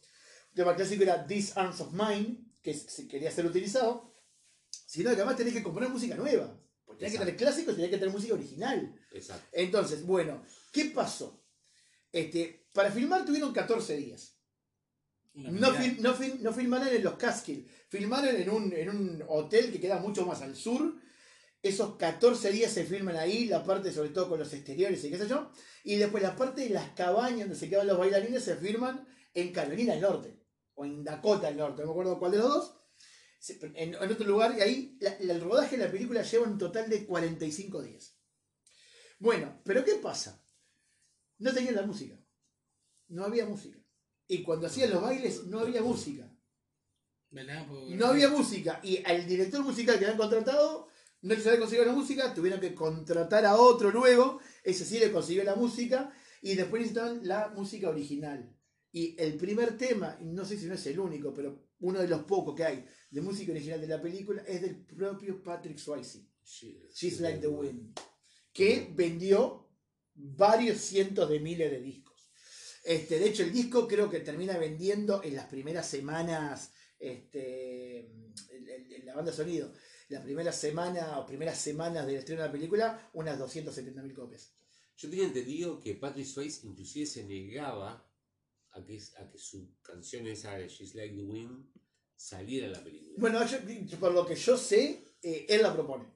[0.51, 4.15] el tema clásico era These Arms of Mine, que se quería ser utilizado,
[4.87, 6.57] sino que además tenés que comprar música nueva.
[6.85, 8.95] Porque tenés que tener clásicos y tenés que tener música original.
[9.13, 9.47] Exacto.
[9.51, 11.43] Entonces, bueno, ¿qué pasó?
[12.13, 14.37] Este, para filmar tuvieron 14 días.
[15.35, 19.73] No, fil- no, fil- no filmaron en los Catskill, filmaron en un, en un hotel
[19.73, 20.95] que queda mucho más al sur.
[21.63, 25.19] Esos 14 días se filman ahí, la parte sobre todo con los exteriores y qué
[25.19, 25.51] sé yo.
[25.85, 29.53] Y después la parte de las cabañas donde se quedan los bailarines se filman en
[29.53, 30.41] Carolina del Norte.
[30.75, 32.79] O en Dakota del Norte, no me acuerdo cuál de los dos.
[33.75, 36.89] En, en otro lugar, y ahí la- el rodaje de la película lleva un total
[36.91, 38.17] de 45 días.
[39.19, 40.45] Bueno, pero ¿qué pasa?
[41.39, 42.17] No tenían la música.
[43.09, 43.79] No había música.
[44.27, 46.29] Y cuando hacían los bailes no había música.
[47.97, 48.81] No había música.
[48.83, 50.89] Y al director musical que habían contratado
[51.23, 54.41] no les había conseguido la música, tuvieron que contratar a otro luego.
[54.65, 56.13] Ese sí le consiguió la música.
[56.43, 58.55] Y después necesitaban la música original.
[58.91, 62.25] Y el primer tema, no sé si no es el único, pero uno de los
[62.25, 66.27] pocos que hay de música original de la película es del propio Patrick Swayze.
[66.45, 67.97] She's Like the Wind,
[68.53, 69.69] que vendió
[70.15, 72.33] varios cientos de miles de discos.
[72.85, 78.11] Este, de hecho, el disco creo que termina vendiendo en las primeras semanas, este,
[79.05, 79.73] la banda de sonido,
[80.13, 84.53] la primera semana o primeras semanas del estreno de la película, unas 270.000 copias.
[84.97, 88.07] Yo tenía entendido que Patrick Swayze inclusive se negaba
[88.73, 91.67] a que, a que su canción esa de She's Like the Wind
[92.17, 93.15] saliera en la película.
[93.19, 96.07] Bueno, yo- por lo que yo sé, eh, él la propone.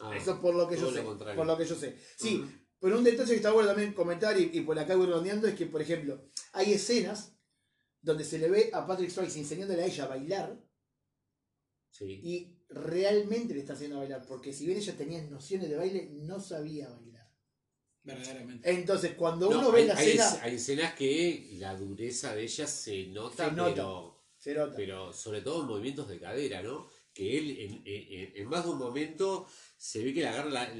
[0.00, 0.98] Ah, Eso por lo que yo todo sé.
[1.02, 1.36] lo contrario.
[1.36, 1.96] Por lo que yo sé.
[2.16, 2.50] Sí, Ujú.
[2.80, 5.54] Pero un detalle que está bueno también comentar y, y por acá voy redondeando es
[5.54, 7.32] que, por ejemplo, hay escenas
[8.02, 10.62] donde se le ve a Patrick Swayze enseñándole a ella a bailar
[11.90, 12.20] Sí.
[12.22, 16.40] y realmente le está haciendo bailar, porque si bien ella tenía nociones de baile, no
[16.40, 17.30] sabía bailar.
[18.02, 18.70] Verdaderamente.
[18.70, 22.34] Entonces, cuando No, uno ve hay, la hay escena, es- hay escenas que la dureza
[22.34, 23.70] de ella se nota, Se nota.
[23.74, 24.76] pero se nota.
[24.76, 26.86] pero sobre todo en movimientos de cadera, ¿no?
[27.14, 29.46] Que él en, en- en más de un momento
[29.78, 30.74] se ve que la agarra, la-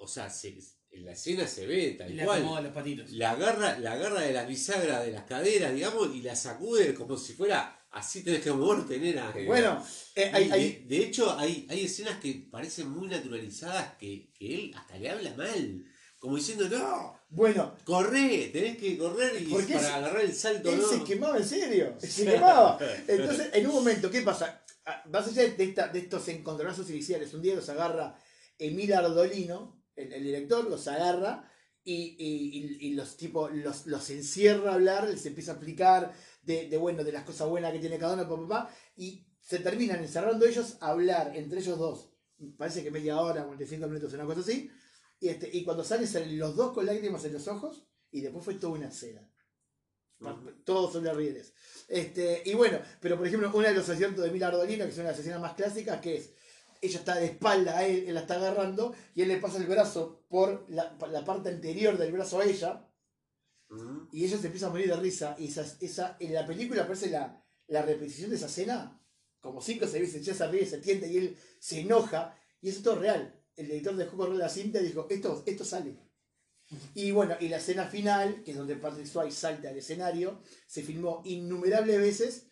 [0.00, 0.58] o sea, se-
[0.90, 2.42] en la escena se ve tal Y le cual.
[2.64, 3.10] los patitos.
[3.12, 7.16] La agarra, la agarra de la bisagra de las caderas, digamos, y la sacude como
[7.16, 9.32] si fuera así tenés que moverte, nena.
[9.46, 9.82] Bueno,
[10.14, 14.30] eh, hay, Y hay- de, de hecho, hay, hay escenas que parecen muy naturalizadas que,
[14.34, 15.84] que él hasta le habla mal.
[16.18, 20.70] Como diciendo, no, bueno, corre, tenés que correr y para agarrar el salto.
[20.72, 20.88] él ¿no?
[20.88, 22.78] se quemaba en serio, se quemaba.
[23.08, 24.64] Entonces, en un momento, ¿qué pasa?
[24.86, 28.18] Ah, Más allá de, esta- de estos encontronazos iniciales, un día los agarra
[28.58, 31.50] Emil Ardolino, el, el director, los agarra
[31.84, 36.12] y, y- y- y los tipo los, los encierra a hablar, les empieza a explicar
[36.46, 39.26] de, de, bueno, de las cosas buenas que tiene cada uno, pa, pa, pa, y
[39.40, 42.10] se terminan encerrando ellos a hablar entre ellos dos.
[42.56, 44.70] Parece que media hora, 45 minutos, una cosa así.
[45.18, 48.44] Y, este, y cuando salen, salen los dos con lágrimas en los ojos, y después
[48.44, 48.88] fue toda una.
[50.20, 50.52] Ujú.
[50.64, 51.52] Todos son de rieles.
[51.88, 55.04] Este, y bueno, pero por ejemplo, uno de los aciertos de Mila Ardolino, que son
[55.04, 56.30] las escenas más clásicas, que es,
[56.80, 59.66] ella está de espalda a él, él la está agarrando, y él le pasa el
[59.66, 62.85] brazo por la, por la parte anterior del brazo a ella,
[64.12, 65.36] Y ella se empieza a morir de risa.
[65.38, 69.00] Y esa, esa, en la película aparece la, la repetición de esa escena,
[69.40, 72.78] como cinco seis veces, ella se ríe, se tienta y él se enoja, y eso
[72.78, 73.42] es todo real.
[73.54, 75.96] El editor dejó correr la cinta dijo, esto, esto sale.
[76.94, 80.82] Y bueno, y la escena final, que es donde Patrick Swayze salta al escenario, se
[80.82, 82.46] filmó innumerables veces,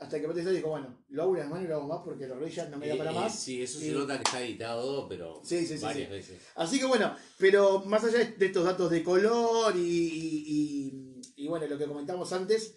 [0.00, 2.00] hasta que Patrick Swayze dijo, bueno, lo hago una vez más y lo hago más
[2.04, 3.38] porque la rodilla no me da para más.
[3.38, 6.12] Sí, eso se nota que está editado, pero Sí, sí, sí, varias sí.
[6.12, 6.42] veces.
[6.54, 11.48] Así que bueno, pero más allá de estos datos de color y, y- y- y
[11.48, 12.76] bueno, lo que comentamos antes,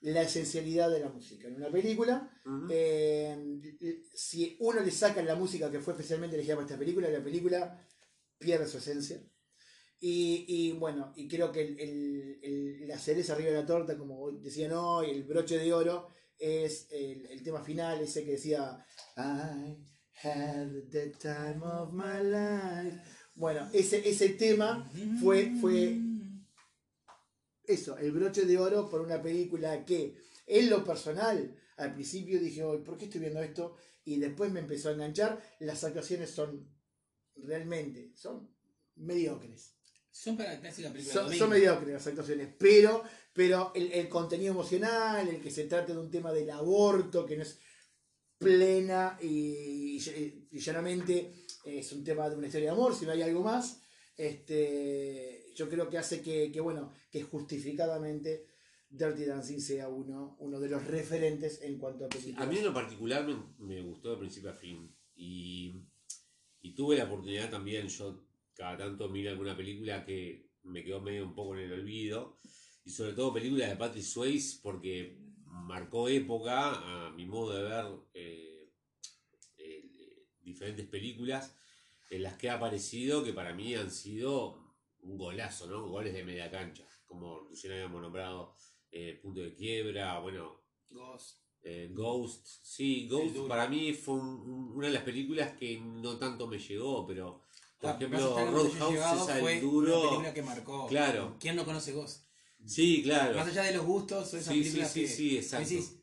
[0.00, 2.28] la esencialidad de la música en una película.
[2.70, 7.22] Eh, si uno le saca la música que fue especialmente elegida para esta película, la
[7.22, 7.86] película
[8.38, 9.22] pierde su esencia.
[10.00, 13.96] Y, y bueno, y creo que el- el- el- la cereza arriba de la torta,
[13.96, 16.08] como decían hoy, el broche de oro,
[16.38, 18.84] es el, el tema final, ese que decía
[19.16, 19.76] I
[20.22, 23.00] had the time of my life.
[23.34, 25.98] Bueno, ese, ese tema fue, fue
[27.64, 30.16] eso, el broche de oro por una película que,
[30.46, 33.76] en lo personal, al principio dije, "Ay, ¿por qué estoy viendo esto?
[34.04, 35.40] Y después me empezó a enganchar.
[35.60, 36.68] Las actuaciones son
[37.36, 38.54] realmente, son
[38.96, 39.76] mediocres.
[40.10, 41.14] Son para la clásica película.
[41.14, 43.02] Son, son mediocres las actuaciones, pero,
[43.32, 47.36] pero el, el contenido emocional, el que se trate de un tema del aborto, que
[47.36, 47.58] no es
[48.38, 51.32] plena y, y- y llanamente
[51.64, 53.80] es un tema de una historia de amor, si no hay algo más,
[54.16, 58.46] este, yo creo que hace que, que, bueno, que justificadamente
[58.90, 62.46] Dirty Dancing sea uno, uno de los referentes en cuanto a películas.
[62.46, 64.94] a mí en lo particular me, me gustó de principio a fin.
[65.14, 65.82] Y,
[66.60, 71.24] y tuve la oportunidad también, yo cada tanto miro alguna película que me quedó medio
[71.24, 72.38] un poco en el olvido.
[72.84, 75.16] Y sobre todo películas de Patrick Swayze porque
[75.46, 78.70] marcó época a mi modo de ver eh,
[79.58, 81.54] eh, diferentes películas
[82.10, 84.58] en las que ha aparecido que para mí han sido
[85.00, 85.86] un golazo, ¿no?
[85.88, 88.54] Goles de media cancha, como recién habíamos nombrado
[88.90, 90.60] eh, Punto de Quiebra, bueno,
[90.90, 91.38] Ghost.
[91.92, 96.48] Ghost, sí, Ghost para mí fue un- un- una de las películas que no tanto
[96.48, 97.40] me llegó, pero
[97.80, 100.02] por ejemplo Roadhouse es el Una duro.
[100.02, 100.86] película que marcó.
[100.88, 101.36] Claro.
[101.38, 102.26] ¿Quién no conoce Ghost?
[102.66, 103.38] Sí, claro.
[103.38, 105.08] Más allá de los gustos, son esas Sí, sí, películas sí, que.
[105.08, 105.68] sí, exacto.
[105.68, 105.96] decís,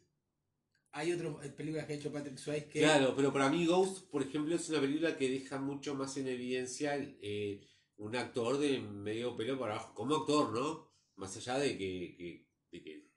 [0.92, 2.80] hay otras películas que ha hecho Patrick Swayze que.
[2.80, 6.28] Claro, pero para mí Ghost, por ejemplo, es una película que deja mucho más en
[6.28, 7.62] evidencia eh,
[7.98, 10.90] un actor de medio pelo para abajo, como actor, ¿no?
[11.16, 13.10] Más allá de que, que- de que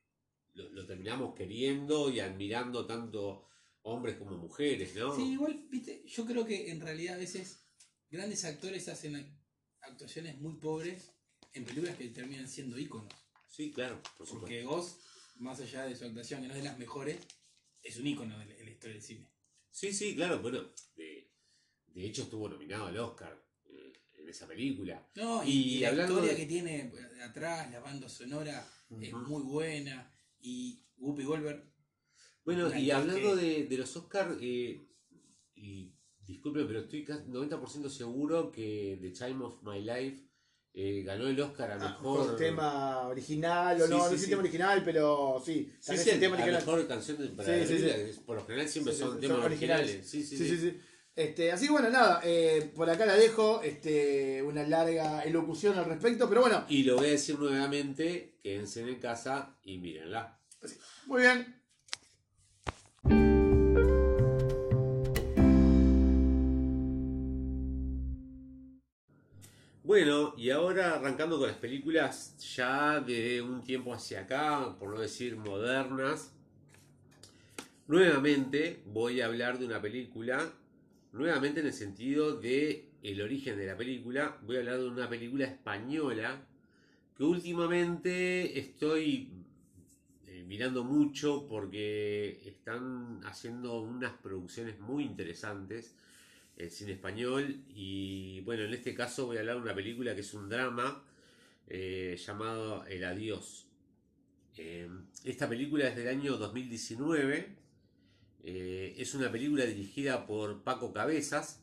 [0.54, 3.48] lo, lo terminamos queriendo y admirando tanto
[3.82, 5.14] hombres como mujeres, ¿no?
[5.14, 7.66] Sí, igual, viste, yo creo que en realidad a veces
[8.10, 9.14] grandes actores hacen
[9.80, 11.12] actuaciones muy pobres
[11.52, 13.12] en películas que terminan siendo íconos.
[13.52, 14.40] Sí, claro, por supuesto.
[14.40, 15.00] Porque Ghost,
[15.36, 17.18] más allá de su actuación, que no es de las mejores,
[17.82, 19.28] es un ícono de la, en la historia del cine.
[19.70, 21.30] Sí, sí, claro, bueno, de,
[21.88, 25.06] de hecho estuvo nominado al Oscar eh, en esa película.
[25.16, 28.66] No, y, la historia de- que tiene de atrás, la banda sonora
[29.00, 30.10] es muy buena.
[30.40, 31.70] Y Whoopi Goldberg,
[32.44, 34.80] Bueno, y que- hablando de, de los Oscars, y
[36.26, 40.24] disculpe, pero estoy casi 90% seguro que The Time of My Life
[40.74, 44.14] eh, ganó el Oscar a Ah, mejor, mejor tema original, o Sí, no, sí, no
[44.16, 46.60] es el tema original, pero sí, Sí, sí, el tema original.
[46.64, 48.12] mejor canción de, para Sí, la sí, película, sí.
[48.18, 49.86] que por lo general siempre son temas son originales.
[49.86, 50.10] originales.
[50.10, 50.56] Sí, sí, Sí, sí.
[50.58, 50.80] sí, sí.
[51.14, 55.84] Este, así que bueno, nada, eh, por acá la dejo, este, una larga elocución al
[55.84, 60.38] respecto, pero bueno, Y lo voy a decir nuevamente, quédense en casa y mírenla.
[61.06, 61.60] muy bien.
[69.92, 74.98] Bueno, y ahora arrancando con las películas ya de un tiempo hacia acá, por no
[74.98, 76.32] decir modernas.
[77.88, 80.50] Nuevamente voy a hablar de una película,
[81.12, 85.10] nuevamente en el sentido de el origen de la película, voy a hablar de una
[85.10, 86.42] película española
[87.14, 89.28] que últimamente estoy
[90.26, 95.94] eh, mirando mucho porque están haciendo unas producciones muy interesantes
[96.56, 100.20] el cine español y bueno, en este caso voy a hablar de una película que
[100.20, 101.02] es un drama
[101.68, 103.66] eh, llamado El Adiós.
[104.58, 104.88] Eh,
[105.24, 107.48] esta película es del año 2019,
[108.44, 111.60] eh, es una película dirigida por Paco Cabezas,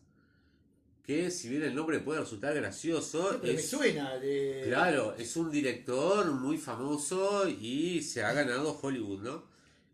[1.03, 4.63] que si bien el nombre puede resultar gracioso, Pero me es- suena de.
[4.65, 9.43] Claro, es un director muy famoso y se ha ganado Hollywood, ¿no?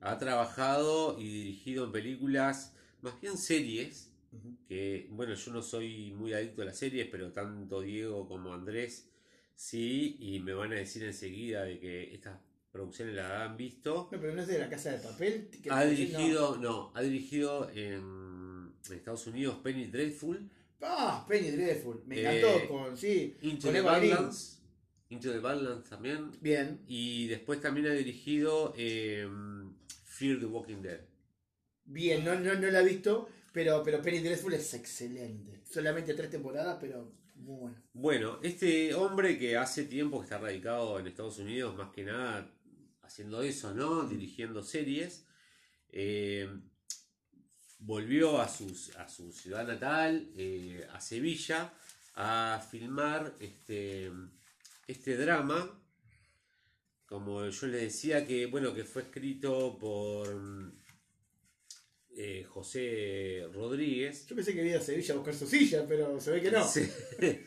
[0.01, 4.11] Ha trabajado y dirigido en películas, más bien series,
[4.67, 9.09] Que, bueno, yo no soy muy adicto a las series, pero tanto Diego como Andrés
[9.55, 12.39] sí, y me van a decir enseguida de que estas
[12.71, 14.09] producciones las han visto.
[14.11, 15.49] No, pero no es de la casa de papel.
[15.63, 20.49] que- Ha dirigido, no, ha dirigido en, Estados Unidos Penny Dreadful,
[20.81, 22.03] Ah, Penny Dreadful.
[22.05, 23.81] Me Eh, encantó con, sí, Into con the.
[23.81, 24.61] Badlands,
[25.09, 26.81] Into the Badlands también, Bien.
[26.87, 29.27] Y después también ha dirigido eh,
[30.03, 30.99] Fear the Walking Dead.
[31.85, 35.61] Bien, no, no, no la he visto, pero, pero Penny Dreadful es excelente.
[35.63, 37.77] Solamente tres temporadas, pero muy bueno.
[37.93, 42.51] Bueno, este hombre que hace tiempo que está radicado en Estados Unidos, más que nada
[43.01, 44.03] haciendo eso, ¿no?
[44.03, 45.25] Dirigiendo series.
[45.87, 46.49] eh,
[47.79, 51.73] volvió a, sus, a su ciudad natal, eh, a Sevilla,
[52.15, 54.11] a filmar este,
[54.85, 55.81] este drama.
[57.05, 60.27] Como yo le decía que, bueno, que fue escrito por
[62.17, 64.25] eh, José Rodríguez.
[64.27, 66.67] Yo pensé que iba a Sevilla a buscar su silla, pero se ve que no.
[66.67, 66.89] Sí.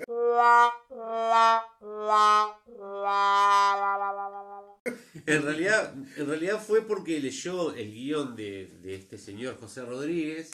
[5.27, 10.53] En realidad, en realidad fue porque leyó el guion de, de este señor José Rodríguez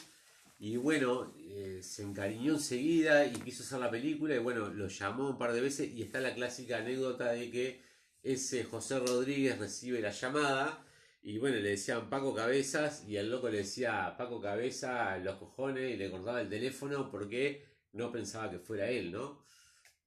[0.58, 5.28] y bueno, eh, se encariñó enseguida y quiso hacer la película y bueno, lo llamó
[5.28, 7.82] un par de veces y está la clásica anécdota de que
[8.22, 10.82] ese José Rodríguez recibe la llamada
[11.26, 15.94] y bueno, le decían Paco Cabezas y el loco le decía Paco Cabeza los cojones
[15.94, 19.42] y le cortaba el teléfono porque no pensaba que fuera él, ¿no?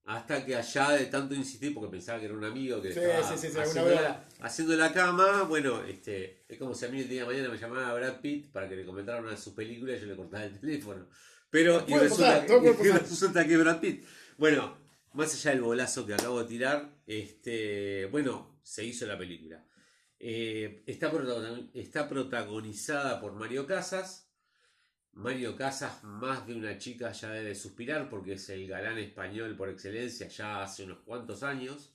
[0.05, 3.35] Hasta que allá de tanto insistir, porque pensaba que era un amigo que Sí, estaba
[3.35, 7.09] sí, sí, haciendo, la, haciendo la cama, bueno, este, es como si a mí el
[7.09, 9.97] día de mañana me llamara Brad Pitt para que le comentara una de sus películas
[9.97, 11.07] y yo le cortaba el teléfono.
[11.49, 14.05] Pero y resulta, pasar, y que Brad Pitt.
[14.37, 14.77] Bueno,
[15.13, 19.66] más allá del bolazo que acabo de tirar, este, bueno, se hizo la película.
[20.19, 21.11] Eh, está,
[21.73, 24.29] está protagonizada por Mario Casas.
[25.13, 29.69] Mario Casas, más de una chica ya debe suspirar porque es el galán español por
[29.69, 31.93] excelencia ya hace unos cuantos años.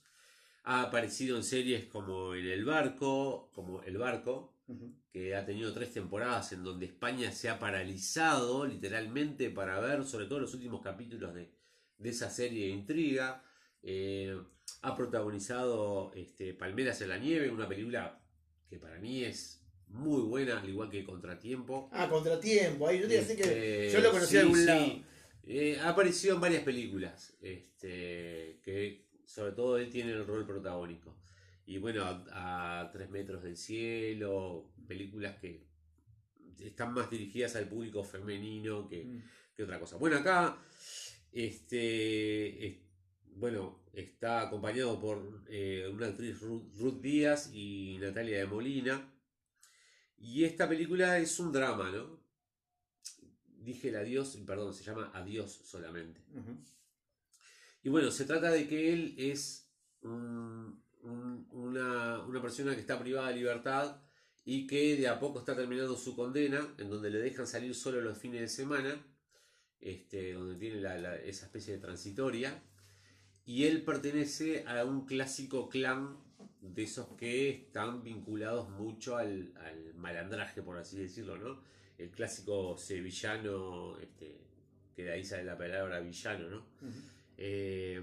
[0.65, 4.53] Ha aparecido en series como En el Barco, como El Barco,
[5.11, 10.25] que ha tenido tres temporadas en donde España se ha paralizado literalmente para ver sobre
[10.25, 11.51] todo los últimos capítulos de,
[11.97, 13.43] de esa serie de intriga.
[13.81, 14.37] Eh,
[14.81, 18.19] ha protagonizado este, Palmeras en la Nieve, una película
[18.69, 21.89] que para mí es muy buena, al igual que Contratiempo.
[21.91, 22.87] Ah, contratiempo.
[22.87, 24.65] Ahí yo te decir que Este, yo lo conocí sí, de algún sí.
[24.65, 24.85] lado.
[25.45, 31.15] Eh, ha aparecido en varias películas, este, que sobre todo él tiene el rol protagónico.
[31.65, 35.65] Y bueno, a, a Tres metros del cielo, películas que
[36.59, 39.21] están más dirigidas al público femenino que, Mm.
[39.55, 39.97] que otra cosa.
[39.97, 40.57] Bueno, acá,
[41.31, 42.77] este, es-
[43.35, 49.09] bueno, está acompañado por eh, una actriz Ruth, Ruth Díaz y Natalia de Molina.
[50.17, 52.21] Y esta película es un drama, ¿no?
[53.45, 56.21] Dije el adiós, perdón, se llama Adiós solamente.
[57.83, 59.69] Y bueno, se trata de que él es
[60.01, 64.01] un- un- una, una persona que está privada de libertad
[64.45, 68.01] y que de a poco está terminando su condena, en donde le dejan salir solo
[68.01, 69.05] los fines de semana,
[69.79, 72.61] este, donde tiene la- la- esa especie de transitoria.
[73.45, 76.17] Y él pertenece a un clásico clan
[76.61, 81.59] de esos que están vinculados mucho al, al malandraje, por así decirlo, ¿no?
[81.97, 84.37] El clásico sevillano, este,
[84.95, 86.63] que de ahí sale la palabra villano, ¿no?
[87.37, 88.01] Eh,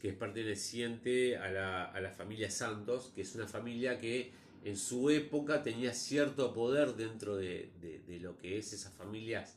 [0.00, 4.32] que es perteneciente a la, a la familia Santos, que es una familia que
[4.64, 9.56] en su época tenía cierto poder dentro de, de- de lo que es esas familias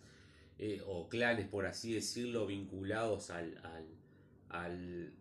[0.59, 3.85] eh, o clanes, por así decirlo, vinculados al, al,
[4.63, 5.11] al-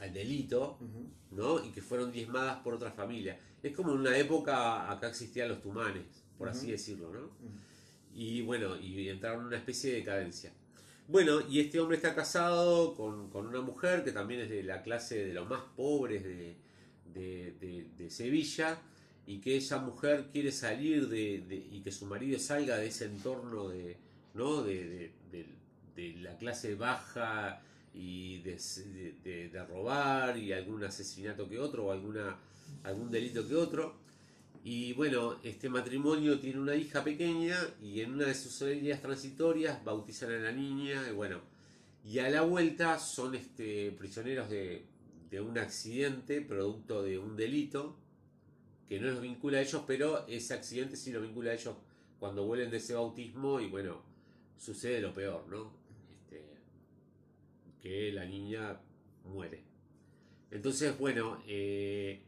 [0.00, 0.78] al delito.
[1.30, 1.62] ¿no?
[1.64, 3.36] Y que fueron diezmadas por otras familias.
[3.62, 6.04] Es como en una época acá existían los tumanes,
[6.38, 7.30] por así decirlo, ¿no?
[8.14, 10.52] Y bueno, y entraron en una especie de decadencia.
[11.06, 14.82] Bueno, y este hombre está casado con, con una mujer que también es de la
[14.82, 16.56] clase de los más pobres de,
[17.14, 18.78] de- de- de Sevilla,
[19.26, 23.68] y que esa mujer quiere salir de, y que su marido salga de ese entorno
[23.68, 23.96] de,
[24.34, 24.62] ¿no?
[24.62, 25.12] de
[26.20, 27.60] la clase baja
[27.94, 32.38] y de, robar y algún asesinato que otro o alguna,
[32.84, 33.96] algún delito que otro.
[34.64, 39.82] Y bueno, este matrimonio tiene una hija pequeña y en una de sus días transitorias
[39.84, 41.40] bautizan a la niña y bueno,
[42.04, 44.84] y a la vuelta son este, prisioneros de,
[45.30, 47.96] de un accidente producto de un delito
[48.88, 51.76] que no los vincula a ellos, pero ese accidente sí los vincula a ellos
[52.18, 54.02] cuando vuelven de ese bautismo y bueno,
[54.56, 55.77] sucede lo peor, ¿no?
[57.82, 58.80] Que la niña
[59.24, 59.62] muere.
[60.50, 62.22] Entonces, bueno, eh,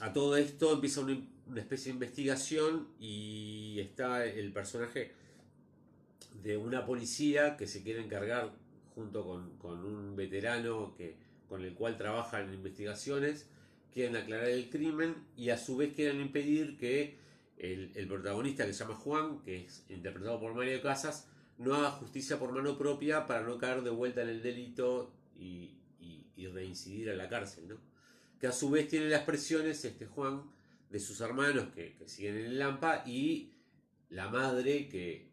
[0.00, 1.20] a todo esto empieza una,
[1.56, 5.12] especie de investigación y está el personaje
[6.42, 8.52] de una policía que se quiere encargar
[8.94, 11.16] junto con, con un veterano que,
[11.48, 13.48] con el cual trabajan en investigaciones,
[13.92, 17.18] quieren aclarar el crimen y a su vez quieren impedir que
[17.58, 21.28] el, el protagonista que se llama Juan, que es interpretado por Mario Casas,
[21.60, 25.76] no haga justicia por mano propia para no caer de vuelta en el delito y,
[26.00, 27.76] y- y reincidir a la cárcel, ¿no?
[28.40, 30.42] que a su vez tiene las presiones, este Juan,
[30.90, 33.52] de sus hermanos que, que siguen en el Lampa y
[34.08, 35.30] la madre que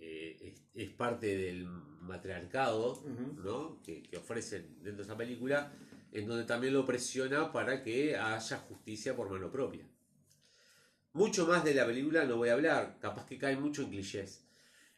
[0.00, 3.02] eh, es, es parte del matriarcado.
[3.42, 3.80] ¿no?
[3.82, 5.72] que, que ofrecen dentro de esa película,
[6.12, 9.86] en donde también lo presiona para que haya justicia por mano propia.
[11.12, 14.42] Mucho más de la película no voy a hablar, capaz que cae mucho en clichés.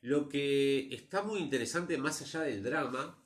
[0.00, 3.18] Lo que está muy interesante más allá del drama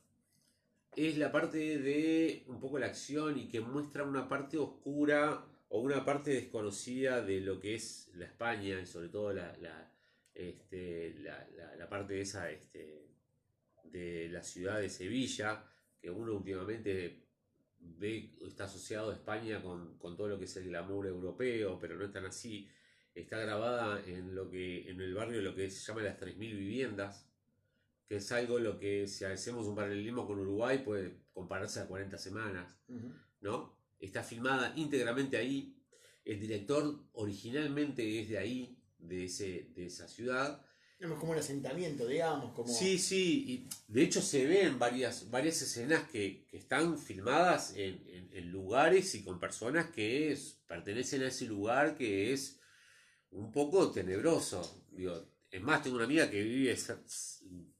[0.97, 5.81] es la parte de un poco la acción y que muestra una parte oscura o
[5.81, 9.91] una parte desconocida de lo que es la España y sobre todo la, la,
[10.35, 13.07] este, la, parte esa este,
[13.85, 15.65] de la ciudad de Sevilla,
[16.01, 17.27] que uno últimamente
[17.79, 21.97] ve, está asociado a España con, con todo lo que es el glamour europeo, pero
[21.97, 22.69] no es tan así.
[23.15, 27.27] Está grabada en lo que en el barrio lo que se llama las 3.000 viviendas,
[28.09, 32.17] que es algo lo que si hacemos un paralelismo con Uruguay puede compararse a 40
[32.19, 33.13] semanas, Ujú.
[33.43, 33.77] ¿no?
[34.01, 35.77] Está filmada íntegramente ahí.
[36.25, 40.65] El director originalmente es de ahí, de, ese, de esa ciudad.
[40.99, 42.69] Es como un asentamiento, digamos, como...
[42.73, 48.03] Sí, sí, y de hecho se ven varias, varias escenas que, que están filmadas en,
[48.09, 52.61] en- en lugares y con personas que es- pertenecen a ese lugar que es
[53.33, 54.85] un poco tenebroso.
[54.91, 56.77] Digo, es más, tengo una amiga que vive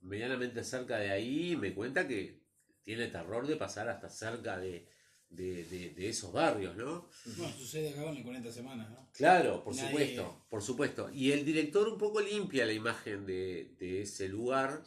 [0.01, 2.41] medianamente cerca de ahí y me cuenta que
[2.83, 4.89] tiene terror de pasar hasta cerca de,
[5.29, 7.09] de, de- de esos barrios, ¿no?
[7.37, 9.09] Bueno, sucede acá con el 40 semanas, ¿no?
[9.13, 11.11] Claro, por Nadie- supuesto, por supuesto.
[11.13, 14.83] Y el director un poco limpia la imagen de, de ese lugar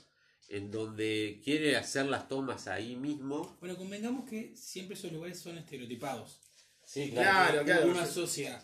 [0.49, 3.57] en donde quiere hacer las tomas ahí mismo.
[3.59, 6.39] Bueno, convengamos que siempre esos lugares son estereotipados.
[6.83, 7.87] Sí, Claro, claro.
[7.87, 8.61] Uno asocia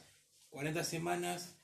[0.49, 1.55] 40 semanas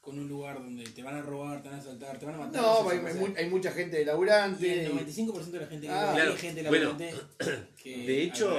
[0.00, 2.38] con un lugar donde te van a robar, te van a asaltar, te van a
[2.38, 2.62] matar.
[2.62, 4.90] No, sé hay, hay mucha gente Y el laburante.
[4.90, 6.36] 95% de la gente que Ah, claro.
[6.36, 7.14] gente Bueno, laburante.
[7.82, 8.56] que de hecho.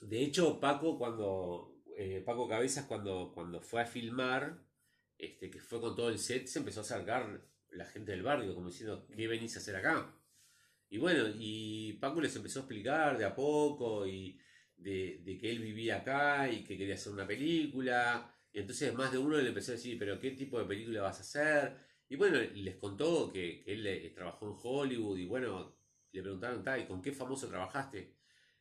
[0.00, 4.58] De hecho, Paco cuando eh, Paco Cabezas cuando, cuando fue a filmar,
[5.18, 7.40] este, que fue con todo el set, se empezó a acercar
[7.70, 10.12] la gente del barrio, como diciendo, ¿qué venís a hacer acá?
[10.88, 14.38] Y bueno, y Paco les empezó a explicar de a poco y
[14.76, 18.31] de, de que él vivía acá y que quería hacer una película.
[18.52, 21.18] Y entonces más de uno le empezó a decir, pero ¿qué tipo de película vas
[21.18, 21.76] a hacer?
[22.08, 25.74] Y bueno, les contó que, él eh, trabajó en Hollywood y bueno,
[26.12, 28.16] le preguntaron, "Ta, ¿y con qué famoso trabajaste?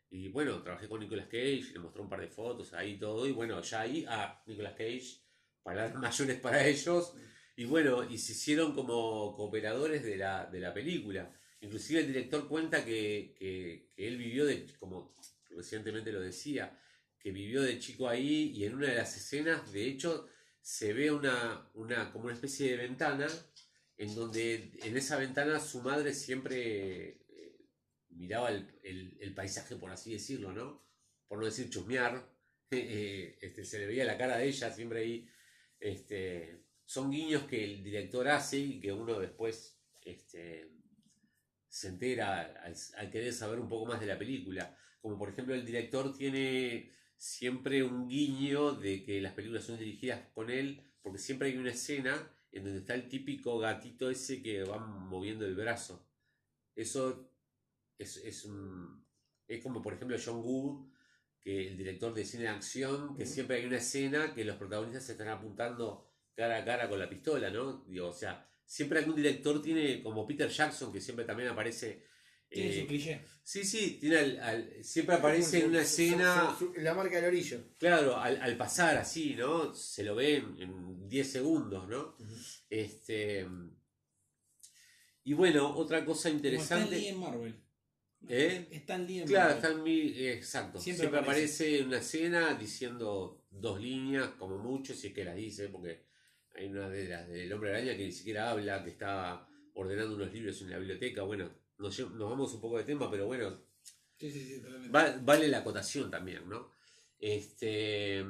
[0.09, 3.31] Y bueno, trabajé con Nicolas Cage, le mostró un par de fotos ahí todo, y
[3.31, 5.21] bueno, ya ahí, ah, Nicolas Cage,
[5.63, 7.13] palabras mayores para ellos,
[7.55, 11.31] y bueno, y se hicieron como cooperadores de la, de la película.
[11.61, 15.15] Inclusive el director cuenta que, que- que él vivió de, como
[15.49, 16.77] recientemente lo decía,
[17.22, 20.28] que vivió de chico ahí y en una de las escenas, de hecho,
[20.61, 23.28] se ve una, una como una especie de ventana
[23.97, 27.57] en donde en esa ventana su madre siempre eh,
[28.09, 30.84] miraba el, el- paisaje, por así decirlo, ¿no?
[31.28, 32.28] Por no decir chusmear.
[32.72, 35.28] este, se le veía la cara de ella siempre ahí.
[35.80, 40.72] Este, son guiños que el director hace y que uno después este,
[41.67, 42.61] se entera
[42.97, 44.78] al querer saber un poco más de la película.
[45.01, 46.91] Como por ejemplo el director tiene
[47.22, 51.72] siempre un guiño de que las películas son dirigidas con él, porque siempre hay una
[51.72, 56.05] escena en donde está el típico gatito ese que va moviendo el brazo.
[56.76, 57.30] Eso
[57.97, 59.05] es, es, un-
[59.47, 60.91] es como por ejemplo John Woo,
[61.39, 65.05] que el director de cine de acción, que siempre hay una escena que los protagonistas
[65.05, 67.84] se están apuntando cara a cara con la pistola, ¿no?
[67.88, 72.03] Digo, o sea, siempre algún director tiene, como Peter Jackson, que siempre también aparece.
[72.54, 73.22] Tiene eh, su cliché.
[73.41, 76.54] sí, sí, tiene al- al- siempre aparece en una escena.
[76.60, 77.64] Su- su- La marca del orillo.
[77.80, 79.74] Claro, al, al pasar así, ¿no?
[79.74, 82.16] Se lo ven en 10 segundos, ¿no?
[82.70, 83.47] Este.
[85.24, 86.47] Y bueno, otra cosa Como Stan Lee
[86.97, 87.10] interesante.
[87.10, 87.56] en Marvel.
[88.28, 88.68] ¿Eh?
[88.72, 89.64] Stan Lee en Claro, Marvel.
[89.72, 90.80] Stan Lee, exacto.
[90.82, 91.54] Siempre Siempre, aparece.
[91.64, 96.06] aparece en una escena diciendo dos líneas, como mucho, si es que las dice, porque
[96.56, 100.34] hay una de las del hombre araña que ni siquiera habla, que está ordenando unos
[100.34, 101.24] libros en la biblioteca.
[101.24, 101.49] Bueno,
[101.82, 103.59] nos, nos vamos un poco de tema, pero bueno,
[104.17, 104.89] Sí, sí, sí, totalmente.
[104.97, 106.71] Va- vale la acotación también, ¿no?
[107.19, 108.23] Este,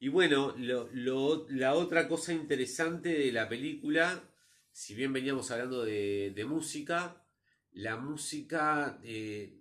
[0.00, 4.22] y bueno, lo- lo- la otra cosa interesante de la película,
[4.72, 7.24] si bien veníamos hablando de, de música,
[7.72, 9.60] la música eh,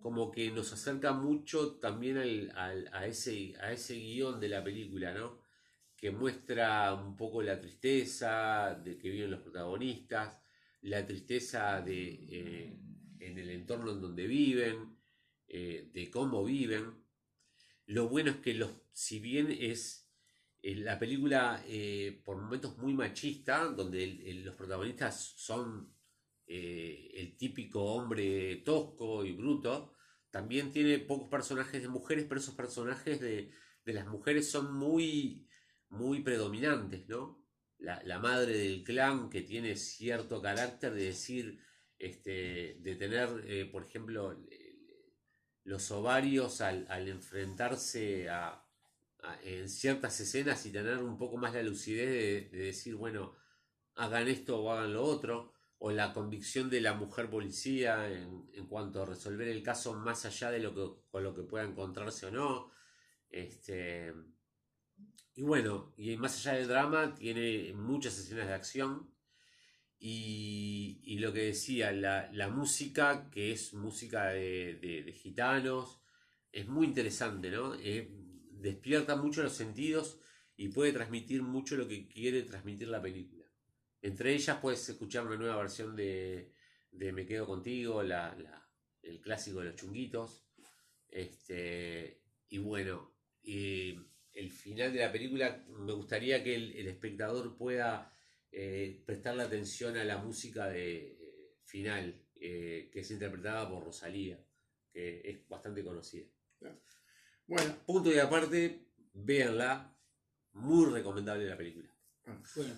[0.00, 4.62] como que nos acerca mucho también al- al- a, ese, a ese guion de la
[4.62, 5.40] película, ¿no?
[5.96, 10.38] Que muestra un poco la tristeza de que viven los protagonistas,
[10.86, 12.78] la tristeza de, eh,
[13.18, 14.96] en el entorno en donde viven,
[15.48, 17.04] eh, de cómo viven.
[17.86, 20.08] Lo bueno es que los, si bien es
[20.62, 21.62] eh, la película
[22.24, 24.06] por momentos muy machista, donde
[24.44, 25.92] los protagonistas son
[26.46, 29.94] el típico hombre tosco y bruto,
[30.30, 33.50] también tiene pocos personajes de mujeres, pero esos personajes de,
[33.84, 35.48] de las mujeres son muy,
[35.88, 37.45] muy predominantes, ¿no?
[37.78, 41.58] La, la madre del clan que tiene cierto carácter de decir,
[41.98, 44.36] este, de tener, eh, por ejemplo,
[45.64, 48.64] los ovarios al, al enfrentarse a,
[49.22, 52.08] a- en ciertas escenas y tener un poco más la lucidez
[52.52, 53.36] de, de decir, bueno,
[53.96, 58.66] hagan esto o hagan lo otro, o la convicción de la mujer policía en, en
[58.68, 62.26] cuanto a resolver el caso más allá de lo que, con lo que pueda encontrarse
[62.26, 62.70] o no.
[63.30, 64.12] Este,
[65.36, 69.14] y bueno, y más allá del drama, tiene muchas escenas de acción.
[69.98, 76.00] Y, y lo que decía, la, música, que es música de, gitanos,
[76.52, 77.74] es muy interesante, ¿no?
[77.74, 78.10] Eh,
[78.50, 80.18] despierta mucho los sentidos
[80.56, 83.44] y puede transmitir mucho lo que quiere transmitir la película.
[84.00, 86.52] Entre ellas puedes escuchar una nueva versión de,
[86.90, 88.34] de Me Quedo Contigo, la,
[89.02, 90.46] el clásico de los chunguitos.
[91.08, 93.14] Este, y bueno,
[94.36, 98.14] el final de la película me gustaría que el, el espectador pueda
[98.52, 104.38] eh, prestarle atención a la música de eh, final, eh, que es interpretada por Rosalía,
[104.92, 106.26] que es bastante conocida.
[107.46, 109.96] Bueno, Punto y aparte, véanla,
[110.52, 111.88] muy recomendable la película.
[112.54, 112.74] Bueno,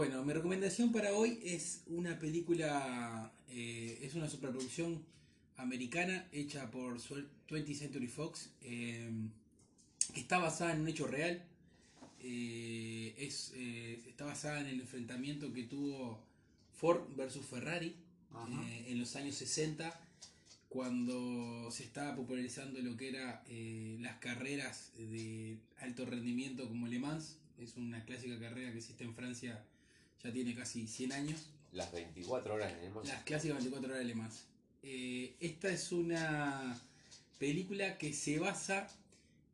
[0.00, 5.04] Bueno, mi recomendación para hoy es una película, eh, es una superproducción
[5.58, 9.10] americana hecha por 20th Century Fox, eh,
[10.14, 11.44] que está basada en un hecho real.
[12.22, 16.18] Eh, es, eh, está basada en el enfrentamiento que tuvo
[16.72, 17.94] Ford versus Ferrari
[18.68, 20.00] eh, en los años 60,
[20.70, 26.98] cuando se estaba popularizando lo que era eh, las carreras de alto rendimiento como Le
[26.98, 27.36] Mans.
[27.58, 29.62] Es una clásica carrera que existe en Francia,
[30.22, 31.46] ya tiene casi 100 años.
[31.72, 33.08] Las 24 horas de Mans.
[33.08, 34.44] Las clásicas 24 horas de Le Mans.
[34.82, 36.80] Eh, esta es una
[37.38, 38.88] película que se basa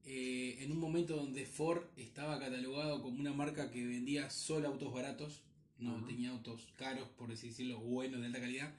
[0.05, 4.93] eh, en un momento donde Ford estaba catalogado como una marca que vendía solo autos
[4.93, 5.43] baratos,
[5.79, 8.73] no tenía autos caros, por así decirlo, buenos, de alta calidad.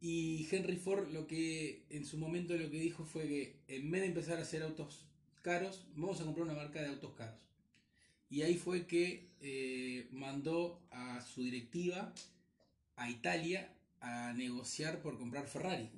[0.00, 4.00] Y Henry Ford lo que en su momento lo que dijo fue que en vez
[4.02, 5.04] de empezar a hacer autos
[5.42, 7.38] caros, vamos a comprar una marca de autos caros.
[8.32, 12.14] Y ahí fue que eh, mandó a su directiva
[12.96, 15.90] a Italia a negociar por comprar Ferrari,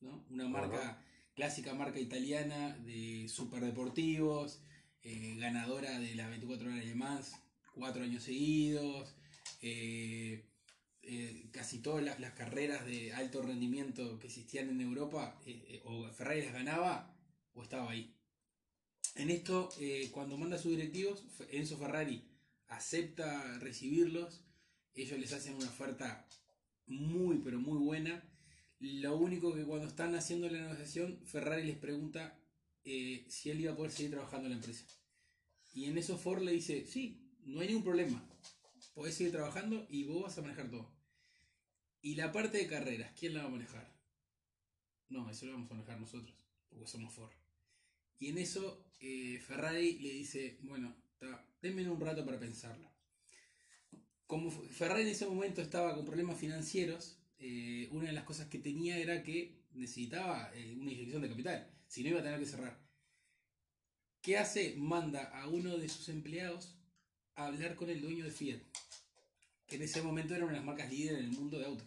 [0.00, 0.24] ¿no?
[0.30, 1.02] Una marca,
[1.34, 4.60] clásica marca italiana de superdeportivos,
[5.02, 7.32] eh, ganadora de la 24 horas de Mans,
[7.74, 9.16] cuatro años seguidos,
[9.60, 10.44] eh,
[11.02, 15.36] eh, casi todas las, las carreras de alto rendimiento que existían en Europa,
[15.82, 17.18] o Ferrari las ganaba
[17.54, 18.14] o estaba ahí.
[19.18, 22.22] En esto, eh, cuando manda sus directivos, Enzo Ferrari
[22.68, 24.44] acepta recibirlos,
[24.94, 26.24] ellos les hacen una oferta
[26.86, 28.22] muy, pero muy buena.
[28.78, 32.38] Lo único que cuando están haciendo la negociación, Ferrari les pregunta
[32.84, 34.86] eh, si él iba a poder seguir trabajando en la empresa.
[35.74, 38.24] Y en eso Ford le dice, sí, no hay ningún problema.
[38.94, 40.94] Podés seguir trabajando y vos vas a manejar todo.
[42.02, 43.92] Y la parte de carreras, ¿quién la va a manejar?
[45.08, 46.36] No, eso lo vamos a manejar nosotros,
[46.68, 47.37] porque somos Ford.
[48.18, 52.90] Y en eso eh, Ferrari le dice, bueno, ta, denme un rato para pensarlo.
[54.26, 58.58] Como Ferrari en ese momento estaba con problemas financieros, eh, una de las cosas que
[58.58, 62.46] tenía era que necesitaba eh, una inyección de capital, si no iba a tener que
[62.46, 62.78] cerrar.
[64.20, 64.74] ¿Qué hace?
[64.76, 66.76] Manda a uno de sus empleados
[67.36, 68.60] a hablar con el dueño de Fiat,
[69.66, 71.86] que en ese momento era una de las marcas líderes en el mundo de autos.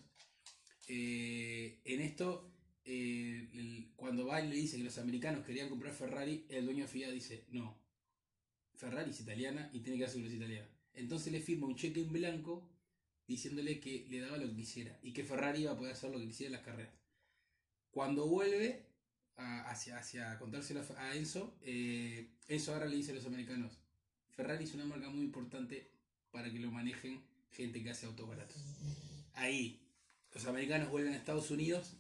[0.88, 2.51] En esto,
[2.86, 6.84] eh, el- cuando va y le dice que los americanos querían comprar Ferrari, el dueño
[6.86, 7.78] de Fiat dice, no,
[8.76, 10.68] Ferrari es italiana y tiene que dar seguridad italiana.
[10.94, 12.68] Entonces le firma un cheque en blanco
[13.28, 16.20] diciéndole que le daba lo que quisiera y que Ferrari iba a poder hacer lo
[16.20, 16.94] que quisiera en las carreras.
[17.92, 18.86] Cuando vuelve
[19.38, 23.72] a- hacia, contárselo a Enzo, eh, Enzo ahora le dice a los americanos,
[24.32, 25.92] Ferrari es una marca muy importante
[26.32, 27.22] para que lo manejen
[27.52, 28.58] gente que hace autos baratos.
[29.34, 29.82] Ahí,
[30.34, 31.94] los americanos vuelven a Estados Unidos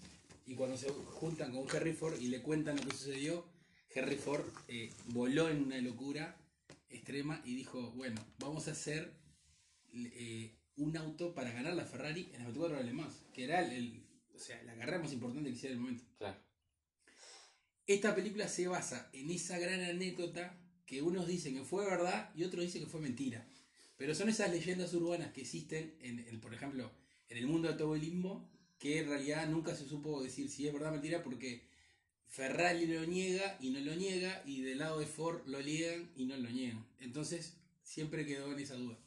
[0.45, 3.45] y cuando se juntan con Henry Ford y le cuentan lo que sucedió,
[3.93, 6.37] Henry Ford eh, voló en una locura
[6.89, 9.13] extrema y dijo, bueno, vamos a hacer
[9.93, 14.07] eh, un auto para ganar la Ferrari en las 24 horas que era el, el-
[14.33, 16.03] o sea, la carrera más importante que hiciera en el momento.
[16.17, 16.37] Claro.
[17.85, 22.43] Esta película se basa en esa gran anécdota que unos dicen que fue verdad y
[22.43, 23.45] otros dicen que fue mentira.
[23.97, 26.91] Pero son esas leyendas urbanas que existen, en, en, por ejemplo,
[27.29, 28.49] en el mundo del automovilismo,
[28.81, 31.61] que en realidad nunca se supo decir si es verdad o mentira porque
[32.25, 36.25] Ferrari lo niega y no lo niega y del lado de Ford lo niegan y
[36.25, 36.83] no lo niegan.
[36.99, 38.97] Entonces siempre quedó en esa duda.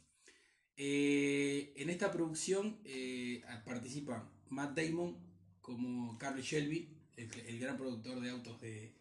[0.77, 5.17] Eh, en esta producción eh, participan Matt Damon
[5.59, 6.87] como Carl Shelby,
[7.17, 8.93] el, el gran productor de autos de,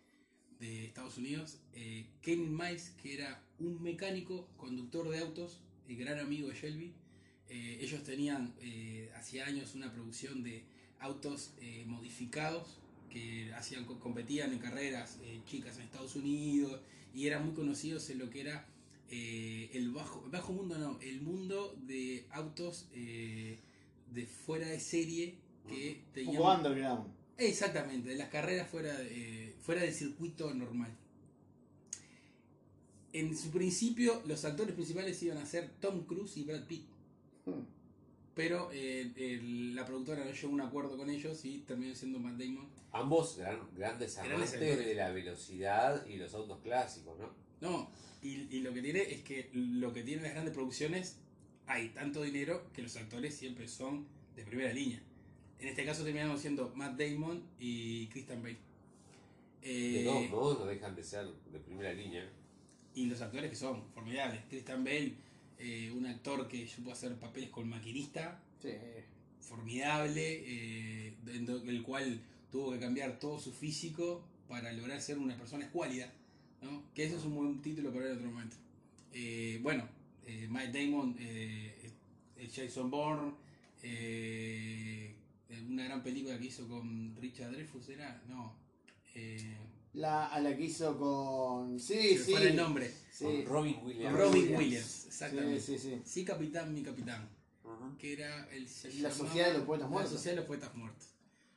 [0.61, 6.49] Estados Unidos, eh, Kevin Miles, que era un mecánico, conductor de autos, y gran amigo
[6.49, 6.95] de Shelby.
[7.51, 10.65] Eh, ellos tenían eh, hacía años una producción de
[11.01, 12.79] autos eh, modificados
[13.11, 16.81] que hacían co- competían en carreras eh, chicas en Estados Unidos
[17.15, 18.67] y eran muy conocidos en lo que era
[19.11, 25.37] el bajo bajo mundo no el mundo de autos de fuera de serie
[25.69, 27.07] que Un tenían poco underground.
[27.39, 30.91] Exactamente, de las carreras fuera, de- fuera del circuito normal.
[33.13, 36.85] En su principio, los actores principales iban a ser Tom Cruise y Brad Pitt.
[37.47, 37.61] Hmm.
[38.35, 42.19] Pero eh, el- la productora no llegó a un acuerdo con ellos y terminó siendo
[42.19, 42.69] Matt Damon.
[42.93, 44.87] Ambos gran- grandes Grandes amantes actores.
[44.87, 47.31] de la velocidad y los autos clásicos, ¿no?
[47.61, 47.91] No,
[48.23, 51.19] y, y lo que tiene es que lo que tienen las grandes producciones,
[51.67, 54.07] hay tanto dinero que los actores siempre son
[54.37, 55.01] de primera línea.
[55.61, 58.59] En este caso terminaron siendo Matt Damon y Christian Bale.
[59.63, 62.29] De Eh, todos modos no dejan de ser de primera línea.
[62.95, 64.43] Y los actores que son formidables.
[64.51, 65.15] Christian Bale,
[65.59, 68.71] eh, un actor que supo hacer papeles con maquinista, Sí.
[69.41, 72.21] formidable, eh, el cual
[72.51, 76.13] tuvo que cambiar todo su físico para lograr ser una persona escuálida.
[76.63, 76.83] ¿no?
[76.95, 78.57] Que eso es un buen título para ver en otro momento.
[79.13, 79.87] Eh, bueno,
[80.27, 81.17] eh, Mike Damon
[82.55, 83.33] Jason Bourne,
[85.69, 88.23] una gran película que hizo con Richard Dreyfuss, ¿era?
[88.29, 88.55] No.
[89.95, 91.79] La, a la que hizo con.
[91.79, 92.35] Sí, sí.
[92.35, 92.93] el nombre.
[93.13, 93.25] Sí.
[93.25, 94.11] Con Robin Williams.
[94.11, 94.59] Con Robin Williams.
[94.59, 95.61] Williams, exactamente.
[95.61, 96.03] Sí, sí, sí.
[96.05, 97.29] Sí, capitán, mi capitán.
[97.65, 97.97] Ujú.
[97.97, 98.67] Que era el.
[99.03, 100.13] La Sociedad de los Poetas Muertos.
[100.13, 101.09] La Sociedad de los Poetas Muertos.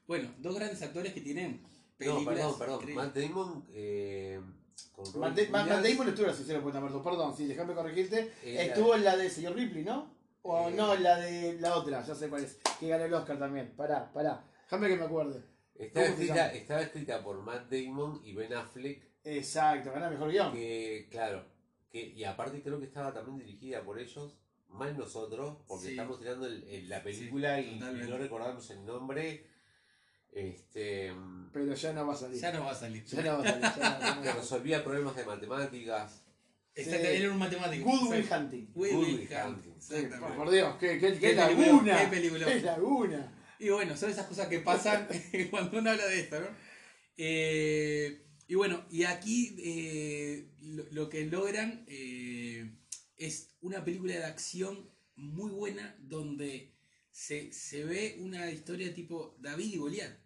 [0.07, 2.26] Bueno, dos grandes actores que tienen No, películas.
[2.38, 2.76] perdón, perdón.
[2.81, 3.05] increíbles.
[3.05, 4.39] Matt Damon eh,
[4.93, 7.45] con Robin Matt Matt- Damon estuvo en la Sociedad de los Poetas Muertos, perdón, sí,
[7.47, 8.31] déjame corregirte.
[8.43, 10.15] Era- Estuvo en la de señor Ripley, ¿no?
[10.43, 10.73] O Eh.
[10.77, 12.57] no, en la de la otra, ya sé cuál es.
[12.80, 13.73] Que ganó el Oscar también.
[13.76, 14.45] Pará, pará.
[14.65, 15.43] Déjame que me acuerde.
[15.78, 20.32] Estaba ¿Cómo se escrita, estaba escrita por Matt Damon y Ben Affleck, Exacto, el mejor
[20.32, 20.52] guion.
[20.54, 21.45] que, claro,
[21.91, 24.38] que, y aparte creo que estaba también dirigida por ellos,
[24.70, 25.91] más nosotros, porque Sí.
[25.91, 28.10] estamos tirando el- el- la película y- y, totalmente.
[28.12, 29.45] no recordamos el nombre.
[30.32, 31.14] Este,
[31.54, 32.40] Pero ya no va a salir.
[32.41, 33.04] Ya no va a salir.
[33.06, 33.62] Ya no va a salir.
[33.80, 36.24] ya no- que resolvía problemas de matemáticas.
[36.76, 37.12] Exacto, Sí.
[37.16, 37.90] él era un matemático.
[37.90, 38.28] Good Will.
[38.32, 38.66] Hunting.
[38.74, 39.76] Good Will Hunting, Hunting.
[39.80, 40.38] Sí, exactamente.
[40.38, 42.02] por, Dios, qué, qué, qué Qué laguna.
[42.02, 42.49] qué peliculón.
[42.49, 43.34] Qué laguna.
[43.59, 45.07] Y bueno, son esas cosas que pasan
[45.49, 46.47] cuando uno habla de esto, ¿no?
[47.17, 52.77] Eh, y bueno, y aquí eh, lo, lo que logran eh,
[53.17, 56.75] es una película de acción muy buena donde
[57.11, 60.17] se, se ve una historia tipo David y Goliat.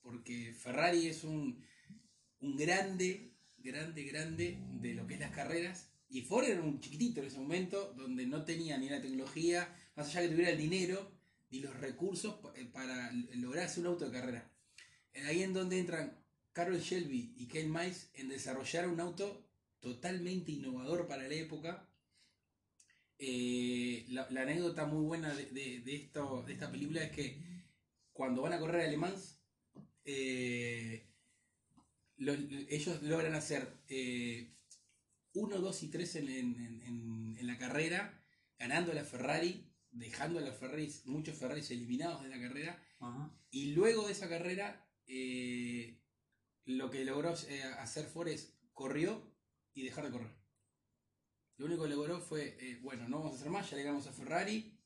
[0.00, 1.64] Porque Ferrari es un,
[2.40, 5.90] un grande, grande, grande de lo que es las carreras.
[6.08, 10.08] Y Ford era un chiquitito en ese momento, donde no tenía ni la tecnología, más
[10.08, 11.15] allá que tuviera el dinero,
[11.56, 14.50] ni los recursos eh, para l- lograr hacer un auto de carrera.
[15.14, 16.18] Eh, Ahí en donde entran
[16.52, 19.48] Carol Shelby y Ken Miles en desarrollar un auto
[19.80, 21.88] totalmente innovador para la época.
[23.18, 25.80] Eh, la, anécdota muy buena de,
[26.48, 27.40] esta película es que
[28.12, 28.88] cuando van a correr a
[32.68, 33.68] ellos logran hacer
[35.34, 38.22] 1, 2 y 3 en, en- en- en la carrera,
[38.58, 39.65] ganando la Ferrari,
[39.96, 42.82] dejando a los Ferraris, muchos Ferraris eliminados de la carrera,
[43.50, 46.00] y luego de esa carrera, eh,
[46.64, 49.22] lo que logró eh, hacer Ford es corrió
[49.74, 50.36] y dejar de correr.
[51.56, 54.12] Lo único que logró fue, eh, bueno, no vamos a hacer más, ya llegamos a
[54.12, 54.78] Ferrari,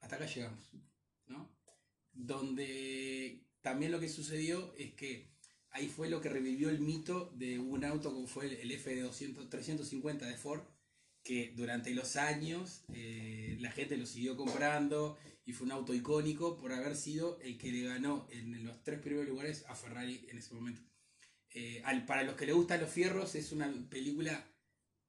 [0.00, 0.68] hasta acá llegamos.
[1.26, 1.56] ¿no?
[2.12, 5.30] Donde también lo que sucedió es que
[5.70, 10.18] ahí fue lo que revivió el mito de un auto como fue el, el F350
[10.18, 10.62] de Ford,
[11.26, 16.56] que durante los años eh, la gente lo siguió comprando y fue un auto icónico
[16.56, 20.38] por haber sido el que le ganó en los tres primeros lugares a Ferrari en
[20.38, 20.82] ese momento.
[21.50, 24.34] Eh, al- para los que le gustan los fierros es una película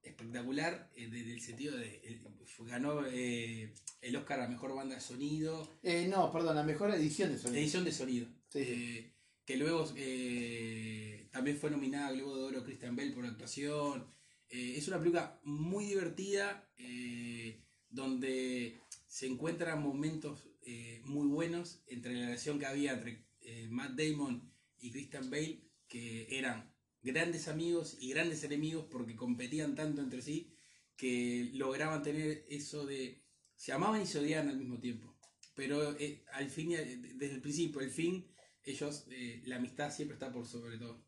[0.01, 2.19] espectacular eh, desde el sentido de el-
[2.65, 7.31] ganó eh, el Oscar a mejor banda de sonido Eh, no, perdón, la mejor edición
[7.31, 7.61] de sonido.
[7.61, 8.71] edición de sonido Sí, sí.
[8.71, 9.13] Eh,
[9.45, 14.05] que luego eh, también fue nominada a Globo de Oro Christian Bell por actuación
[14.49, 22.13] Eh, es una película muy divertida eh, donde se encuentran momentos eh, muy buenos entre
[22.13, 23.25] la relación que había entre
[23.69, 30.01] Matt Damon y Christian Bale que eran grandes amigos y grandes enemigos porque competían tanto
[30.01, 30.53] entre sí
[30.97, 33.23] que lograban tener eso de
[33.55, 35.17] se amaban y se odiaban al mismo tiempo.
[35.55, 35.95] Pero
[36.33, 38.27] al fin desde el principio el fin
[38.63, 39.05] ellos
[39.45, 41.05] la amistad siempre está por sobre todo.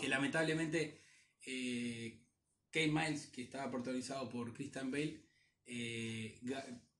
[0.00, 1.00] Que lamentablemente
[2.70, 5.20] Kate Miles que estaba protagonizado por Christian Bale
[5.66, 6.38] eh,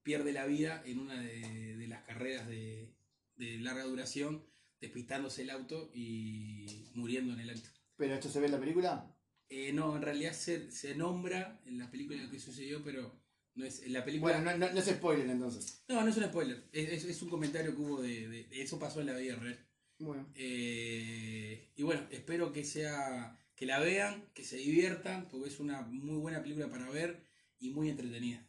[0.02, 2.94] pierde la vida en una de, de las carreras de,
[3.36, 4.44] de larga duración
[4.80, 9.16] despistándose el auto y muriendo en el acto Pero esto se ve en la película.
[9.48, 13.20] eh, no, en realidad se, se nombra en la película lo que sucedió, pero
[13.54, 14.34] no es en la película.
[14.40, 15.82] Bueno, no, no, no es spoiler entonces.
[15.88, 16.68] no, no es un spoiler.
[16.72, 19.36] Es, es- es un comentario que hubo de, de- de eso pasó en la vida
[19.36, 19.58] real.
[19.98, 20.28] Bueno.
[20.34, 25.80] Eh, y bueno, espero que sea que la vean, que se diviertan, porque es una
[25.80, 27.24] muy buena película para ver
[27.58, 28.46] y muy entretenida.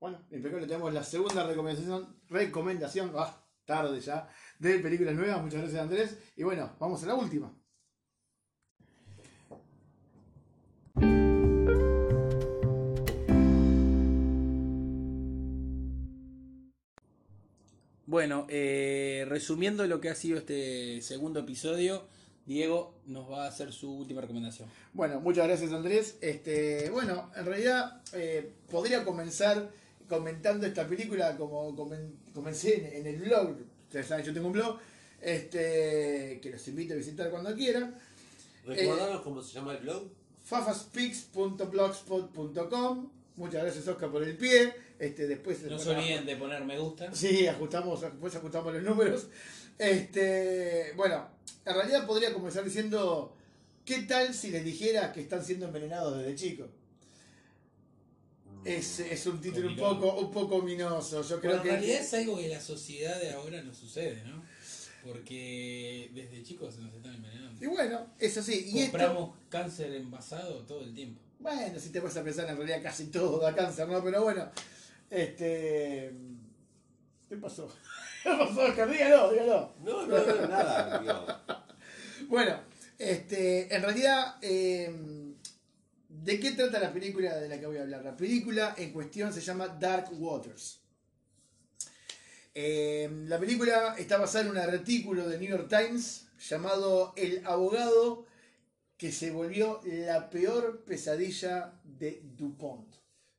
[0.00, 4.28] Bueno, impecable, tenemos la segunda recomendación, recomendación, ah, tarde ya,
[4.58, 5.40] de películas nuevas.
[5.40, 6.18] Muchas gracias Andrés.
[6.36, 7.56] Y bueno, vamos a la última.
[18.06, 22.06] Bueno, eh, resumiendo lo que ha sido este segundo episodio,
[22.46, 24.68] Diego nos va a hacer su última recomendación.
[24.92, 26.16] Bueno, muchas gracias Andrés.
[26.20, 29.70] Este, bueno, en realidad eh, podría comenzar
[30.08, 33.56] comentando esta película como comen- comencé en, en el blog.
[33.84, 34.78] Ustedes saben, yo tengo un blog
[35.22, 37.94] este, que los invito a visitar cuando quieran.
[38.66, 40.02] ¿Recordanos cómo se llama el blog?
[40.44, 44.72] fafaspix.blogspot.com Muchas gracias Oscar por el pie.
[44.98, 47.12] Este, después No se olviden de poner me gusta.
[47.14, 49.26] Sí, ajustamos, después ajustamos los números.
[49.78, 51.28] Este, bueno,
[51.64, 53.36] en realidad podría comenzar diciendo,
[53.84, 56.70] ¿qué tal si les dijera que están siendo envenenados desde chicos?
[58.64, 61.22] es, es un título un poco, un poco ominoso.
[61.22, 61.70] Yo creo Pero en que.
[61.70, 64.42] realidad es algo que la sociedad de ahora no sucede, ¿no?
[65.04, 67.62] Porque desde chicos se nos están envenenando.
[67.62, 68.70] Y bueno, eso sí.
[68.72, 71.20] Y esto, Compramos cáncer envasado todo el tiempo.
[71.40, 74.02] bueno, si te vas a pensar, en realidad casi todo da cáncer, ¿no?
[74.02, 74.50] Pero bueno,
[75.10, 76.10] este.
[77.28, 77.70] ¿Qué pasó?
[78.24, 78.90] ¿Qué pasó, Oscar?
[78.90, 79.74] Dígalo, dígalo.
[79.84, 81.66] No, no, no, nada.
[82.26, 82.58] Bueno,
[82.98, 84.90] este, en realidad, eh,
[86.08, 88.02] ¿de qué trata la película de la que voy a hablar?
[88.02, 90.80] La película en cuestión se llama Dark Waters.
[92.54, 98.24] Eh, la película está basada en un artículo de New York Times llamado El abogado
[98.96, 102.94] que se volvió la peor pesadilla de DuPont.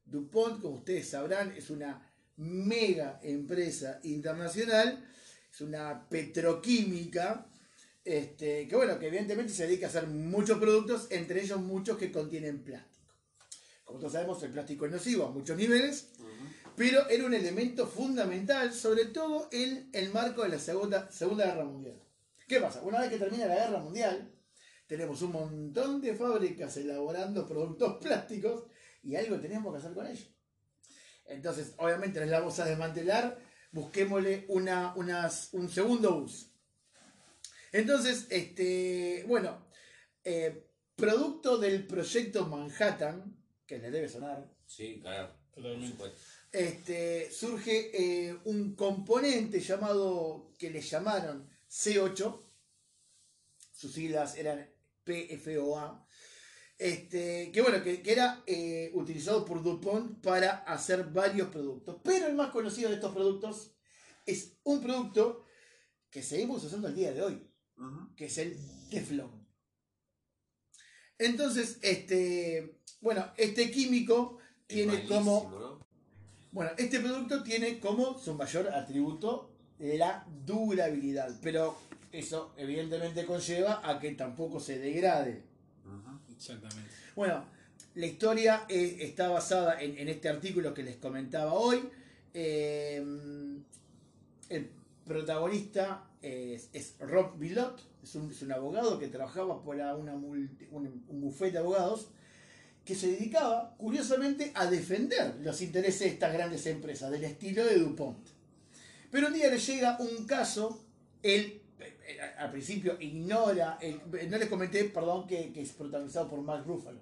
[0.06, 5.06] DuPont, como ustedes sabrán, es una mega empresa internacional,
[5.52, 7.48] es una petroquímica,
[8.04, 12.12] este, que bueno, que evidentemente se dedica a hacer muchos productos, entre ellos muchos que
[12.12, 13.14] contienen plástico.
[13.86, 16.10] Como todos sabemos, el plástico es nocivo a muchos niveles,
[16.76, 21.66] pero era un elemento fundamental, sobre todo en el marco de la Segunda, segunda Guerra
[21.66, 22.02] Mundial.
[22.48, 22.82] ¿Qué pasa?
[22.82, 24.32] Una vez que termina la Guerra Mundial,
[24.88, 28.66] tenemos un montón de fábricas elaborando productos plásticos
[29.04, 30.35] y algo tenemos que hacer con ellos.
[31.28, 33.40] Entonces, obviamente, no la vamos a desmantelar,
[33.72, 36.48] busquémosle una, unas- un segundo uso.
[37.72, 39.66] Entonces, este, bueno,
[40.24, 43.36] eh, producto del proyecto Manhattan,
[43.66, 45.34] que les debe sonar, Sí, claro.
[45.56, 46.18] Supuesto.
[46.52, 47.92] este, surge
[48.28, 52.42] eh, un componente llamado, que le llamaron C8,
[53.72, 54.70] sus siglas eran
[55.04, 56.05] PFOA,
[56.78, 61.98] este, que bueno, que, que era eh, utilizado por DuPont para hacer varios productos.
[62.04, 63.76] Pero el más conocido de estos productos
[64.26, 65.46] es un producto
[66.10, 67.48] que seguimos usando al día de hoy,
[68.16, 68.58] que es el
[68.90, 69.46] Teflón.
[71.18, 75.88] Entonces, este, bueno, este químico Es tiene como malísimo, ¿no?
[76.52, 81.78] bueno, este producto tiene como su mayor atributo la durabilidad, pero
[82.12, 85.44] eso evidentemente conlleva a que tampoco se degrade.
[86.36, 86.92] Exactamente.
[87.16, 87.46] Bueno,
[87.96, 91.90] la historia eh, está basada en, este artículo que les comentaba hoy.
[92.34, 93.04] Eh,
[94.50, 94.70] el
[95.06, 101.60] protagonista es, Rob Villot, es un, abogado que trabajaba para una un, un bufete de
[101.60, 102.10] abogados
[102.86, 107.80] que se dedicaba, curiosamente, a defender los intereses de estas grandes empresas, del estilo de
[107.80, 108.28] DuPont.
[109.10, 110.86] Pero un día le llega un caso,
[111.24, 111.62] él
[112.38, 114.00] al principio ignora, el-
[114.30, 117.00] no les comenté, perdón, que, que es protagonizado por Mark Ruffalo.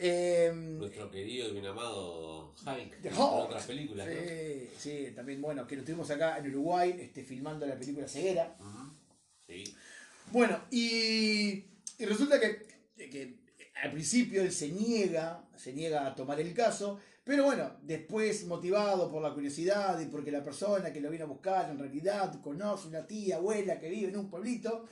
[0.00, 3.04] Eh, Nuestro querido y bien amado Hulk.
[3.04, 3.18] Hulk.
[3.18, 4.12] otras películas, ¿no?
[4.14, 8.56] sí, sí, también, bueno, que lo tuvimos acá en Uruguay, este, filmando la película Ceguera.
[9.48, 9.64] Sí.
[10.30, 11.64] Bueno, y,
[11.98, 12.64] y resulta que,
[12.96, 13.38] que
[13.82, 19.10] al principio él se niega, se niega a tomar el caso, pero bueno, después motivado
[19.10, 22.88] por la curiosidad y porque la persona que lo vino a buscar en realidad conoce
[22.88, 24.88] una tía, abuela que vive en un pueblito,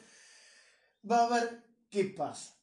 [1.11, 2.55] va a ver qué pasa.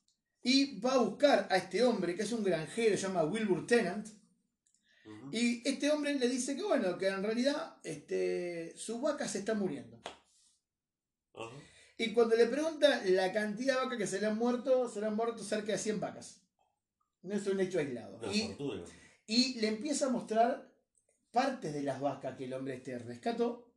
[0.44, 4.08] Y va a buscar a este hombre, que es un granjero, se llama Wilbur Tennant,
[5.32, 9.56] y este hombre le dice que bueno, que en realidad este, su vaca se está
[9.56, 10.00] muriendo.
[11.34, 11.56] Ajá.
[11.98, 15.08] Y cuando le pregunta la cantidad de vacas que se le han muerto, se le
[15.08, 16.44] han muerto cerca de 100 vacas.
[17.24, 18.20] No es un hecho aislado.
[18.32, 18.56] Y.
[19.26, 20.72] y le empieza a mostrar
[21.32, 23.72] partes de las vacas que el hombre este rescató.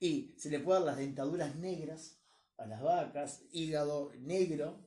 [0.00, 2.20] Y se le puede dar las dentaduras negras
[2.56, 4.86] a las vacas, hígado negro.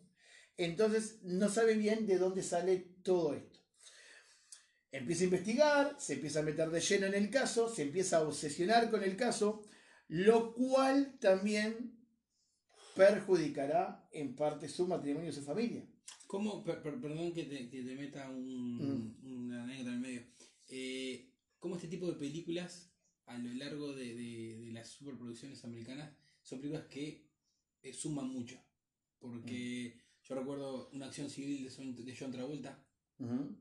[0.57, 3.59] Entonces no sabe bien de dónde sale todo esto.
[4.91, 8.23] Empieza a investigar, se empieza a meter de lleno en el caso, se empieza a
[8.23, 9.63] obsesionar con el caso,
[10.09, 11.97] lo cual también
[12.95, 15.85] perjudicará en parte su matrimonio y su familia.
[16.31, 20.21] ¿Cómo, per- per- perdón que te, que te meta un, una anécdota en el medio,
[20.69, 21.29] Eh,
[21.59, 22.89] ¿cómo este tipo de películas
[23.25, 26.09] a lo largo de, de- de las superproducciones americanas
[26.41, 27.27] son películas que
[27.83, 28.57] eh, suman mucho?
[29.19, 32.81] Porque yo recuerdo una acción civil de, de John Travolta,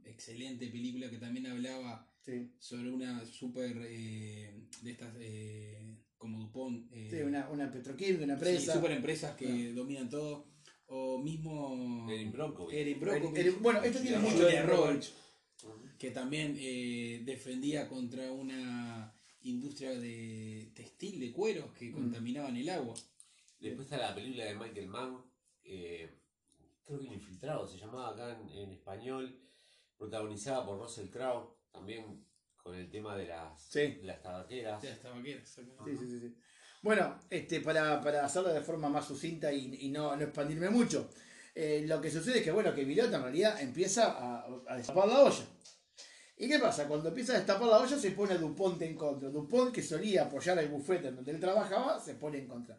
[0.04, 2.52] excelente película que también hablaba Sí.
[2.60, 8.38] sobre una super eh, de estas eh, como Dupont eh, Sí, una, una petroquímica, una
[8.38, 8.74] sí, empresa.
[8.74, 10.46] super empresas que dominan todo
[10.90, 12.74] o mismo Erin Brockovich.
[12.76, 15.00] Erin bueno, esto tiene mucho de
[15.98, 19.12] que también eh, defendía contra una
[19.42, 21.92] industria de textil de cueros que Mm.
[21.94, 22.94] contaminaban el agua.
[23.58, 25.22] Después está la película de Michael Mann,
[25.64, 26.10] eh,
[26.84, 29.38] creo que El Infiltrado se llamaba acá en, en español,
[29.98, 32.24] protagonizada por Russell Crowe, también
[32.56, 33.80] con el tema de las, Sí.
[33.80, 34.82] de las tabaqueras.
[34.82, 35.44] Exactamente.
[35.44, 35.62] Sí,
[35.98, 36.34] sí, sí, sí.
[36.82, 41.10] Bueno, este, para, para hacerlo de forma más sucinta y, no, no expandirme mucho,
[41.54, 45.08] eh, lo que sucede es que, bueno, que Vilota en realidad empieza a, a destapar
[45.08, 45.44] la olla.
[46.38, 46.88] ¿Y qué pasa?
[46.88, 49.28] Cuando empieza a destapar la olla se pone a Dupont en contra.
[49.28, 52.78] Dupont, que solía apoyar al bufete en donde él trabajaba, se pone en contra.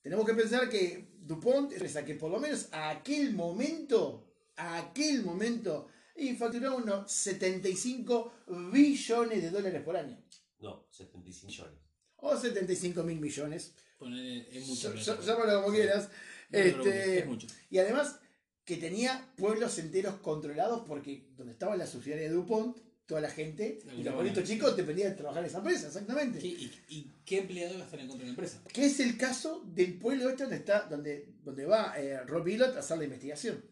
[0.00, 5.24] Tenemos que pensar que Dupont es que por lo menos a aquel momento, a aquel
[5.24, 8.32] momento, y facturaba unos 75
[8.72, 10.16] billones de dólares por año.
[10.60, 11.89] No, 75 millones.
[12.22, 13.72] O 75 mil millones.
[13.98, 14.94] Poner, es mucho.
[14.94, 16.08] Llámalo como quieras.
[16.50, 17.46] Este, es mucho.
[17.70, 18.18] y además
[18.64, 22.76] que tenía pueblos enteros controlados porque donde estaba la subsidiaria de DuPont,
[23.06, 26.38] toda la gente, y los en- chicos dependían de trabajar en esa empresa, exactamente.
[26.38, 28.62] ¿Qué- y, y qué empleado va a estar en contra de la empresa?
[28.72, 32.76] Que es el caso del pueblo este donde está, donde, donde va eh, Rob Billot
[32.76, 33.64] a hacer la investigación.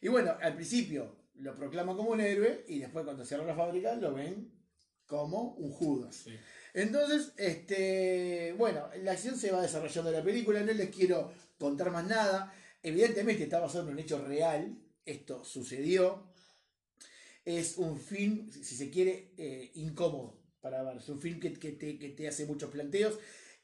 [0.00, 3.94] Y bueno, al principio lo proclama como un héroe y después cuando cierra la fábrica
[3.96, 4.50] lo ven
[5.06, 6.14] como un Judas.
[6.24, 6.36] Sí.
[6.74, 11.90] Entonces, este, bueno, la acción se va desarrollando en la película, no les quiero contar
[11.90, 12.52] más nada.
[12.82, 16.32] Evidentemente está basado en un hecho real, esto sucedió.
[17.44, 20.98] Es un film, si se quiere, eh, incómodo para ver.
[20.98, 23.18] Es un film que, que te, que te hace muchos planteos.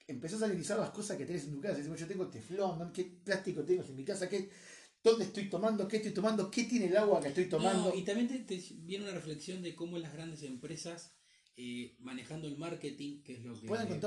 [0.06, 1.76] Empezás a analizar las cosas que tenés en tu casa.
[1.76, 2.93] Decimos, yo tengo teflón.
[2.93, 4.28] ¿qué plástico tengo en mi casa?
[4.28, 4.51] ¿Qué,
[5.02, 5.86] ¿Dónde estoy tomando?
[5.86, 6.51] ¿Qué estoy tomando?
[6.51, 7.90] ¿Qué tiene el agua que estoy tomando?
[7.90, 11.14] No, y también te, te viene una reflexión de cómo las grandes empresas,
[11.56, 13.66] eh, manejando el marketing, que es lo que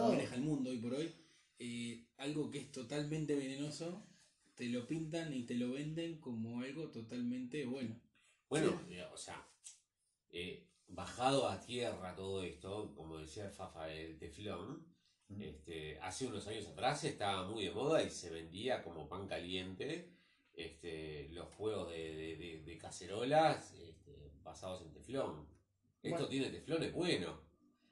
[0.10, 1.14] maneja el mundo hoy por hoy,
[1.60, 4.06] eh, algo que es totalmente venenoso,
[4.56, 7.99] te lo pintan y te lo venden como algo totalmente bueno.
[8.49, 8.82] Bueno,
[9.14, 9.45] o sea,
[10.30, 14.86] eh, bajado a tierra todo esto, como decía el Fafa, el teflón,
[15.40, 20.10] este, hace unos años atrás estaba muy de moda y se vendía como pan caliente
[20.53, 25.45] este, los juegos de, de- de- de cacerolas este, basados en teflón.
[26.03, 26.28] Esto Bueno.
[26.28, 27.40] tiene teflón, es bueno.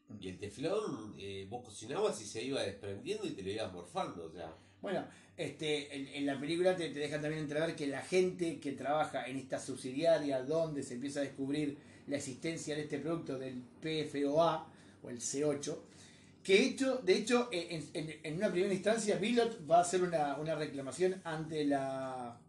[0.10, 0.18] Mm.
[0.22, 4.26] Y el teflón, eh, vos cocinabas y se iba desprendiendo y te lo ibas morfando,
[4.26, 4.56] o sea.
[4.82, 5.06] Bueno,
[5.36, 9.26] este, en, en la película te, te dejan también entrever que la gente que trabaja
[9.28, 11.78] en esta subsidiaria donde se empieza a descubrir
[12.08, 14.72] la existencia de este producto del PFOA
[15.02, 15.76] o el C8,
[16.44, 20.38] que hecho, de hecho, en, en- en una primera instancia, Billot va a hacer una,
[20.38, 22.40] una reclamación ante la,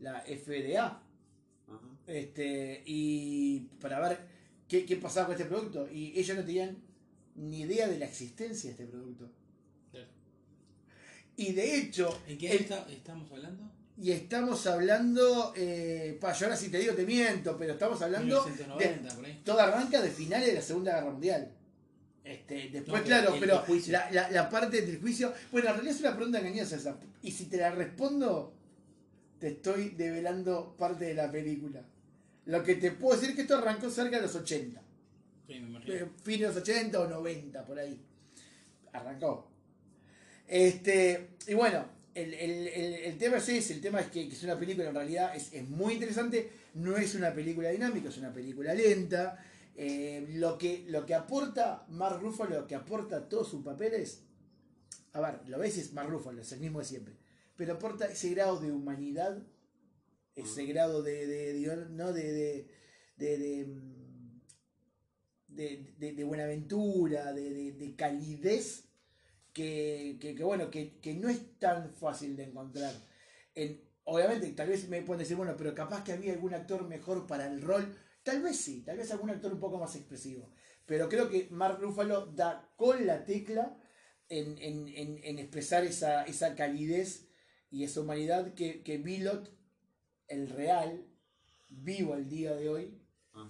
[0.00, 1.02] la FDA
[2.06, 4.18] este, y para ver
[4.70, 5.86] qué, qué pasaba con este producto.
[5.92, 6.78] Y ellos no tenían
[7.34, 9.30] ni idea de la existencia de este producto.
[11.36, 13.70] Y de hecho, ¿En qué el- año está- estamos hablando?
[13.96, 18.44] y estamos hablando, eh, pa, yo ahora sí te digo te miento, pero estamos hablando
[18.44, 19.32] 1990, por ahí.
[19.32, 21.52] de toda arranca de finales de la Segunda Guerra Mundial.
[22.24, 23.92] Este, después, No, claro, el- pero el juicio.
[23.92, 26.98] la, la- la parte del juicio, bueno, en realidad es una pregunta engañosa esa.
[27.22, 28.52] Y si te la respondo,
[29.38, 31.82] te estoy develando parte de la película.
[32.46, 34.80] Lo que te puedo decir es que esto arrancó cerca de los 80.
[35.46, 35.94] Sí, me imagino.
[35.94, 38.00] Eh, fines de los 80 o 90, por ahí.
[38.92, 39.50] Arrancó.
[40.46, 41.84] Este, y bueno,
[42.14, 44.88] el, el- el- el tema es ese, el tema es que, que es una película,
[44.88, 49.44] en realidad es, es muy interesante, no es una película dinámica, es una película lenta.
[49.76, 54.22] Eh, lo, que, lo que aporta Mark Ruffalo, lo que aporta todos sus papeles,
[55.12, 57.14] a ver, lo ves es Mark Ruffalo, es el mismo de siempre,
[57.56, 59.38] pero aporta ese grado de humanidad,
[60.40, 62.68] ese grado de, de, de- no de, de,
[63.66, 64.40] mm,
[66.26, 68.84] buenaventura, de, de- de calidez,
[69.52, 72.92] que, que- bueno, que, que no es tan fácil de encontrar.
[73.54, 77.26] En, obviamente, tal vez me pueden decir, bueno, pero capaz que había algún actor mejor
[77.26, 77.96] para el rol.
[78.22, 80.50] Tal vez sí, tal vez algún actor un poco más expresivo.
[80.86, 83.76] Pero creo que Mark Ruffalo da con la tecla
[84.28, 84.88] en, en-
[85.24, 87.28] en- expresar esa, esa calidez
[87.70, 89.50] y esa humanidad que, que Billot,
[90.30, 91.04] el real,
[91.68, 92.96] vivo al día de hoy,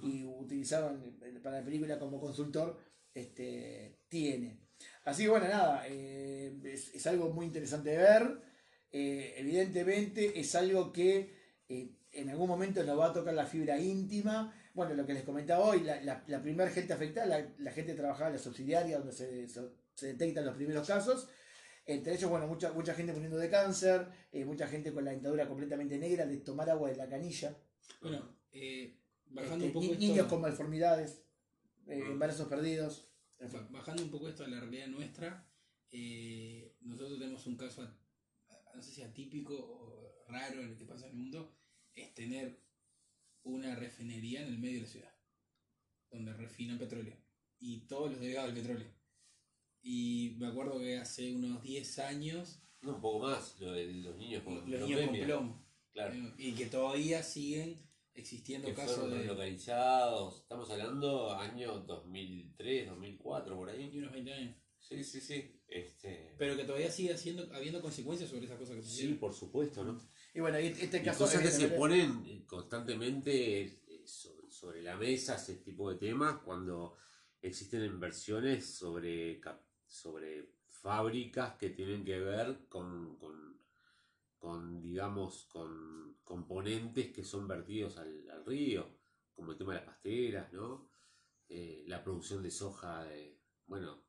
[0.02, 2.78] y utilizado en- para la película como consultor,
[3.14, 4.58] este, tiene.
[5.04, 8.40] Así que bueno, nada, eh, es, es algo muy interesante de ver.
[8.92, 11.34] Eh, evidentemente es algo que
[11.68, 14.54] eh, en algún momento nos va a tocar la fibra íntima.
[14.74, 17.94] Bueno, lo que les comentaba hoy, la, la, la primera gente afectada, la, la gente
[17.94, 21.28] trabajaba en la subsidiaria donde se detectan los primeros casos.
[21.92, 25.48] Entre ellos, bueno, mucha, mucha gente muriendo de cáncer, eh, mucha gente con la dentadura
[25.48, 27.56] completamente negra de tomar agua de la canilla.
[28.00, 31.24] Bueno, eh, bajando Este, un poco esto, niños con malformidades,
[31.86, 33.08] eh, embarazos perdidos.
[33.38, 33.60] en fin.
[33.60, 35.50] ba- bajando un poco esto a la realidad nuestra,
[35.90, 37.82] eh, nosotros tenemos un caso,
[38.74, 41.56] no sé si atípico o raro en el que pasa en el mundo,
[41.94, 42.62] es tener
[43.42, 45.14] una refinería en el medio de la ciudad,
[46.10, 47.16] donde refinan petróleo
[47.58, 48.88] y todos los derivados del petróleo.
[49.82, 54.16] Y me acuerdo que hace unos 10 años, No, un poco más, lo de los
[54.16, 56.14] niños con los niños con plomo, Claro.
[56.14, 60.40] eh, y que todavía siguen existiendo que casos fueron de, relocalizados.
[60.42, 63.90] Estamos hablando año 2003, 2004, por ahí.
[63.90, 64.56] de unos 20 años.
[64.78, 65.60] Sí, sí, sí.
[65.68, 66.34] Este...
[66.38, 69.18] Pero que todavía sigue haciendo, habiendo consecuencias sobre esas cosas que Sí, sucedieron.
[69.18, 70.00] por supuesto, ¿no?
[70.34, 71.18] Y bueno, y este Y caso.
[71.24, 76.40] cosas que se ponen eh, constantemente eh, so- sobre la mesa ese tipo de temas
[76.44, 76.96] cuando
[77.42, 83.60] existen inversiones sobre, cap- sobre fábricas que tienen que ver con, con,
[84.38, 88.98] con, digamos, con componentes que son vertidos al, al río,
[89.34, 90.88] como el tema de las pasteras, ¿no?
[91.48, 94.04] Eh, la producción de soja, de, bueno,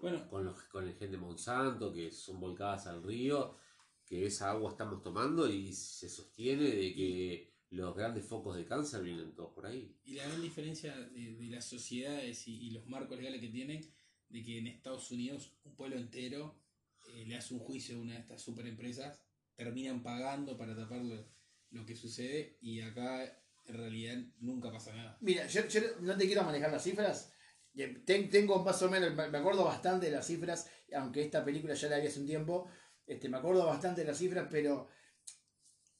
[0.00, 0.28] Bueno.
[0.28, 3.56] con, los, con el gen de Monsanto, que son volcadas al río,
[4.04, 9.02] que esa agua estamos tomando y se sostiene de que los grandes focos de cáncer
[9.04, 9.96] vienen todos por ahí.
[10.04, 13.80] Y la gran diferencia de, de las sociedades y, y los marcos legales que tienen,
[14.30, 16.58] de que en Estados Unidos un pueblo entero
[17.14, 19.20] eh, le hace un juicio a una de estas superempresas,
[19.56, 21.28] terminan pagando para tapar lo,
[21.70, 23.24] lo que sucede y acá
[23.66, 25.18] en realidad nunca pasa nada.
[25.20, 27.32] Mira, yo, yo no te quiero manejar las cifras.
[27.76, 31.74] eh, ten- tengo más o menos, me acuerdo bastante de las cifras, aunque esta película
[31.74, 32.68] ya la vi hace un tiempo.
[33.06, 34.88] Este, me acuerdo bastante de las cifras, pero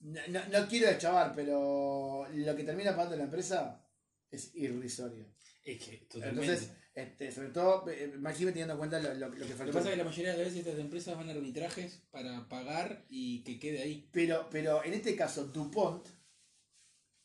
[0.01, 3.85] no, no- no quiero deschavar, pero lo que termina pagando la empresa
[4.31, 5.27] es irrisorio.
[5.65, 6.53] Es que totalmente.
[6.53, 9.55] Entonces, este, sobre todo, eh, máximo teniendo en cuenta lo, lo- lo que lo que
[9.55, 9.73] faltó.
[9.73, 13.05] pasa es que la mayoría de las veces estas empresas van a arbitrajes para pagar
[13.09, 14.09] y que quede ahí.
[14.13, 16.09] Pero, pero en este caso, DuPont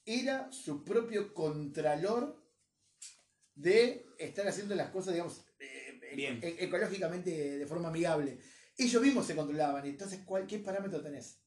[0.06, 2.44] era su propio contralor
[3.56, 6.40] de estar haciendo las cosas, digamos, eh, Bien.
[6.44, 8.38] e- ecológicamente de forma amigable.
[8.78, 9.86] Ellos mismos se controlaban.
[9.86, 11.40] Entonces, ¿cuál, ¿qué parámetro tenés?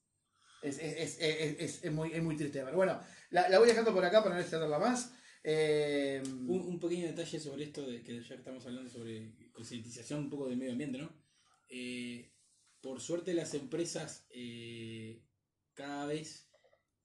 [0.63, 2.63] Es, es, es, es- muy, es muy triste.
[2.65, 3.01] Pero bueno,
[3.31, 5.13] la, la voy dejando por acá para no extenderla más.
[5.45, 10.31] Eh, Un, un pequeño detalle sobre esto, de que ya estamos hablando sobre concientización un
[10.31, 11.11] poco del medio ambiente, ¿no?
[11.69, 12.33] Eh,
[12.81, 15.23] por suerte las empresas eh,
[15.75, 16.49] cada vez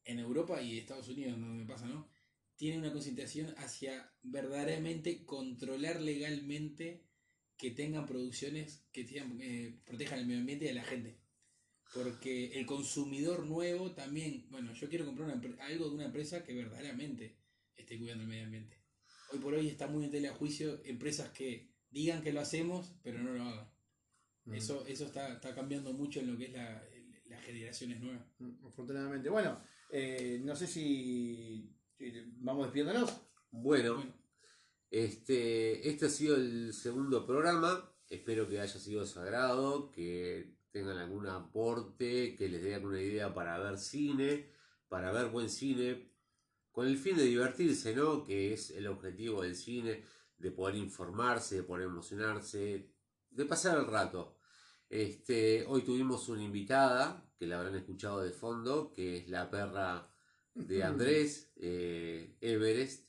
[0.06, 2.10] en Europa y Estados Unidos, donde pasa, ¿no?
[2.56, 7.06] Tienen una concientización hacia verdaderamente controlar legalmente
[7.58, 9.38] que tengan producciones que tengan,
[9.86, 11.18] protejan el medio ambiente y a la gente.
[11.94, 15.30] Porque el consumidor nuevo también, bueno, yo quiero comprar
[15.60, 17.38] algo de una empresa que verdaderamente
[17.78, 18.78] esté cuidando el medio ambiente.
[19.32, 22.94] Hoy por hoy está muy en tela de juicio empresas que digan que lo hacemos,
[23.04, 23.70] pero no lo hagan.
[24.46, 24.56] Mm.
[24.56, 26.84] Eso, eso está, está cambiando mucho en lo que es la,
[27.26, 28.26] las generaciones nuevas.
[28.40, 29.30] mm, afortunadamente.
[29.30, 33.22] Bueno, eh, no sé si si vamos despidiéndonos.
[33.52, 34.14] Bueno, Bueno,
[34.90, 37.90] Este, este ha sido el segundo programa.
[38.10, 43.02] Espero que haya sido de su agrado, que tengan algún aporte, que les dé alguna
[43.02, 44.52] idea para ver cine,
[44.90, 46.13] para ver buen cine,
[46.74, 48.24] con el fin de divertirse, ¿no?
[48.26, 50.04] Que es el objetivo del cine,
[50.38, 52.90] de poder informarse, de poder emocionarse,
[53.30, 54.38] de pasar el rato.
[54.90, 60.10] Este, hoy tuvimos una invitada, que la habrán escuchado de fondo, que es la perra
[60.54, 63.08] de Andrés, eh, Everest.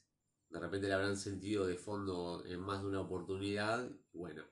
[0.50, 3.90] De repente la habrán sentido de fondo en más de una oportunidad.
[4.12, 4.44] Bueno,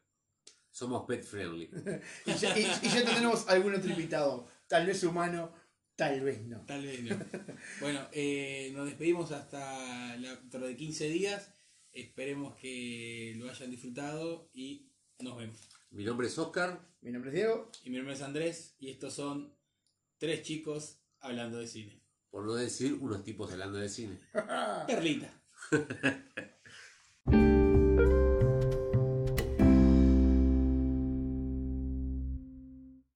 [0.70, 1.70] somos pet friendly.
[2.26, 4.48] Y ya, y- y ya tenemos algún otro invitado.
[4.66, 5.52] Tal vez humano,
[6.02, 6.60] tal vez no.
[6.66, 7.16] tal vez no.
[7.80, 11.52] bueno, eh, nos despedimos hasta la, dentro de 15 días.
[11.92, 15.58] Esperemos que lo hayan disfrutado y nos vemos.
[15.90, 16.80] Mi nombre es Oscar.
[17.02, 17.70] Mi nombre es Diego.
[17.84, 19.54] Y mi nombre es Andrés y estos son
[20.18, 22.02] tres chicos hablando de cine.
[22.30, 24.18] Por no decir unos tipos hablando de cine.
[24.86, 25.32] Perlita.